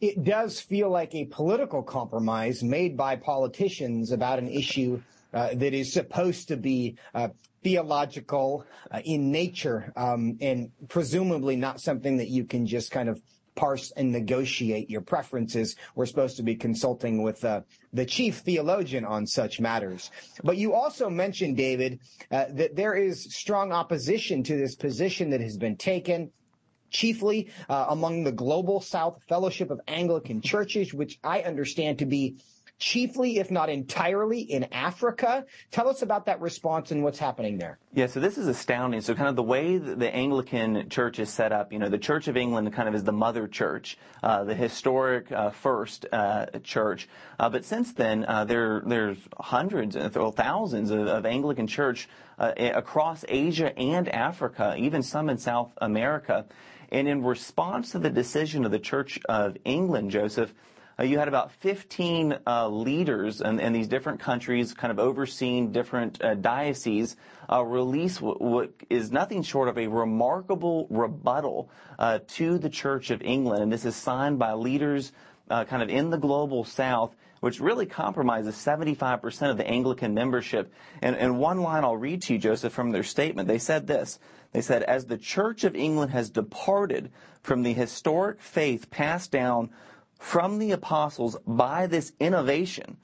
it 0.00 0.24
does 0.24 0.60
feel 0.60 0.90
like 0.90 1.14
a 1.14 1.24
political 1.26 1.82
compromise 1.82 2.62
made 2.62 2.96
by 2.96 3.16
politicians 3.16 4.12
about 4.12 4.38
an 4.38 4.48
issue 4.48 5.00
uh, 5.32 5.54
that 5.54 5.72
is 5.72 5.92
supposed 5.92 6.48
to 6.48 6.56
be 6.56 6.96
uh, 7.14 7.28
theological 7.62 8.64
uh, 8.90 9.00
in 9.04 9.32
nature 9.32 9.92
um, 9.96 10.36
and 10.40 10.70
presumably 10.88 11.56
not 11.56 11.80
something 11.80 12.18
that 12.18 12.28
you 12.28 12.44
can 12.44 12.66
just 12.66 12.90
kind 12.90 13.08
of 13.08 13.20
parse 13.56 13.90
and 13.96 14.12
negotiate 14.12 14.88
your 14.88 15.00
preferences. 15.00 15.74
We're 15.94 16.06
supposed 16.06 16.36
to 16.36 16.42
be 16.42 16.54
consulting 16.54 17.22
with 17.22 17.44
uh, 17.44 17.62
the 17.92 18.06
chief 18.06 18.38
theologian 18.38 19.04
on 19.04 19.26
such 19.26 19.58
matters. 19.58 20.10
But 20.44 20.58
you 20.58 20.74
also 20.74 21.10
mentioned, 21.10 21.56
David, 21.56 22.00
uh, 22.30 22.44
that 22.50 22.76
there 22.76 22.94
is 22.94 23.34
strong 23.34 23.72
opposition 23.72 24.42
to 24.44 24.56
this 24.56 24.76
position 24.76 25.30
that 25.30 25.40
has 25.40 25.56
been 25.56 25.76
taken 25.76 26.30
chiefly 26.90 27.50
uh, 27.68 27.86
among 27.88 28.24
the 28.24 28.32
Global 28.32 28.80
South 28.80 29.18
Fellowship 29.28 29.70
of 29.70 29.80
Anglican 29.88 30.40
Churches, 30.40 30.94
which 30.94 31.18
I 31.24 31.40
understand 31.40 31.98
to 31.98 32.06
be 32.06 32.36
chiefly, 32.78 33.38
if 33.38 33.50
not 33.50 33.68
entirely, 33.68 34.40
in 34.40 34.64
Africa. 34.72 35.46
Tell 35.70 35.88
us 35.88 36.02
about 36.02 36.26
that 36.26 36.40
response 36.40 36.90
and 36.90 37.02
what's 37.02 37.18
happening 37.18 37.58
there. 37.58 37.78
Yeah, 37.94 38.06
so 38.06 38.20
this 38.20 38.36
is 38.36 38.46
astounding. 38.46 39.00
So 39.00 39.14
kind 39.14 39.28
of 39.28 39.36
the 39.36 39.42
way 39.42 39.78
the 39.78 40.14
Anglican 40.14 40.88
Church 40.90 41.18
is 41.18 41.30
set 41.30 41.52
up, 41.52 41.72
you 41.72 41.78
know, 41.78 41.88
the 41.88 41.98
Church 41.98 42.28
of 42.28 42.36
England 42.36 42.72
kind 42.72 42.88
of 42.88 42.94
is 42.94 43.04
the 43.04 43.12
mother 43.12 43.48
church, 43.48 43.96
uh, 44.22 44.44
the 44.44 44.54
historic 44.54 45.32
uh, 45.32 45.50
first 45.50 46.06
uh, 46.12 46.46
church. 46.62 47.08
Uh, 47.40 47.48
but 47.48 47.64
since 47.64 47.92
then, 47.92 48.24
uh, 48.26 48.44
there 48.44 48.82
there's 48.84 49.18
hundreds, 49.38 49.96
or 49.96 50.32
thousands 50.32 50.90
of, 50.90 51.06
of 51.06 51.24
Anglican 51.24 51.66
Church 51.66 52.08
uh, 52.38 52.52
across 52.56 53.24
Asia 53.28 53.76
and 53.78 54.08
Africa, 54.08 54.74
even 54.78 55.02
some 55.02 55.30
in 55.30 55.38
South 55.38 55.72
America. 55.78 56.44
And 56.92 57.08
in 57.08 57.24
response 57.24 57.92
to 57.92 57.98
the 57.98 58.10
decision 58.10 58.64
of 58.64 58.70
the 58.70 58.78
Church 58.78 59.18
of 59.28 59.56
England, 59.64 60.10
Joseph, 60.10 60.50
uh, 60.50 60.54
you 61.02 61.18
had 61.18 61.28
about 61.28 61.52
15 61.52 62.38
uh, 62.46 62.68
leaders 62.68 63.42
in, 63.42 63.60
in, 63.60 63.72
these 63.74 63.86
different 63.86 64.18
countries, 64.18 64.72
kind 64.72 64.90
of 64.90 64.98
overseeing 64.98 65.70
different 65.70 66.22
uh, 66.24 66.34
dioceses, 66.34 67.16
uh, 67.52 67.62
release 67.62 68.20
what, 68.20 68.40
what 68.40 68.70
is 68.88 69.12
nothing 69.12 69.42
short 69.42 69.68
of 69.68 69.76
a 69.76 69.88
remarkable 69.88 70.86
rebuttal 70.88 71.70
uh, 71.98 72.20
to 72.28 72.56
the 72.56 72.70
Church 72.70 73.10
of 73.10 73.20
England. 73.20 73.62
And 73.62 73.72
this 73.72 73.84
is 73.84 73.94
signed 73.94 74.38
by 74.38 74.54
leaders 74.54 75.12
uh, 75.50 75.64
kind 75.64 75.82
of 75.82 75.90
in 75.90 76.10
the 76.10 76.18
global 76.18 76.64
south 76.64 77.14
which 77.40 77.60
really 77.60 77.86
compromises 77.86 78.56
75% 78.56 79.50
of 79.50 79.56
the 79.56 79.66
Anglican 79.66 80.14
membership. 80.14 80.72
And, 81.02 81.14
and 81.16 81.38
one 81.38 81.60
line 81.60 81.84
I'll 81.84 81.96
read 81.96 82.22
to 82.22 82.32
you, 82.32 82.38
Joseph, 82.38 82.72
from 82.72 82.92
their 82.92 83.02
statement. 83.02 83.46
They 83.46 83.58
said 83.58 83.86
this. 83.86 84.18
They 84.52 84.62
said, 84.62 84.82
as 84.82 85.04
the 85.04 85.18
Church 85.18 85.64
of 85.64 85.76
England 85.76 86.12
has 86.12 86.30
departed 86.30 87.12
from 87.42 87.62
the 87.62 87.72
historic 87.74 88.40
faith 88.40 88.90
passed 88.90 89.30
down 89.30 89.70
from 90.18 90.58
the 90.58 90.72
apostles 90.72 91.36
by 91.46 91.86
this 91.86 92.12
innovation, 92.20 92.96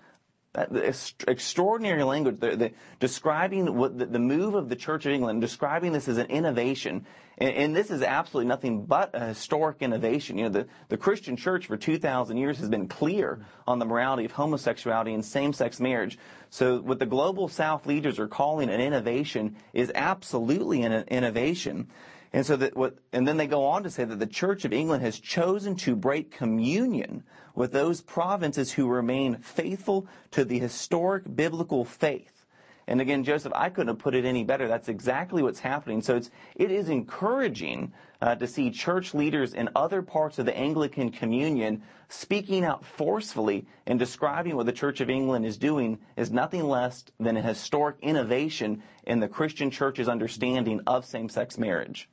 extraordinary 1.26 2.02
language, 2.02 2.38
the, 2.40 2.56
the, 2.56 2.72
describing 3.00 3.74
what 3.74 3.98
the, 3.98 4.06
the, 4.06 4.18
move 4.18 4.54
of 4.54 4.68
the 4.68 4.76
Church 4.76 5.06
of 5.06 5.12
England, 5.12 5.40
describing 5.40 5.92
this 5.92 6.08
as 6.08 6.18
an 6.18 6.26
innovation. 6.26 7.06
And, 7.38 7.54
and, 7.54 7.76
this 7.76 7.90
is 7.90 8.02
absolutely 8.02 8.48
nothing 8.48 8.84
but 8.84 9.10
a 9.14 9.28
historic 9.28 9.78
innovation. 9.80 10.36
You 10.36 10.44
know, 10.44 10.50
the, 10.50 10.66
the 10.88 10.98
Christian 10.98 11.36
church 11.36 11.66
for 11.66 11.78
2,000 11.78 12.36
years 12.36 12.58
has 12.58 12.68
been 12.68 12.86
clear 12.86 13.40
on 13.66 13.78
the 13.78 13.86
morality 13.86 14.26
of 14.26 14.32
homosexuality 14.32 15.14
and 15.14 15.24
same-sex 15.24 15.80
marriage. 15.80 16.18
So 16.50 16.80
what 16.82 16.98
the 16.98 17.06
global 17.06 17.48
South 17.48 17.86
leaders 17.86 18.18
are 18.18 18.28
calling 18.28 18.68
an 18.68 18.80
innovation 18.80 19.56
is 19.72 19.90
absolutely 19.94 20.82
an 20.82 20.92
innovation. 21.08 21.88
And 22.33 22.47
so 22.47 22.57
that 22.57 22.76
what, 22.76 22.97
and 23.12 23.28
then 23.28 23.37
they 23.37 23.47
go 23.47 23.66
on 23.66 23.83
to 23.83 23.91
say 23.91 24.05
that 24.05 24.18
the 24.18 24.26
Church 24.26 24.64
of 24.64 24.72
England 24.72 25.03
has 25.03 25.20
chosen 25.20 25.76
to 25.76 25.95
break 25.95 26.30
communion 26.30 27.24
with 27.55 27.72
those 27.72 28.01
provinces 28.01 28.72
who 28.72 28.89
remain 28.89 29.37
faithful 29.37 30.07
to 30.30 30.45
the 30.45 30.59
historic 30.59 31.37
biblical 31.37 31.85
faith. 31.85 32.47
And 32.87 33.01
again, 33.01 33.22
Joseph, 33.22 33.53
I 33.55 33.68
couldn't 33.68 33.89
have 33.89 33.99
put 33.99 34.14
it 34.14 34.24
any 34.24 34.45
better. 34.45 34.66
That's 34.66 34.89
exactly 34.89 35.43
what's 35.43 35.61
happening. 35.61 36.03
So 36.03 36.16
it's, 36.16 36.30
it 36.57 36.70
is 36.70 36.89
encouraging 36.89 37.93
uh, 38.20 38.35
to 38.37 38.47
see 38.47 38.70
church 38.70 39.14
leaders 39.14 39.55
in 39.55 39.68
other 39.76 40.03
parts 40.03 40.39
of 40.39 40.47
the 40.47 40.57
Anglican 40.57 41.11
communion 41.11 41.83
speaking 42.09 42.64
out 42.64 42.85
forcefully 42.85 43.66
and 43.87 43.99
describing 43.99 44.57
what 44.57 44.66
the 44.66 44.72
Church 44.72 45.01
of 45.01 45.11
England 45.11 45.47
is 45.47 45.59
doing 45.59 45.99
is 46.16 46.30
nothing 46.30 46.64
less 46.64 47.05
than 47.20 47.37
a 47.37 47.43
historic 47.43 47.97
innovation 48.03 48.83
in 49.05 49.20
the 49.20 49.28
Christian 49.28 49.70
church's 49.70 50.09
understanding 50.09 50.80
of 50.87 51.05
same-sex 51.05 51.59
marriage. 51.59 52.09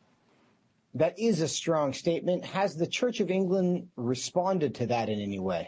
That 0.96 1.18
is 1.20 1.42
a 1.42 1.48
strong 1.48 1.94
statement. 1.94 2.46
Has 2.46 2.76
the 2.76 2.88
Church 2.88 3.20
of 3.20 3.30
England 3.30 3.90
responded 3.96 4.76
to 4.76 4.88
that 4.88 5.10
in 5.10 5.20
any 5.20 5.40
way? 5.40 5.68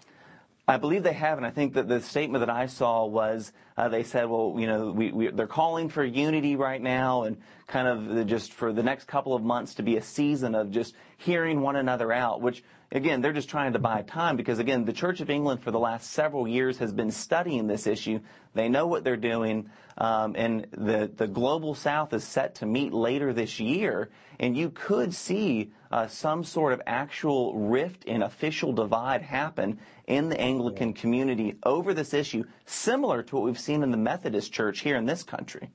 I 0.67 0.78
believe 0.78 1.03
they 1.03 1.13
have, 1.13 1.38
and 1.38 1.45
I 1.45 1.49
think 1.51 1.74
that 1.74 1.88
the 1.88 2.01
statement 2.01 2.41
that 2.41 2.49
I 2.49 2.67
saw 2.67 3.05
was 3.05 3.51
uh, 3.78 3.89
they 3.89 4.03
said, 4.03 4.30
well, 4.30 4.55
you 4.57 4.67
know, 4.67 4.91
we, 4.91 5.11
we, 5.11 5.28
they're 5.30 5.47
calling 5.47 5.89
for 5.89 6.03
unity 6.03 6.55
right 6.55 6.82
now, 6.82 7.24
and 7.24 7.38
kind 7.67 7.88
of 7.88 8.28
just 8.28 8.53
for 8.53 8.72
the 8.72 8.84
next 8.84 9.07
couple 9.07 9.34
of 9.34 9.43
months 9.43 9.76
to 9.76 9.84
be 9.84 9.97
a 9.97 10.01
season 10.01 10.55
of 10.55 10.72
just 10.72 10.95
hearing 11.17 11.61
one 11.61 11.76
another 11.76 12.11
out, 12.11 12.41
which 12.41 12.63
again, 12.92 13.22
they're 13.22 13.34
just 13.34 13.50
trying 13.50 13.74
to 13.74 13.80
buy 13.80 14.02
time 14.02 14.36
because 14.36 14.60
again, 14.60 14.86
the 14.86 14.94
Church 14.94 15.22
of 15.22 15.30
England 15.30 15.64
for 15.64 15.72
the 15.72 15.80
last 15.80 16.12
several 16.12 16.48
years 16.48 16.78
has 16.80 16.92
been 16.92 17.12
studying 17.12 17.68
this 17.68 17.88
issue. 17.88 18.20
They 18.54 18.70
know 18.70 18.88
what 18.88 19.04
they're 19.04 19.18
doing, 19.18 19.70
um, 19.98 20.36
and 20.38 20.68
the 20.72 21.10
the 21.16 21.28
global 21.28 21.74
South 21.74 22.14
is 22.14 22.24
set 22.24 22.56
to 22.56 22.66
meet 22.66 22.94
later 22.94 23.34
this 23.34 23.60
year, 23.60 24.10
and 24.39 24.58
you 24.58 24.70
could 24.70 25.14
see 25.14 25.72
uh, 25.92 26.08
some 26.08 26.44
sort 26.44 26.74
of 26.74 26.82
actual 26.86 27.56
rift 27.58 28.04
and 28.08 28.24
official 28.24 28.74
divide 28.74 29.22
happen 29.22 29.80
in 30.08 30.30
the 30.30 30.39
Anglican 30.39 30.94
community 30.94 31.56
over 31.64 31.94
this 31.94 32.14
issue, 32.14 32.44
similar 32.66 33.24
to 33.24 33.36
what 33.36 33.46
we've 33.46 33.60
seen 33.60 33.84
in 33.84 33.92
the 33.92 33.98
Methodist 33.98 34.52
Church 34.52 34.82
here 34.82 34.98
in 34.98 35.06
this 35.06 35.24
country. 35.24 35.70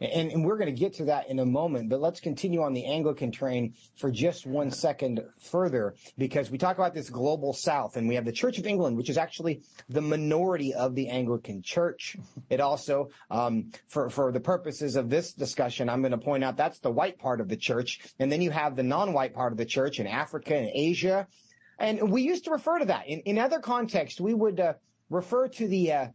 And, 0.00 0.30
and, 0.30 0.44
we're 0.44 0.56
going 0.56 0.72
to 0.72 0.80
get 0.80 0.94
to 0.94 1.04
that 1.06 1.28
in 1.28 1.40
a 1.40 1.44
moment, 1.44 1.88
but 1.88 2.00
let's 2.00 2.20
continue 2.20 2.62
on 2.62 2.72
the 2.72 2.86
Anglican 2.86 3.32
train 3.32 3.74
for 3.96 4.12
just 4.12 4.46
one 4.46 4.70
second 4.70 5.20
further, 5.40 5.94
because 6.16 6.50
we 6.50 6.58
talk 6.58 6.78
about 6.78 6.94
this 6.94 7.10
global 7.10 7.52
South, 7.52 7.96
and 7.96 8.08
we 8.08 8.14
have 8.14 8.24
the 8.24 8.32
Church 8.32 8.58
of 8.58 8.66
England, 8.66 8.96
which 8.96 9.10
is 9.10 9.18
actually 9.18 9.62
the 9.88 10.00
minority 10.00 10.72
of 10.72 10.94
the 10.94 11.08
Anglican 11.08 11.62
Church. 11.62 12.16
It 12.48 12.60
also, 12.60 13.10
um, 13.30 13.72
for 13.88 14.08
for 14.08 14.30
the 14.30 14.40
purposes 14.40 14.94
of 14.94 15.10
this 15.10 15.32
discussion, 15.32 15.88
I'm 15.88 16.00
going 16.00 16.12
to 16.12 16.18
point 16.18 16.44
out 16.44 16.56
that's 16.56 16.78
the 16.78 16.90
white 16.92 17.18
part 17.18 17.40
of 17.40 17.48
the 17.48 17.56
church, 17.56 18.00
and 18.20 18.30
then 18.30 18.40
you 18.40 18.52
have 18.52 18.76
the 18.76 18.84
non-white 18.84 19.34
part 19.34 19.52
of 19.52 19.58
the 19.58 19.66
church 19.66 19.98
in 19.98 20.06
Africa 20.06 20.54
and 20.54 20.70
Asia, 20.72 21.26
and 21.80 22.10
we 22.12 22.22
used 22.22 22.44
to 22.44 22.52
refer 22.52 22.78
to 22.78 22.84
that 22.84 23.08
in 23.08 23.20
in 23.20 23.36
other 23.36 23.58
contexts. 23.58 24.20
We 24.20 24.34
would 24.34 24.60
uh, 24.60 24.74
refer 25.10 25.48
to 25.48 25.66
the 25.66 25.92
uh, 25.92 26.06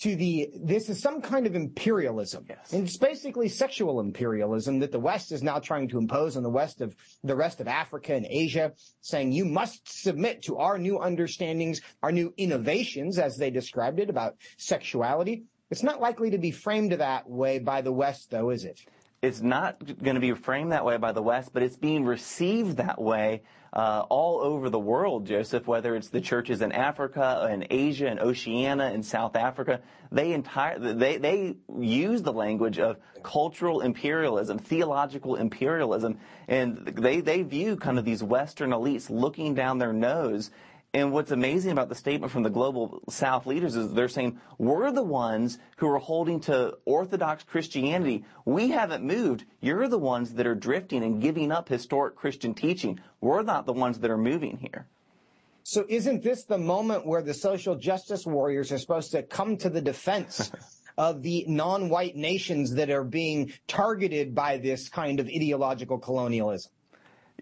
to 0.00 0.16
the 0.16 0.50
this 0.62 0.88
is 0.88 1.00
some 1.00 1.20
kind 1.20 1.46
of 1.46 1.54
imperialism. 1.54 2.46
Yes. 2.48 2.72
And 2.72 2.84
it's 2.84 2.96
basically 2.96 3.48
sexual 3.48 4.00
imperialism 4.00 4.78
that 4.80 4.92
the 4.92 4.98
West 4.98 5.30
is 5.30 5.42
now 5.42 5.58
trying 5.58 5.88
to 5.88 5.98
impose 5.98 6.36
on 6.36 6.42
the 6.42 6.50
West 6.50 6.80
of 6.80 6.96
the 7.22 7.36
rest 7.36 7.60
of 7.60 7.68
Africa 7.68 8.14
and 8.14 8.26
Asia, 8.28 8.72
saying 9.02 9.32
you 9.32 9.44
must 9.44 10.02
submit 10.02 10.42
to 10.42 10.56
our 10.56 10.78
new 10.78 10.98
understandings, 10.98 11.80
our 12.02 12.12
new 12.12 12.32
innovations, 12.36 13.18
as 13.18 13.36
they 13.36 13.50
described 13.50 14.00
it, 14.00 14.08
about 14.08 14.36
sexuality. 14.56 15.44
It's 15.70 15.82
not 15.82 16.00
likely 16.00 16.30
to 16.30 16.38
be 16.38 16.50
framed 16.50 16.92
that 16.92 17.28
way 17.28 17.58
by 17.58 17.82
the 17.82 17.92
West, 17.92 18.30
though, 18.30 18.50
is 18.50 18.64
it? 18.64 18.80
It's 19.22 19.42
not 19.42 19.84
going 20.02 20.14
to 20.14 20.20
be 20.20 20.32
framed 20.32 20.72
that 20.72 20.84
way 20.84 20.96
by 20.96 21.12
the 21.12 21.22
West, 21.22 21.52
but 21.52 21.62
it's 21.62 21.76
being 21.76 22.04
received 22.06 22.78
that 22.78 23.00
way 23.00 23.42
uh, 23.72 24.04
all 24.08 24.40
over 24.40 24.68
the 24.68 24.78
world, 24.78 25.26
Joseph, 25.26 25.66
whether 25.66 25.94
it's 25.94 26.08
the 26.08 26.20
churches 26.20 26.60
in 26.60 26.72
Africa 26.72 27.46
and 27.48 27.66
Asia 27.70 28.08
and 28.08 28.18
Oceania 28.18 28.86
and 28.86 29.04
South 29.04 29.36
Africa, 29.36 29.80
they 30.10 30.32
entire 30.32 30.78
they 30.78 31.18
they 31.18 31.56
use 31.78 32.22
the 32.22 32.32
language 32.32 32.80
of 32.80 32.96
cultural 33.22 33.80
imperialism, 33.80 34.58
theological 34.58 35.36
imperialism, 35.36 36.18
and 36.48 36.78
they 36.86 37.20
they 37.20 37.42
view 37.42 37.76
kind 37.76 37.98
of 37.98 38.04
these 38.04 38.22
Western 38.22 38.70
elites 38.70 39.08
looking 39.08 39.54
down 39.54 39.78
their 39.78 39.92
nose 39.92 40.50
and 40.92 41.12
what's 41.12 41.30
amazing 41.30 41.70
about 41.70 41.88
the 41.88 41.94
statement 41.94 42.32
from 42.32 42.42
the 42.42 42.50
global 42.50 43.00
South 43.08 43.46
leaders 43.46 43.76
is 43.76 43.92
they're 43.92 44.08
saying, 44.08 44.40
we're 44.58 44.90
the 44.90 45.04
ones 45.04 45.58
who 45.76 45.88
are 45.88 45.98
holding 45.98 46.40
to 46.40 46.76
Orthodox 46.84 47.44
Christianity. 47.44 48.24
We 48.44 48.70
haven't 48.70 49.04
moved. 49.04 49.44
You're 49.60 49.86
the 49.86 49.98
ones 49.98 50.34
that 50.34 50.48
are 50.48 50.54
drifting 50.56 51.04
and 51.04 51.22
giving 51.22 51.52
up 51.52 51.68
historic 51.68 52.16
Christian 52.16 52.54
teaching. 52.54 52.98
We're 53.20 53.42
not 53.42 53.66
the 53.66 53.72
ones 53.72 54.00
that 54.00 54.10
are 54.10 54.18
moving 54.18 54.58
here. 54.58 54.86
So 55.62 55.84
isn't 55.88 56.24
this 56.24 56.44
the 56.44 56.58
moment 56.58 57.06
where 57.06 57.22
the 57.22 57.34
social 57.34 57.76
justice 57.76 58.26
warriors 58.26 58.72
are 58.72 58.78
supposed 58.78 59.12
to 59.12 59.22
come 59.22 59.56
to 59.58 59.70
the 59.70 59.80
defense 59.80 60.50
of 60.98 61.22
the 61.22 61.44
non-white 61.46 62.16
nations 62.16 62.74
that 62.74 62.90
are 62.90 63.04
being 63.04 63.52
targeted 63.68 64.34
by 64.34 64.56
this 64.56 64.88
kind 64.88 65.20
of 65.20 65.28
ideological 65.28 65.98
colonialism? 65.98 66.72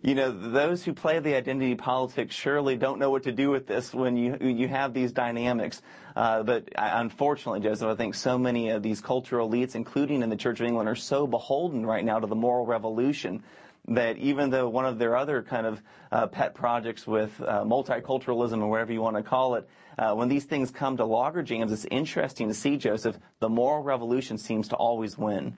You 0.02 0.14
know, 0.14 0.30
those 0.30 0.84
who 0.84 0.92
play 0.92 1.18
the 1.18 1.34
identity 1.34 1.74
politics 1.74 2.34
surely 2.34 2.76
don't 2.76 2.98
know 2.98 3.10
what 3.10 3.24
to 3.24 3.32
do 3.32 3.50
with 3.50 3.66
this 3.66 3.92
when 3.92 4.16
you 4.16 4.36
you 4.40 4.68
have 4.68 4.94
these 4.94 5.12
dynamics. 5.12 5.82
Uh, 6.14 6.42
but 6.42 6.68
unfortunately, 6.76 7.60
Joseph, 7.60 7.88
I 7.88 7.94
think 7.94 8.14
so 8.14 8.38
many 8.38 8.70
of 8.70 8.82
these 8.82 9.00
cultural 9.00 9.48
elites, 9.48 9.74
including 9.74 10.22
in 10.22 10.30
the 10.30 10.36
Church 10.36 10.60
of 10.60 10.66
England, 10.66 10.88
are 10.88 10.96
so 10.96 11.26
beholden 11.26 11.86
right 11.86 12.04
now 12.04 12.18
to 12.18 12.26
the 12.26 12.34
moral 12.34 12.66
revolution 12.66 13.42
that 13.88 14.18
even 14.18 14.50
though 14.50 14.68
one 14.68 14.84
of 14.84 14.98
their 14.98 15.16
other 15.16 15.42
kind 15.42 15.66
of 15.66 15.82
uh, 16.12 16.26
pet 16.26 16.54
projects 16.54 17.06
with 17.06 17.40
uh, 17.40 17.64
multiculturalism 17.64 18.60
or 18.60 18.68
whatever 18.68 18.92
you 18.92 19.00
want 19.00 19.16
to 19.16 19.22
call 19.22 19.54
it, 19.54 19.68
uh, 19.98 20.14
when 20.14 20.28
these 20.28 20.44
things 20.44 20.70
come 20.70 20.96
to 20.96 21.04
loggerjams, 21.04 21.72
it's 21.72 21.86
interesting 21.90 22.48
to 22.48 22.54
see, 22.54 22.76
Joseph, 22.76 23.18
the 23.40 23.48
moral 23.48 23.82
revolution 23.82 24.38
seems 24.38 24.68
to 24.68 24.76
always 24.76 25.16
win. 25.16 25.56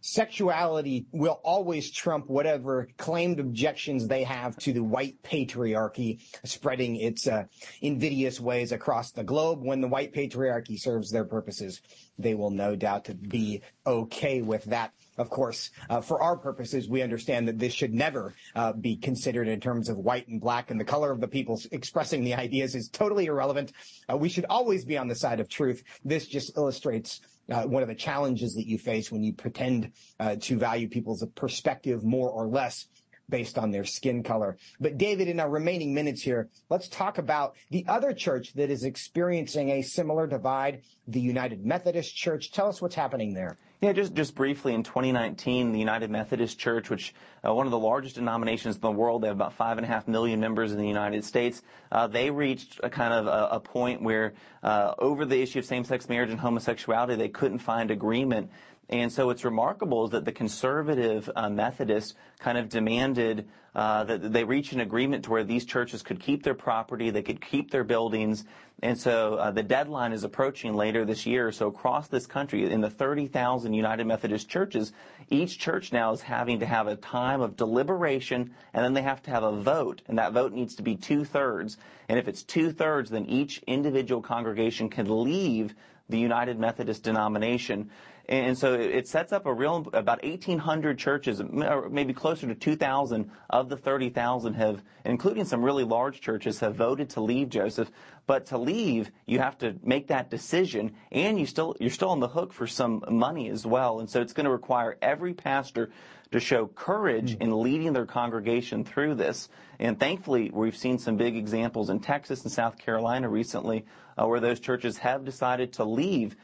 Sexuality 0.00 1.06
will 1.10 1.40
always 1.42 1.90
trump 1.90 2.28
whatever 2.28 2.88
claimed 2.98 3.40
objections 3.40 4.06
they 4.06 4.22
have 4.22 4.56
to 4.58 4.72
the 4.72 4.82
white 4.82 5.20
patriarchy 5.24 6.20
spreading 6.44 6.96
its 6.96 7.26
uh, 7.26 7.44
invidious 7.82 8.40
ways 8.40 8.70
across 8.70 9.10
the 9.10 9.24
globe. 9.24 9.62
When 9.62 9.80
the 9.80 9.88
white 9.88 10.14
patriarchy 10.14 10.78
serves 10.78 11.10
their 11.10 11.24
purposes, 11.24 11.82
they 12.16 12.34
will 12.34 12.50
no 12.50 12.76
doubt 12.76 13.10
be 13.28 13.62
okay 13.86 14.40
with 14.40 14.64
that. 14.64 14.92
Of 15.18 15.30
course, 15.30 15.70
uh, 15.90 16.00
for 16.00 16.22
our 16.22 16.36
purposes, 16.36 16.88
we 16.88 17.02
understand 17.02 17.48
that 17.48 17.58
this 17.58 17.72
should 17.72 17.92
never 17.92 18.34
uh, 18.54 18.72
be 18.72 18.96
considered 18.96 19.48
in 19.48 19.58
terms 19.58 19.88
of 19.88 19.98
white 19.98 20.28
and 20.28 20.40
black, 20.40 20.70
and 20.70 20.78
the 20.78 20.84
color 20.84 21.10
of 21.10 21.20
the 21.20 21.26
people 21.26 21.60
expressing 21.72 22.22
the 22.22 22.34
ideas 22.34 22.76
is 22.76 22.88
totally 22.88 23.26
irrelevant. 23.26 23.72
Uh, 24.08 24.16
we 24.16 24.28
should 24.28 24.46
always 24.48 24.84
be 24.84 24.96
on 24.96 25.08
the 25.08 25.16
side 25.16 25.40
of 25.40 25.48
truth. 25.48 25.82
This 26.04 26.28
just 26.28 26.56
illustrates 26.56 27.20
one 27.48 27.82
of 27.82 27.88
the 27.88 27.94
challenges 27.94 28.54
that 28.54 28.66
you 28.66 28.78
face 28.78 29.10
when 29.10 29.22
you 29.22 29.32
pretend 29.32 29.92
uh, 30.20 30.36
to 30.40 30.58
value 30.58 30.88
people's 30.88 31.24
perspective 31.34 32.04
more 32.04 32.30
or 32.30 32.46
less 32.46 32.86
based 33.30 33.58
on 33.58 33.70
their 33.70 33.84
skin 33.84 34.22
color. 34.22 34.56
But 34.80 34.96
David, 34.96 35.28
in 35.28 35.40
our 35.40 35.50
remaining 35.50 35.92
minutes 35.92 36.22
here, 36.22 36.48
let's 36.70 36.88
talk 36.88 37.18
about 37.18 37.56
the 37.70 37.84
other 37.86 38.12
church 38.12 38.54
that 38.54 38.70
is 38.70 38.84
experiencing 38.84 39.70
a 39.70 39.82
similar 39.82 40.26
divide, 40.26 40.82
the 41.06 41.20
United 41.20 41.64
Methodist 41.64 42.16
Church. 42.16 42.52
Tell 42.52 42.68
us 42.68 42.80
what's 42.80 42.94
happening 42.94 43.34
there. 43.34 43.58
Yeah, 43.80 43.92
just 43.92 44.12
just 44.12 44.34
briefly, 44.34 44.74
in 44.74 44.82
2019, 44.82 45.70
the 45.70 45.78
United 45.78 46.10
Methodist 46.10 46.58
Church, 46.58 46.90
which 46.90 47.14
uh, 47.46 47.54
one 47.54 47.64
of 47.64 47.70
the 47.70 47.78
largest 47.78 48.16
denominations 48.16 48.74
in 48.74 48.80
the 48.80 48.90
world, 48.90 49.22
they 49.22 49.28
have 49.28 49.36
about 49.36 49.52
five 49.52 49.78
and 49.78 49.84
a 49.84 49.88
half 49.88 50.08
million 50.08 50.40
members 50.40 50.72
in 50.72 50.78
the 50.78 50.88
United 50.88 51.24
States. 51.24 51.62
Uh, 51.92 52.08
they 52.08 52.28
reached 52.28 52.80
a 52.82 52.90
kind 52.90 53.14
of 53.14 53.28
a, 53.28 53.54
a 53.54 53.60
point 53.60 54.02
where, 54.02 54.34
uh, 54.64 54.94
over 54.98 55.24
the 55.24 55.40
issue 55.40 55.60
of 55.60 55.64
same-sex 55.64 56.08
marriage 56.08 56.30
and 56.30 56.40
homosexuality, 56.40 57.14
they 57.14 57.28
couldn't 57.28 57.60
find 57.60 57.92
agreement. 57.92 58.50
And 58.90 59.12
so 59.12 59.26
what's 59.26 59.44
remarkable 59.44 60.08
that 60.08 60.24
the 60.24 60.32
conservative 60.32 61.28
uh, 61.36 61.50
Methodists 61.50 62.14
kind 62.38 62.56
of 62.56 62.70
demanded 62.70 63.46
uh, 63.74 64.02
that 64.04 64.32
they 64.32 64.44
reach 64.44 64.72
an 64.72 64.80
agreement 64.80 65.24
to 65.24 65.30
where 65.30 65.44
these 65.44 65.64
churches 65.66 66.02
could 66.02 66.18
keep 66.18 66.42
their 66.42 66.54
property, 66.54 67.10
they 67.10 67.22
could 67.22 67.40
keep 67.40 67.70
their 67.70 67.84
buildings. 67.84 68.44
And 68.82 68.98
so 68.98 69.34
uh, 69.34 69.50
the 69.50 69.62
deadline 69.62 70.12
is 70.12 70.24
approaching 70.24 70.74
later 70.74 71.04
this 71.04 71.26
year. 71.26 71.52
So 71.52 71.68
across 71.68 72.08
this 72.08 72.26
country, 72.26 72.70
in 72.70 72.80
the 72.80 72.90
30,000 72.90 73.74
United 73.74 74.06
Methodist 74.06 74.48
churches, 74.48 74.92
each 75.28 75.58
church 75.58 75.92
now 75.92 76.12
is 76.12 76.22
having 76.22 76.60
to 76.60 76.66
have 76.66 76.86
a 76.86 76.96
time 76.96 77.40
of 77.42 77.56
deliberation 77.56 78.54
and 78.72 78.84
then 78.84 78.94
they 78.94 79.02
have 79.02 79.22
to 79.24 79.30
have 79.30 79.42
a 79.42 79.52
vote. 79.52 80.00
And 80.08 80.16
that 80.18 80.32
vote 80.32 80.52
needs 80.52 80.74
to 80.76 80.82
be 80.82 80.96
two 80.96 81.24
thirds. 81.24 81.76
And 82.08 82.18
if 82.18 82.26
it's 82.26 82.42
two 82.42 82.72
thirds, 82.72 83.10
then 83.10 83.26
each 83.26 83.62
individual 83.66 84.22
congregation 84.22 84.88
can 84.88 85.24
leave 85.24 85.74
the 86.08 86.18
United 86.18 86.58
Methodist 86.58 87.02
denomination. 87.02 87.90
And 88.28 88.58
so 88.58 88.74
it 88.74 89.08
sets 89.08 89.32
up 89.32 89.46
a 89.46 89.52
real, 89.52 89.88
about 89.94 90.22
1,800 90.22 90.98
churches, 90.98 91.42
maybe 91.42 92.12
closer 92.12 92.46
to 92.46 92.54
2,000 92.54 93.30
of 93.48 93.70
the 93.70 93.76
30,000 93.76 94.52
have, 94.52 94.82
including 95.06 95.46
some 95.46 95.64
really 95.64 95.84
large 95.84 96.20
churches, 96.20 96.60
have 96.60 96.74
voted 96.74 97.08
to 97.10 97.22
leave 97.22 97.48
Joseph. 97.48 97.90
But 98.26 98.44
to 98.46 98.58
leave, 98.58 99.10
you 99.24 99.38
have 99.38 99.56
to 99.58 99.76
make 99.82 100.08
that 100.08 100.28
decision, 100.28 100.94
and 101.10 101.40
you 101.40 101.46
still, 101.46 101.74
you're 101.80 101.88
still 101.88 102.10
on 102.10 102.20
the 102.20 102.28
hook 102.28 102.52
for 102.52 102.66
some 102.66 103.02
money 103.08 103.48
as 103.48 103.64
well. 103.64 104.00
And 104.00 104.10
so 104.10 104.20
it's 104.20 104.34
going 104.34 104.44
to 104.44 104.52
require 104.52 104.98
every 105.00 105.32
pastor 105.32 105.88
to 106.30 106.38
show 106.38 106.66
courage 106.66 107.34
in 107.40 107.62
leading 107.62 107.94
their 107.94 108.04
congregation 108.04 108.84
through 108.84 109.14
this. 109.14 109.48
And 109.78 109.98
thankfully, 109.98 110.50
we've 110.52 110.76
seen 110.76 110.98
some 110.98 111.16
big 111.16 111.34
examples 111.34 111.88
in 111.88 112.00
Texas 112.00 112.42
and 112.42 112.52
South 112.52 112.76
Carolina 112.76 113.30
recently 113.30 113.86
uh, 114.18 114.26
where 114.26 114.40
those 114.40 114.60
churches 114.60 114.98
have 114.98 115.24
decided 115.24 115.72
to 115.74 115.84
leave 115.84 116.36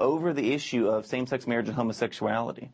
over 0.00 0.32
the 0.32 0.52
issue 0.52 0.88
of 0.88 1.06
same-sex 1.06 1.46
marriage 1.46 1.68
and 1.68 1.76
homosexuality. 1.76 2.70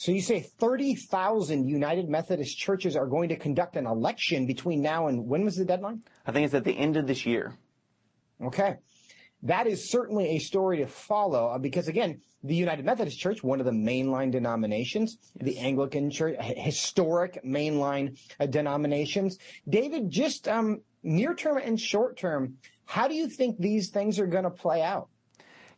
So 0.00 0.12
you 0.12 0.22
say 0.22 0.40
30,000 0.40 1.68
United 1.68 2.08
Methodist 2.08 2.56
churches 2.56 2.96
are 2.96 3.06
going 3.06 3.28
to 3.28 3.36
conduct 3.36 3.76
an 3.76 3.86
election 3.86 4.46
between 4.46 4.80
now 4.80 5.08
and 5.08 5.28
when 5.28 5.44
was 5.44 5.56
the 5.56 5.64
deadline? 5.66 6.00
I 6.26 6.32
think 6.32 6.46
it's 6.46 6.54
at 6.54 6.64
the 6.64 6.72
end 6.72 6.96
of 6.96 7.06
this 7.06 7.26
year. 7.26 7.54
Okay. 8.42 8.76
That 9.42 9.66
is 9.66 9.90
certainly 9.90 10.36
a 10.36 10.38
story 10.38 10.78
to 10.78 10.86
follow 10.86 11.48
uh, 11.48 11.58
because 11.58 11.88
again, 11.88 12.22
the 12.42 12.54
United 12.54 12.86
Methodist 12.86 13.18
Church, 13.18 13.42
one 13.42 13.60
of 13.60 13.66
the 13.66 13.72
mainline 13.72 14.30
denominations, 14.30 15.18
yes. 15.34 15.44
the 15.44 15.58
Anglican 15.58 16.10
Church, 16.10 16.36
historic 16.40 17.44
mainline 17.44 18.18
uh, 18.38 18.46
denominations. 18.46 19.38
David, 19.68 20.10
just 20.10 20.48
um, 20.48 20.80
near 21.02 21.34
term 21.34 21.58
and 21.58 21.78
short 21.78 22.16
term, 22.16 22.56
how 22.86 23.06
do 23.06 23.14
you 23.14 23.28
think 23.28 23.58
these 23.58 23.90
things 23.90 24.18
are 24.18 24.26
going 24.26 24.44
to 24.44 24.50
play 24.50 24.80
out? 24.80 25.10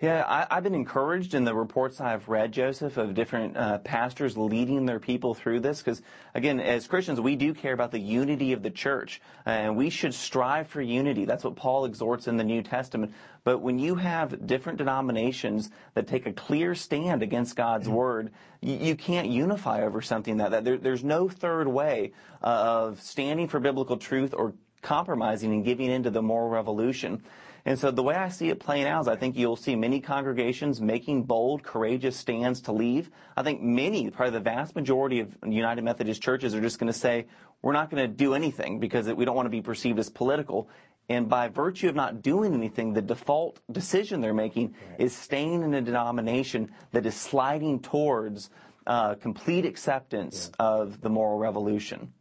Yeah, 0.03 0.24
I, 0.26 0.57
have 0.57 0.64
been 0.64 0.74
encouraged 0.74 1.32
in 1.32 1.44
the 1.44 1.55
reports 1.55 2.00
I've 2.00 2.28
read, 2.28 2.50
Joseph, 2.50 2.96
of 2.96 3.14
different 3.14 3.57
uh, 3.57 3.78
pastors 3.78 4.36
leading 4.36 4.84
their 4.84 4.98
people 4.98 5.32
through 5.32 5.61
this. 5.61 5.78
Because, 5.78 6.03
again, 6.34 6.59
as 6.59 6.88
Christians, 6.88 7.20
we 7.20 7.36
do 7.36 7.55
care 7.55 7.72
about 7.72 7.92
the 7.92 8.00
unity 8.00 8.53
of 8.53 8.64
the 8.64 8.70
church, 8.70 9.22
and 9.46 9.76
we 9.76 9.90
should 9.90 10.12
strive 10.12 10.66
for 10.66 10.82
unity. 10.82 11.24
That's 11.24 11.44
what 11.44 11.55
Paul 11.55 11.84
exhorts 11.84 12.26
in 12.26 12.36
the 12.36 12.42
New 12.42 12.62
Testament. 12.62 13.14
But 13.44 13.59
when 13.59 13.78
you 13.78 13.94
have 13.94 14.44
different 14.44 14.78
denominations 14.78 15.70
that 15.94 16.09
take 16.09 16.26
a 16.26 16.32
clear 16.32 16.74
stand 16.74 17.22
against 17.22 17.55
God's 17.55 17.86
mm-hmm. 17.86 17.94
word, 17.94 18.32
you, 18.61 18.74
you, 18.74 18.96
can't 18.96 19.28
unify 19.28 19.84
over 19.84 20.03
something 20.03 20.38
that, 20.38 20.50
that 20.50 20.64
there, 20.64 20.78
there's 20.78 21.05
no 21.05 21.28
third 21.28 21.68
way 21.68 22.11
of 22.40 23.00
standing 23.00 23.46
for 23.46 23.61
biblical 23.61 23.98
truth 23.98 24.34
or 24.34 24.53
compromising 24.82 25.53
and 25.53 25.64
giving 25.64 25.92
into 25.92 26.11
the 26.11 26.22
moral 26.22 26.48
revolution. 26.48 27.22
And 27.64 27.78
so 27.78 27.92
the 27.92 28.02
way 28.02 28.16
I 28.16 28.28
see 28.28 28.48
it 28.48 28.58
playing 28.58 28.86
out 28.86 29.02
is 29.02 29.08
I 29.08 29.14
think 29.14 29.36
you'll 29.36 29.56
see 29.56 29.76
many 29.76 30.00
congregations 30.00 30.80
making 30.80 31.24
bold, 31.24 31.62
courageous 31.62 32.16
stands 32.16 32.60
to 32.62 32.72
leave. 32.72 33.10
I 33.36 33.44
think 33.44 33.62
many, 33.62 34.10
probably 34.10 34.32
the 34.32 34.40
vast 34.40 34.74
majority 34.74 35.20
of 35.20 35.36
United 35.46 35.84
Methodist 35.84 36.20
churches 36.22 36.54
are 36.54 36.60
just 36.60 36.80
going 36.80 36.92
to 36.92 36.98
say, 36.98 37.26
we're 37.62 37.72
not 37.72 37.88
going 37.88 38.02
to 38.02 38.12
do 38.12 38.34
anything 38.34 38.80
because 38.80 39.06
we 39.06 39.24
don't 39.24 39.36
want 39.36 39.46
to 39.46 39.50
be 39.50 39.62
perceived 39.62 40.00
as 40.00 40.10
political. 40.10 40.68
And 41.08 41.28
by 41.28 41.48
virtue 41.48 41.88
of 41.88 41.94
not 41.94 42.20
doing 42.22 42.52
anything, 42.52 42.94
the 42.94 43.02
default 43.02 43.60
decision 43.70 44.20
they're 44.20 44.34
making 44.34 44.74
is 44.98 45.14
staying 45.14 45.62
in 45.62 45.74
a 45.74 45.82
denomination 45.82 46.72
that 46.90 47.06
is 47.06 47.14
sliding 47.14 47.80
towards 47.80 48.50
uh, 48.86 49.14
complete 49.14 49.64
acceptance 49.64 50.50
of 50.58 51.00
the 51.00 51.08
moral 51.08 51.38
revolution. 51.38 52.12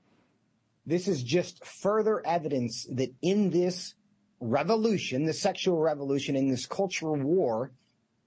This 0.86 1.08
is 1.08 1.24
just 1.24 1.66
further 1.66 2.26
evidence 2.26 2.88
that 2.92 3.10
in 3.22 3.50
this 3.50 3.96
revolution, 4.42 5.26
the 5.26 5.34
sexual 5.34 5.80
revolution 5.80 6.36
in 6.36 6.50
this 6.50 6.66
cultural 6.66 7.16
war, 7.16 7.72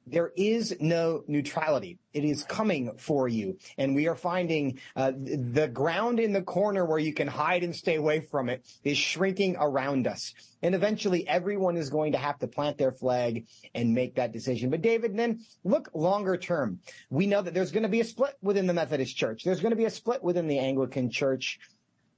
there 0.07 0.33
is 0.37 0.77
no 0.81 1.25
neutrality. 1.27 1.99
It 2.13 2.25
is 2.25 2.45
coming 2.45 2.93
for 2.99 3.27
you. 3.27 3.57
And 3.79 3.95
we 3.95 4.07
are 4.07 4.15
finding 4.15 4.79
uh, 4.95 5.13
the 5.17 5.69
ground 5.69 6.21
in 6.21 6.33
the 6.33 6.43
corner 6.43 6.85
where 6.85 6.99
you 6.99 7.15
can 7.15 7.27
hide 7.27 7.65
and 7.65 7.75
stay 7.75 7.97
away 7.97 8.21
from 8.21 8.49
it 8.49 8.67
is 8.85 8.99
shrinking 8.99 9.57
around 9.59 10.07
us. 10.07 10.35
And 10.63 10.75
eventually 10.75 11.27
everyone 11.27 11.77
is 11.77 11.91
going 11.91 12.13
to 12.13 12.19
have 12.19 12.39
to 12.41 12.47
plant 12.47 12.77
their 12.79 12.93
flag 12.93 13.47
and 13.75 13.95
make 13.95 14.17
that 14.17 14.33
decision. 14.33 14.71
But 14.71 14.83
David, 14.83 15.17
then 15.17 15.41
look 15.65 15.89
longer 15.95 16.37
term. 16.37 16.81
We 17.11 17.27
know 17.27 17.41
that 17.41 17.55
there's 17.55 17.73
going 17.73 17.83
to 17.83 17.89
be 17.89 18.01
a 18.01 18.05
split 18.05 18.37
within 18.43 18.67
the 18.67 18.75
Methodist 18.75 19.17
Church. 19.17 19.43
There's 19.43 19.61
going 19.61 19.73
to 19.73 19.77
be 19.77 19.87
a 19.87 19.91
split 19.91 20.23
within 20.23 20.49
the 20.49 20.59
Anglican 20.59 21.11
Church. 21.11 21.59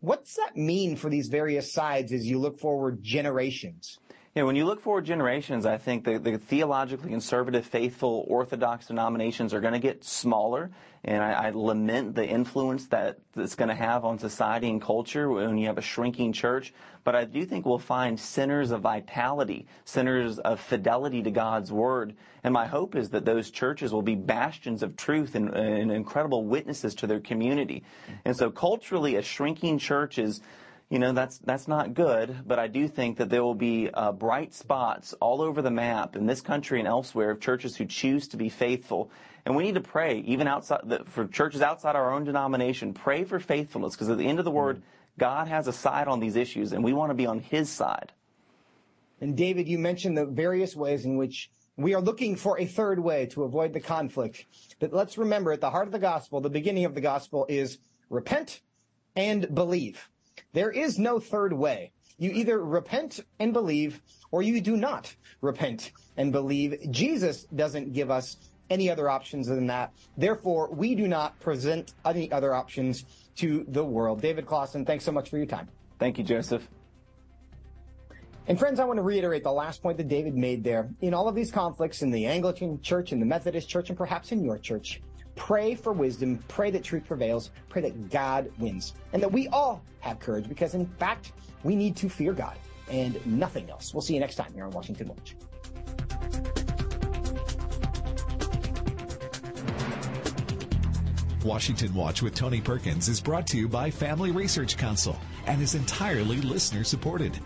What's 0.07 0.37
that 0.37 0.57
mean 0.57 0.95
for 0.95 1.11
these 1.11 1.27
various 1.27 1.73
sides 1.73 2.13
as 2.13 2.25
you 2.25 2.39
look 2.39 2.61
forward 2.61 3.03
generations? 3.03 3.99
Yeah, 4.37 4.45
when 4.45 4.55
you 4.55 4.65
look 4.65 4.81
forward 4.81 5.05
generations, 5.05 5.67
I 5.67 5.79
think 5.79 6.05
the, 6.05 6.21
the 6.21 6.39
theologically 6.39 7.11
conservative, 7.11 7.67
faithful, 7.67 8.25
orthodox 8.29 8.87
denominations 8.87 9.53
are 9.53 9.61
going 9.61 9.73
to 9.73 9.81
get 9.81 10.05
smaller 10.05 10.71
and 11.07 11.23
I, 11.23 11.47
I 11.47 11.51
lament 11.51 12.17
the 12.17 12.27
influence 12.27 12.89
that 12.89 13.19
it's 13.37 13.55
going 13.55 13.69
to 13.69 13.77
have 13.77 14.05
on 14.05 14.19
society 14.19 14.69
and 14.69 14.83
culture 14.83 15.31
when 15.31 15.57
you 15.57 15.69
have 15.69 15.79
a 15.79 15.83
shrinking 15.83 16.33
church. 16.33 16.75
But 17.05 17.15
I 17.15 17.25
do 17.25 17.47
think 17.47 17.65
we'll 17.65 17.79
find 17.79 18.19
centers 18.19 18.73
of 18.73 18.81
vitality, 18.81 19.69
centers 19.85 20.41
of 20.41 20.59
fidelity 20.59 21.23
to 21.23 21.31
God's 21.31 21.71
word. 21.71 22.17
And 22.43 22.53
my 22.53 22.67
hope 22.67 22.97
is 22.97 23.11
that 23.11 23.25
those 23.25 23.53
churches 23.53 23.93
will 23.93 24.03
be 24.03 24.17
bastions 24.17 24.83
of 24.83 24.97
truth 24.97 25.37
and, 25.37 25.51
and 25.51 25.93
incredible 25.93 26.45
witnesses 26.45 26.97
to 26.97 27.07
their 27.07 27.21
community. 27.21 27.85
And 28.25 28.37
so 28.37 28.51
culturally, 28.51 29.15
a 29.15 29.23
shrinking 29.23 29.79
church 29.79 30.19
is 30.19 30.41
you 30.91 30.99
know 30.99 31.13
that's 31.13 31.39
that's 31.39 31.67
not 31.67 31.95
good. 31.95 32.37
But 32.47 32.59
I 32.59 32.69
do 32.69 32.89
think 32.89 33.19
that 33.19 33.31
there 33.31 33.43
will 33.43 33.55
be 33.55 33.91
uh, 33.93 34.13
bright 34.13 34.55
spots 34.55 35.15
all 35.15 35.43
over 35.43 35.63
the 35.63 35.71
map 35.71 36.17
in 36.17 36.27
this 36.27 36.41
country 36.41 36.79
and 36.79 36.89
elsewhere 36.89 37.31
of 37.31 37.41
churches 37.41 37.77
who 37.77 37.87
choose 37.87 38.29
to 38.29 38.37
be 38.37 38.49
faithful. 38.49 39.11
And 39.45 39.55
we 39.55 39.63
need 39.63 39.75
to 39.77 39.81
pray, 39.81 40.19
even 40.27 40.49
outside 40.49 40.81
the, 40.85 41.05
for 41.05 41.27
churches 41.27 41.63
outside 41.63 41.95
our 41.95 42.13
own 42.13 42.25
denomination, 42.25 42.93
pray 42.93 43.25
for 43.25 43.39
faithfulness, 43.39 43.95
because 43.95 44.09
at 44.09 44.19
the 44.19 44.27
end 44.27 44.41
of 44.41 44.45
the 44.45 44.51
word, 44.51 44.83
God 45.19 45.47
has 45.47 45.69
a 45.69 45.73
side 45.73 46.09
on 46.09 46.19
these 46.19 46.35
issues, 46.35 46.73
and 46.73 46.83
we 46.83 46.93
want 46.93 47.11
to 47.11 47.15
be 47.15 47.27
on 47.27 47.39
His 47.39 47.71
side. 47.71 48.13
And 49.21 49.37
David, 49.37 49.69
you 49.69 49.79
mentioned 49.79 50.19
the 50.19 50.27
various 50.27 50.75
ways 50.75 51.05
in 51.05 51.17
which 51.17 51.51
we 51.77 51.95
are 51.95 52.01
looking 52.01 52.37
for 52.37 52.59
a 52.59 52.67
third 52.67 52.99
way 52.99 53.27
to 53.27 53.45
avoid 53.45 53.73
the 53.73 53.81
conflict. 53.81 54.47
But 54.81 54.93
let's 54.93 55.17
remember, 55.17 55.53
at 55.53 55.61
the 55.61 55.71
heart 55.71 55.87
of 55.87 55.93
the 55.93 55.99
gospel, 55.99 56.41
the 56.41 56.51
beginning 56.51 56.85
of 56.85 56.95
the 56.95 57.01
gospel 57.01 57.47
is 57.49 57.79
repent 58.11 58.61
and 59.15 59.55
believe. 59.55 60.11
There 60.57 60.71
is 60.71 60.99
no 60.99 61.21
third 61.21 61.53
way. 61.53 61.93
You 62.17 62.31
either 62.31 62.65
repent 62.65 63.21
and 63.39 63.53
believe, 63.53 64.01
or 64.31 64.41
you 64.41 64.63
do 64.63 64.75
not 64.75 65.15
repent 65.43 65.93
and 66.17 66.33
believe. 66.33 66.91
Jesus 66.91 67.45
doesn't 67.55 67.93
give 67.93 68.11
us 68.11 68.39
any 68.71 68.89
other 68.89 69.11
options 69.11 69.49
than 69.49 69.67
that. 69.67 69.93
Therefore, 70.17 70.73
we 70.73 70.95
do 70.95 71.09
not 71.09 71.39
present 71.41 71.93
any 72.07 72.33
other 72.33 72.55
options 72.55 73.05
to 73.35 73.67
the 73.69 73.85
world. 73.85 74.23
David 74.23 74.47
Closson, 74.47 74.87
thanks 74.87 75.05
so 75.05 75.13
much 75.13 75.29
for 75.29 75.37
your 75.37 75.45
time. 75.45 75.69
Thank 75.99 76.17
you, 76.17 76.25
Joseph. 76.25 76.67
And 78.47 78.59
friends, 78.59 78.81
I 78.81 78.87
want 78.87 78.97
to 78.97 79.03
reiterate 79.03 79.43
the 79.45 79.53
last 79.53 79.83
point 79.83 79.99
that 79.99 80.09
David 80.09 80.35
made 80.35 80.65
there. 80.65 80.89
In 81.03 81.13
all 81.13 81.29
of 81.29 81.35
these 81.35 81.51
conflicts 81.51 82.01
in 82.01 82.11
the 82.11 82.25
Anglican 82.25 82.81
Church, 82.81 83.13
in 83.13 83.21
the 83.21 83.27
Methodist 83.27 83.69
Church, 83.69 83.91
and 83.91 83.99
perhaps 83.99 84.33
in 84.33 84.43
your 84.43 84.57
church, 84.57 85.03
pray 85.37 85.75
for 85.75 85.93
wisdom, 85.93 86.43
pray 86.49 86.71
that 86.71 86.83
truth 86.83 87.05
prevails, 87.07 87.51
pray 87.69 87.83
that 87.83 88.11
God 88.11 88.51
wins, 88.59 88.95
and 89.13 89.23
that 89.23 89.31
we 89.31 89.47
all 89.49 89.83
have 90.01 90.19
courage 90.19 90.49
because, 90.49 90.75
in 90.75 90.87
fact, 90.99 91.33
we 91.63 91.77
need 91.77 91.95
to 91.97 92.09
fear 92.09 92.33
God 92.33 92.57
and 92.91 93.25
nothing 93.27 93.71
else. 93.71 93.95
We'll 93.95 94.01
see 94.01 94.15
you 94.15 94.21
next 94.21 94.37
time 94.37 94.53
here 94.53 94.65
on 94.65 94.71
Washington 94.71 95.09
Watch. 95.09 95.37
Washington 101.45 101.95
Watch 101.95 102.23
with 102.23 102.35
Tony 102.35 102.61
Perkins 102.61 103.09
is 103.09 103.21
brought 103.21 103.47
to 103.49 103.57
you 103.57 103.69
by 103.69 103.89
Family 103.89 104.33
Research 104.33 104.77
Council 104.77 105.17
and 105.47 105.63
is 105.63 105.77
entirely 105.77 106.39
listener 106.39 106.83
supported. 106.83 107.39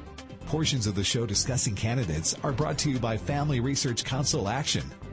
Portions 0.46 0.86
of 0.86 0.94
the 0.94 1.04
show 1.04 1.26
discussing 1.26 1.74
candidates 1.74 2.34
are 2.42 2.52
brought 2.52 2.78
to 2.78 2.90
you 2.90 2.98
by 2.98 3.18
Family 3.18 3.60
Research 3.60 4.02
Council 4.04 4.48
Action. 4.48 4.82